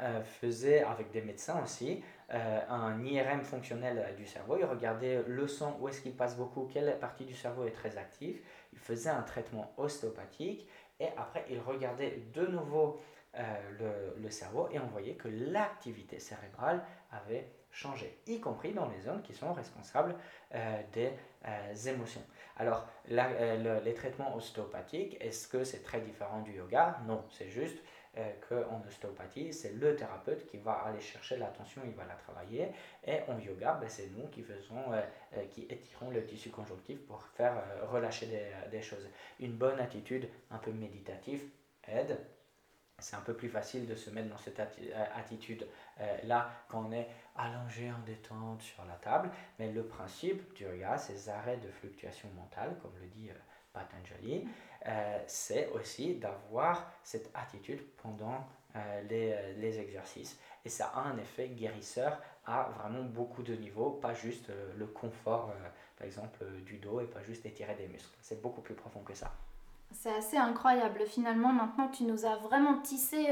euh, 0.00 0.22
faisait 0.22 0.82
avec 0.82 1.10
des 1.10 1.20
médecins 1.20 1.62
aussi 1.62 2.02
euh, 2.32 2.60
un 2.70 3.04
IRM 3.04 3.42
fonctionnel 3.42 4.14
du 4.16 4.24
cerveau. 4.26 4.56
Il 4.58 4.64
regardait 4.64 5.22
le 5.26 5.46
sang, 5.46 5.76
où 5.78 5.88
est-ce 5.88 6.00
qu'il 6.00 6.16
passe 6.16 6.34
beaucoup, 6.34 6.66
quelle 6.72 6.98
partie 6.98 7.26
du 7.26 7.34
cerveau 7.34 7.66
est 7.66 7.72
très 7.72 7.98
active. 7.98 8.40
Il 8.72 8.78
faisait 8.78 9.10
un 9.10 9.22
traitement 9.22 9.74
ostéopathique 9.76 10.66
et 10.98 11.08
après 11.18 11.44
il 11.50 11.60
regardait 11.60 12.22
de 12.32 12.46
nouveau 12.46 13.02
le, 13.36 14.14
le, 14.16 14.30
cerveau 14.30 14.68
et 14.70 14.78
on 14.78 14.86
voyait 14.86 15.16
que 15.16 15.26
l'activité 15.26 16.20
cérébrale 16.20 16.84
avait 17.10 17.50
changé, 17.74 18.18
y 18.26 18.40
compris 18.40 18.72
dans 18.72 18.88
les 18.88 19.00
zones 19.00 19.20
qui 19.22 19.34
sont 19.34 19.52
responsables 19.52 20.14
des 20.92 21.10
émotions. 21.88 22.22
Alors, 22.56 22.86
les 23.08 23.94
traitements 23.94 24.34
ostéopathiques, 24.36 25.16
est-ce 25.20 25.48
que 25.48 25.64
c'est 25.64 25.82
très 25.82 26.00
différent 26.00 26.40
du 26.42 26.52
yoga? 26.52 27.00
Non, 27.06 27.24
c'est 27.30 27.48
juste 27.48 27.78
euh, 28.16 28.30
qu'en 28.48 28.80
ostéopathie, 28.86 29.52
c'est 29.52 29.72
le 29.72 29.96
thérapeute 29.96 30.46
qui 30.46 30.58
va 30.58 30.74
aller 30.84 31.00
chercher 31.00 31.36
l'attention, 31.36 31.82
il 31.84 31.94
va 31.94 32.04
la 32.04 32.14
travailler. 32.14 32.68
Et 33.04 33.18
en 33.26 33.36
yoga, 33.40 33.74
ben, 33.80 33.88
c'est 33.88 34.06
nous 34.16 34.28
qui 34.28 34.42
faisons, 34.42 34.92
euh, 34.92 35.02
euh, 35.36 35.44
qui 35.50 35.62
étirons 35.62 36.10
le 36.10 36.24
tissu 36.24 36.50
conjonctif 36.50 37.04
pour 37.06 37.20
faire 37.22 37.54
relâcher 37.90 38.26
des, 38.26 38.46
des, 38.70 38.82
choses. 38.82 39.08
Une 39.40 39.54
bonne 39.54 39.80
attitude 39.80 40.28
un 40.52 40.58
peu 40.58 40.70
méditative 40.70 41.42
aide. 41.88 42.16
C'est 43.04 43.16
un 43.16 43.20
peu 43.20 43.34
plus 43.34 43.50
facile 43.50 43.86
de 43.86 43.94
se 43.94 44.08
mettre 44.10 44.30
dans 44.30 44.38
cette 44.38 44.60
attitude 45.14 45.66
là 46.24 46.50
quand 46.68 46.86
on 46.88 46.92
est 46.92 47.08
allongé 47.36 47.90
en 47.90 47.98
détente 48.06 48.62
sur 48.62 48.84
la 48.86 48.94
table. 48.94 49.30
Mais 49.58 49.70
le 49.70 49.84
principe 49.84 50.54
du 50.54 50.64
yoga, 50.64 50.96
ces 50.96 51.28
arrêts 51.28 51.58
de 51.58 51.68
fluctuation 51.68 52.28
mentale, 52.36 52.76
comme 52.80 52.92
le 53.00 53.06
dit 53.08 53.30
Patanjali, 53.74 54.48
euh, 54.86 55.18
c'est 55.26 55.68
aussi 55.72 56.14
d'avoir 56.14 56.90
cette 57.02 57.30
attitude 57.34 57.82
pendant 58.02 58.46
euh, 58.76 59.02
les, 59.02 59.32
euh, 59.32 59.52
les, 59.58 59.78
exercices. 59.78 60.38
Et 60.64 60.68
ça 60.68 60.86
a 60.94 61.00
un 61.00 61.18
effet 61.18 61.48
guérisseur 61.48 62.20
à 62.46 62.70
vraiment 62.78 63.02
beaucoup 63.02 63.42
de 63.42 63.54
niveaux, 63.54 63.90
pas 63.90 64.14
juste 64.14 64.50
le 64.76 64.86
confort, 64.86 65.52
par 65.96 66.06
exemple, 66.06 66.44
du 66.64 66.76
dos 66.76 67.00
et 67.00 67.06
pas 67.06 67.22
juste 67.22 67.46
étirer 67.46 67.74
des 67.74 67.88
muscles. 67.88 68.16
C'est 68.20 68.40
beaucoup 68.40 68.60
plus 68.60 68.74
profond 68.74 69.00
que 69.00 69.14
ça. 69.14 69.32
C'est 69.94 70.14
assez 70.14 70.36
incroyable. 70.36 71.06
Finalement, 71.06 71.52
maintenant, 71.52 71.88
tu 71.88 72.04
nous 72.04 72.26
as 72.26 72.36
vraiment 72.36 72.78
tissé, 72.82 73.28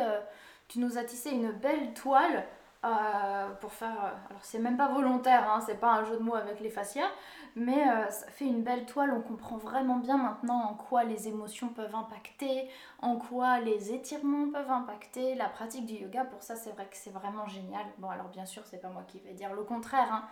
tu 0.68 0.78
nous 0.78 0.96
as 0.96 1.04
tissé 1.04 1.30
une 1.30 1.52
belle 1.52 1.92
toile 1.92 2.46
euh, 2.84 3.48
pour 3.60 3.72
faire. 3.72 3.94
Euh, 4.04 4.28
alors, 4.28 4.42
c'est 4.44 4.58
même 4.58 4.76
pas 4.76 4.88
volontaire, 4.88 5.48
hein, 5.48 5.60
c'est 5.64 5.78
pas 5.78 5.92
un 5.92 6.04
jeu 6.04 6.16
de 6.16 6.22
mots 6.22 6.34
avec 6.34 6.58
les 6.58 6.68
fascias, 6.68 7.08
mais 7.54 7.88
euh, 7.88 8.10
ça 8.10 8.26
fait 8.26 8.44
une 8.44 8.64
belle 8.64 8.86
toile. 8.86 9.12
On 9.16 9.20
comprend 9.20 9.56
vraiment 9.56 9.98
bien 9.98 10.16
maintenant 10.16 10.64
en 10.64 10.74
quoi 10.74 11.04
les 11.04 11.28
émotions 11.28 11.68
peuvent 11.68 11.94
impacter, 11.94 12.68
en 13.00 13.18
quoi 13.18 13.60
les 13.60 13.92
étirements 13.92 14.50
peuvent 14.50 14.70
impacter. 14.70 15.36
La 15.36 15.48
pratique 15.48 15.86
du 15.86 15.94
yoga, 15.94 16.24
pour 16.24 16.42
ça, 16.42 16.56
c'est 16.56 16.70
vrai 16.70 16.86
que 16.86 16.96
c'est 16.96 17.12
vraiment 17.12 17.46
génial. 17.46 17.86
Bon, 17.98 18.10
alors, 18.10 18.28
bien 18.30 18.46
sûr, 18.46 18.64
c'est 18.66 18.80
pas 18.80 18.88
moi 18.88 19.04
qui 19.06 19.20
vais 19.20 19.32
dire 19.32 19.54
le 19.54 19.62
contraire, 19.62 20.12
hein, 20.12 20.24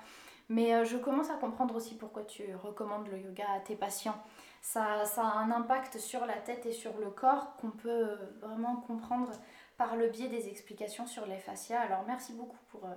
mais 0.49 0.85
je 0.85 0.97
commence 0.97 1.31
à 1.31 1.35
comprendre 1.35 1.77
aussi 1.77 1.97
pourquoi 1.97 2.25
tu 2.25 2.43
recommandes 2.57 3.07
le 3.07 3.19
yoga 3.19 3.45
à 3.55 3.61
tes 3.61 3.77
patients. 3.77 4.21
Ça, 4.61 5.05
ça 5.05 5.23
a 5.23 5.39
un 5.39 5.51
impact 5.51 5.99
sur 5.99 6.27
la 6.27 6.37
tête 6.37 6.67
et 6.67 6.73
sur 6.73 6.97
le 6.99 7.11
corps 7.11 7.57
qu'on 7.57 7.71
peut 7.71 8.19
vraiment 8.41 8.77
comprendre 8.77 9.31
par 9.79 9.97
le 9.97 10.09
biais 10.09 10.29
des 10.29 10.49
explications 10.49 11.07
sur 11.07 11.27
les 11.27 11.39
fascias. 11.39 11.81
Alors 11.81 12.05
merci 12.07 12.35
beaucoup 12.35 12.59
pour, 12.69 12.85
euh, 12.85 12.95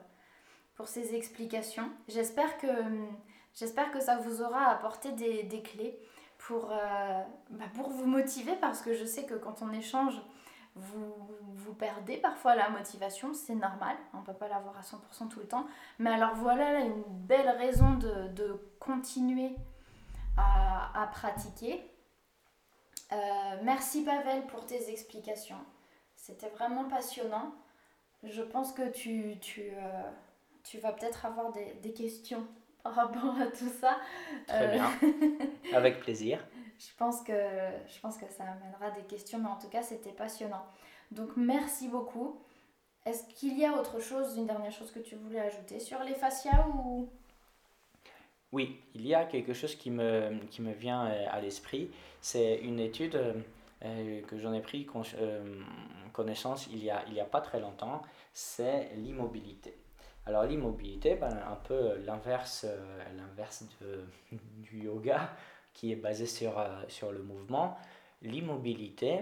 pour 0.75 0.89
ces 0.89 1.15
explications. 1.15 1.89
J'espère 2.09 2.57
que, 2.57 2.67
j'espère 3.55 3.91
que 3.91 4.01
ça 4.01 4.17
vous 4.17 4.41
aura 4.41 4.65
apporté 4.65 5.13
des, 5.13 5.43
des 5.43 5.61
clés 5.61 5.97
pour, 6.39 6.71
euh, 6.71 7.23
bah 7.51 7.65
pour 7.73 7.89
vous 7.89 8.05
motiver 8.05 8.53
parce 8.59 8.81
que 8.81 8.93
je 8.93 9.05
sais 9.05 9.25
que 9.25 9.35
quand 9.35 9.61
on 9.61 9.71
échange, 9.71 10.21
vous, 10.75 11.13
vous 11.53 11.73
perdez 11.73 12.17
parfois 12.17 12.55
la 12.55 12.67
motivation, 12.69 13.33
c'est 13.33 13.55
normal, 13.55 13.95
on 14.13 14.19
ne 14.19 14.25
peut 14.25 14.33
pas 14.33 14.47
l'avoir 14.47 14.75
à 14.77 14.81
100% 14.81 15.29
tout 15.29 15.39
le 15.39 15.47
temps. 15.47 15.65
Mais 15.99 16.09
alors 16.09 16.35
voilà 16.35 16.81
une 16.81 17.03
belle 17.07 17.49
raison 17.49 17.93
de, 17.93 18.27
de 18.29 18.59
continuer 18.79 19.55
à, 20.37 21.01
à 21.01 21.07
pratiquer. 21.07 21.83
Euh, 23.11 23.15
merci 23.63 24.03
Pavel 24.03 24.45
pour 24.47 24.65
tes 24.65 24.89
explications. 24.89 25.57
C'était 26.15 26.49
vraiment 26.49 26.85
passionnant. 26.85 27.53
Je 28.23 28.41
pense 28.41 28.71
que 28.71 28.89
tu, 28.89 29.37
tu, 29.41 29.61
euh, 29.61 30.03
tu 30.63 30.79
vas 30.79 30.93
peut-être 30.93 31.25
avoir 31.25 31.51
des, 31.51 31.73
des, 31.83 31.93
questions 31.93 32.47
par 32.83 32.95
rapport 32.95 33.35
à 33.39 33.47
tout 33.47 33.69
ça. 33.79 33.97
Très 34.47 34.69
bien. 34.69 34.89
Euh, 35.03 35.45
Avec 35.73 35.99
plaisir. 35.99 36.45
Je 36.79 36.95
pense, 36.97 37.21
que, 37.21 37.33
je 37.33 37.99
pense 37.99 38.17
que 38.17 38.25
ça 38.29 38.43
amènera 38.43 38.91
des 38.91 39.03
questions, 39.03 39.39
mais 39.39 39.49
en 39.49 39.57
tout 39.57 39.69
cas, 39.69 39.83
c'était 39.83 40.11
passionnant. 40.11 40.65
Donc, 41.11 41.37
merci 41.37 41.87
beaucoup. 41.87 42.41
Est-ce 43.05 43.25
qu'il 43.35 43.57
y 43.57 43.65
a 43.65 43.73
autre 43.73 43.99
chose, 43.99 44.37
une 44.37 44.47
dernière 44.47 44.71
chose 44.71 44.91
que 44.91 44.99
tu 44.99 45.15
voulais 45.15 45.39
ajouter 45.39 45.79
sur 45.79 46.01
les 46.03 46.13
fascias 46.13 46.67
ou... 46.69 47.09
Oui, 48.53 48.79
il 48.95 49.05
y 49.05 49.13
a 49.13 49.25
quelque 49.25 49.51
chose 49.51 49.75
qui 49.75 49.91
me, 49.91 50.39
qui 50.49 50.61
me 50.61 50.71
vient 50.71 51.07
euh, 51.07 51.25
à 51.29 51.41
l'esprit. 51.41 51.89
C'est 52.21 52.59
une 52.59 52.79
étude 52.79 53.19
que 54.27 54.39
j'en 54.39 54.53
ai 54.53 54.61
pris 54.61 54.87
connaissance 56.13 56.67
il 56.71 56.77
n'y 56.77 56.89
a, 56.89 57.03
y 57.09 57.19
a 57.19 57.25
pas 57.25 57.41
très 57.41 57.59
longtemps, 57.59 58.01
c'est 58.31 58.91
l'immobilité. 58.95 59.75
Alors 60.25 60.43
l'immobilité, 60.43 61.15
ben, 61.15 61.37
un 61.49 61.55
peu 61.55 61.97
l'inverse, 62.05 62.65
euh, 62.65 64.03
du 64.31 64.83
yoga 64.83 65.29
qui 65.73 65.91
est 65.91 65.97
basé 65.97 66.27
sur, 66.27 66.57
euh, 66.59 66.83
sur 66.87 67.11
le 67.11 67.21
mouvement. 67.21 67.77
L'immobilité, 68.21 69.19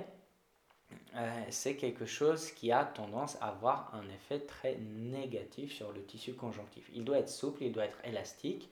euh, 1.15 1.43
c'est 1.49 1.75
quelque 1.75 2.05
chose 2.05 2.51
qui 2.51 2.71
a 2.71 2.85
tendance 2.85 3.37
à 3.41 3.47
avoir 3.47 3.95
un 3.95 4.07
effet 4.09 4.41
très 4.41 4.75
négatif 4.77 5.73
sur 5.73 5.91
le 5.91 6.03
tissu 6.03 6.33
conjonctif. 6.33 6.87
Il 6.93 7.03
doit 7.03 7.17
être 7.17 7.29
souple, 7.29 7.63
il 7.63 7.71
doit 7.71 7.85
être 7.85 7.97
élastique, 8.03 8.69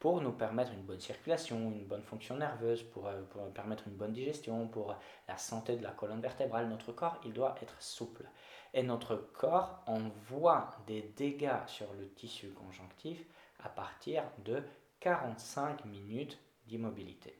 pour 0.00 0.22
nous 0.22 0.32
permettre 0.32 0.72
une 0.72 0.82
bonne 0.82 0.98
circulation, 0.98 1.56
une 1.58 1.84
bonne 1.84 2.02
fonction 2.02 2.36
nerveuse, 2.36 2.82
pour, 2.82 3.06
euh, 3.06 3.22
pour 3.30 3.52
permettre 3.52 3.86
une 3.86 3.94
bonne 3.94 4.12
digestion, 4.12 4.66
pour 4.66 4.96
la 5.28 5.36
santé 5.36 5.76
de 5.76 5.82
la 5.82 5.90
colonne 5.90 6.22
vertébrale. 6.22 6.68
Notre 6.68 6.90
corps, 6.92 7.20
il 7.24 7.34
doit 7.34 7.54
être 7.62 7.80
souple. 7.80 8.24
Et 8.72 8.82
notre 8.82 9.16
corps 9.16 9.82
envoie 9.86 10.70
des 10.86 11.02
dégâts 11.16 11.66
sur 11.66 11.92
le 11.92 12.08
tissu 12.14 12.48
conjonctif 12.48 13.24
à 13.62 13.68
partir 13.68 14.24
de 14.38 14.62
45 15.00 15.84
minutes 15.84 16.38
d'immobilité. 16.66 17.38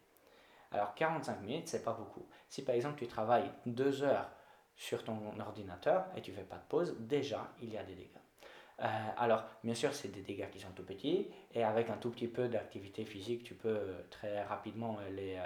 Alors 0.71 0.95
45 0.95 1.41
minutes, 1.41 1.69
c'est 1.69 1.83
pas 1.83 1.95
beaucoup. 1.95 2.29
Si 2.49 2.63
par 2.63 2.75
exemple 2.75 2.99
tu 2.99 3.07
travailles 3.07 3.51
deux 3.65 4.03
heures 4.03 4.31
sur 4.77 5.03
ton 5.03 5.39
ordinateur 5.41 6.07
et 6.15 6.21
tu 6.21 6.33
fais 6.33 6.45
pas 6.45 6.57
de 6.57 6.67
pause, 6.69 6.95
déjà 7.01 7.53
il 7.61 7.71
y 7.71 7.79
a 7.79 7.83
des 7.85 7.95
dégâts. 7.95 8.30
Euh, 8.81 8.87
alors, 9.19 9.45
bien 9.63 9.75
sûr, 9.75 9.93
c'est 9.95 10.09
des 10.09 10.23
dégâts 10.23 10.49
qui 10.51 10.61
sont 10.61 10.71
tout 10.75 10.85
petits, 10.85 11.29
et 11.55 11.63
avec 11.65 11.91
un 11.91 11.97
tout 11.97 12.11
petit 12.11 12.29
peu 12.29 12.49
d'activité 12.49 13.05
physique, 13.05 13.45
tu 13.45 13.55
peux 13.55 13.69
euh, 13.69 14.03
très 14.11 14.43
rapidement 14.43 14.99
euh, 15.01 15.11
les, 15.11 15.39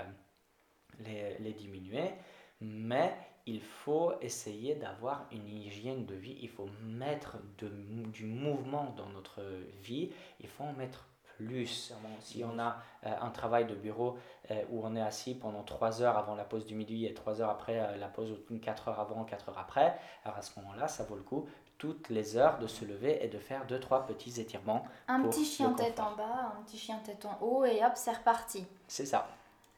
les, 1.01 1.39
les, 1.39 1.53
diminuer. 1.53 2.11
mais 2.61 3.15
il 3.47 3.61
faut 3.61 4.13
essayer 4.21 4.75
d'avoir 4.77 5.27
une 5.33 5.49
hygiène 5.49 6.07
de 6.07 6.15
vie, 6.15 6.39
il 6.41 6.49
faut 6.49 6.69
mettre 6.83 7.37
du 7.59 8.25
mouvement 8.25 8.95
dans 8.97 9.09
notre 9.09 9.43
vie, 9.83 10.11
il 10.41 10.49
faut 10.49 10.65
en 10.65 10.73
mettre 10.73 11.09
plus. 11.37 11.93
Si 12.21 12.45
on 12.45 12.59
a 12.59 12.77
euh, 13.05 13.11
un 13.21 13.31
travail 13.31 13.67
de 13.67 13.75
bureau 13.75 14.19
euh, 14.51 14.63
où 14.71 14.85
on 14.85 14.95
est 14.97 15.01
assis 15.01 15.35
pendant 15.35 15.63
3 15.63 16.03
heures 16.03 16.17
avant 16.17 16.35
la 16.35 16.45
pause 16.45 16.67
du 16.67 16.75
midi 16.75 17.07
et 17.07 17.15
3 17.15 17.41
heures 17.41 17.51
après 17.51 17.79
euh, 17.79 17.97
la 17.97 18.09
pause, 18.09 18.31
ou 18.33 18.59
4 18.59 18.89
heures 18.89 19.01
avant, 19.01 19.25
4 19.25 19.51
heures 19.51 19.59
après, 19.59 19.99
alors 20.25 20.39
à 20.39 20.43
ce 20.43 20.59
moment-là, 20.61 20.89
ça 20.89 21.05
vaut 21.05 21.17
le 21.17 21.23
coup 21.23 21.49
toutes 21.85 22.09
les 22.09 22.37
heures 22.39 22.59
de 22.59 22.67
se 22.67 22.85
lever 22.85 23.23
et 23.23 23.29
de 23.29 23.39
faire 23.39 23.67
2-3 23.67 24.07
petits 24.07 24.41
étirements. 24.41 24.87
Un 25.07 25.21
petit 25.23 25.45
chien 25.45 25.73
tête 25.75 26.01
en 26.01 26.15
bas, 26.17 26.55
un 26.57 26.63
petit 26.63 26.79
chien 26.79 26.99
tête 27.05 27.27
en 27.27 27.39
haut 27.43 27.65
et 27.65 27.85
hop, 27.85 27.93
c'est 27.95 28.13
reparti. 28.13 28.65
C'est 28.89 29.07
ça. 29.07 29.29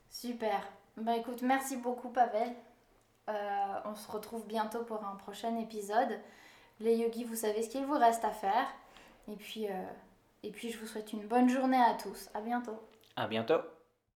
Super. 0.08 0.60
Bah 0.96 1.16
écoute, 1.16 1.42
merci 1.42 1.76
beaucoup 1.76 2.10
Pavel. 2.10 2.52
on 3.28 3.94
se 3.96 4.10
retrouve 4.10 4.46
bientôt 4.46 4.84
pour 4.84 5.04
un 5.04 5.16
prochain 5.16 5.56
épisode. 5.56 6.20
Les 6.78 6.96
yogis, 6.96 7.24
vous 7.24 7.34
savez 7.34 7.62
ce 7.62 7.70
qu'il 7.70 7.84
vous 7.84 7.98
reste 7.98 8.24
à 8.24 8.30
faire. 8.30 8.66
Et 9.28 9.34
puis, 9.34 9.66
et 10.46 10.50
puis, 10.50 10.70
je 10.70 10.78
vous 10.78 10.86
souhaite 10.86 11.12
une 11.12 11.26
bonne 11.26 11.48
journée 11.48 11.82
à 11.82 11.94
tous. 11.94 12.28
À 12.32 12.40
bientôt. 12.40 12.78
À 13.16 13.26
bientôt. 13.26 13.58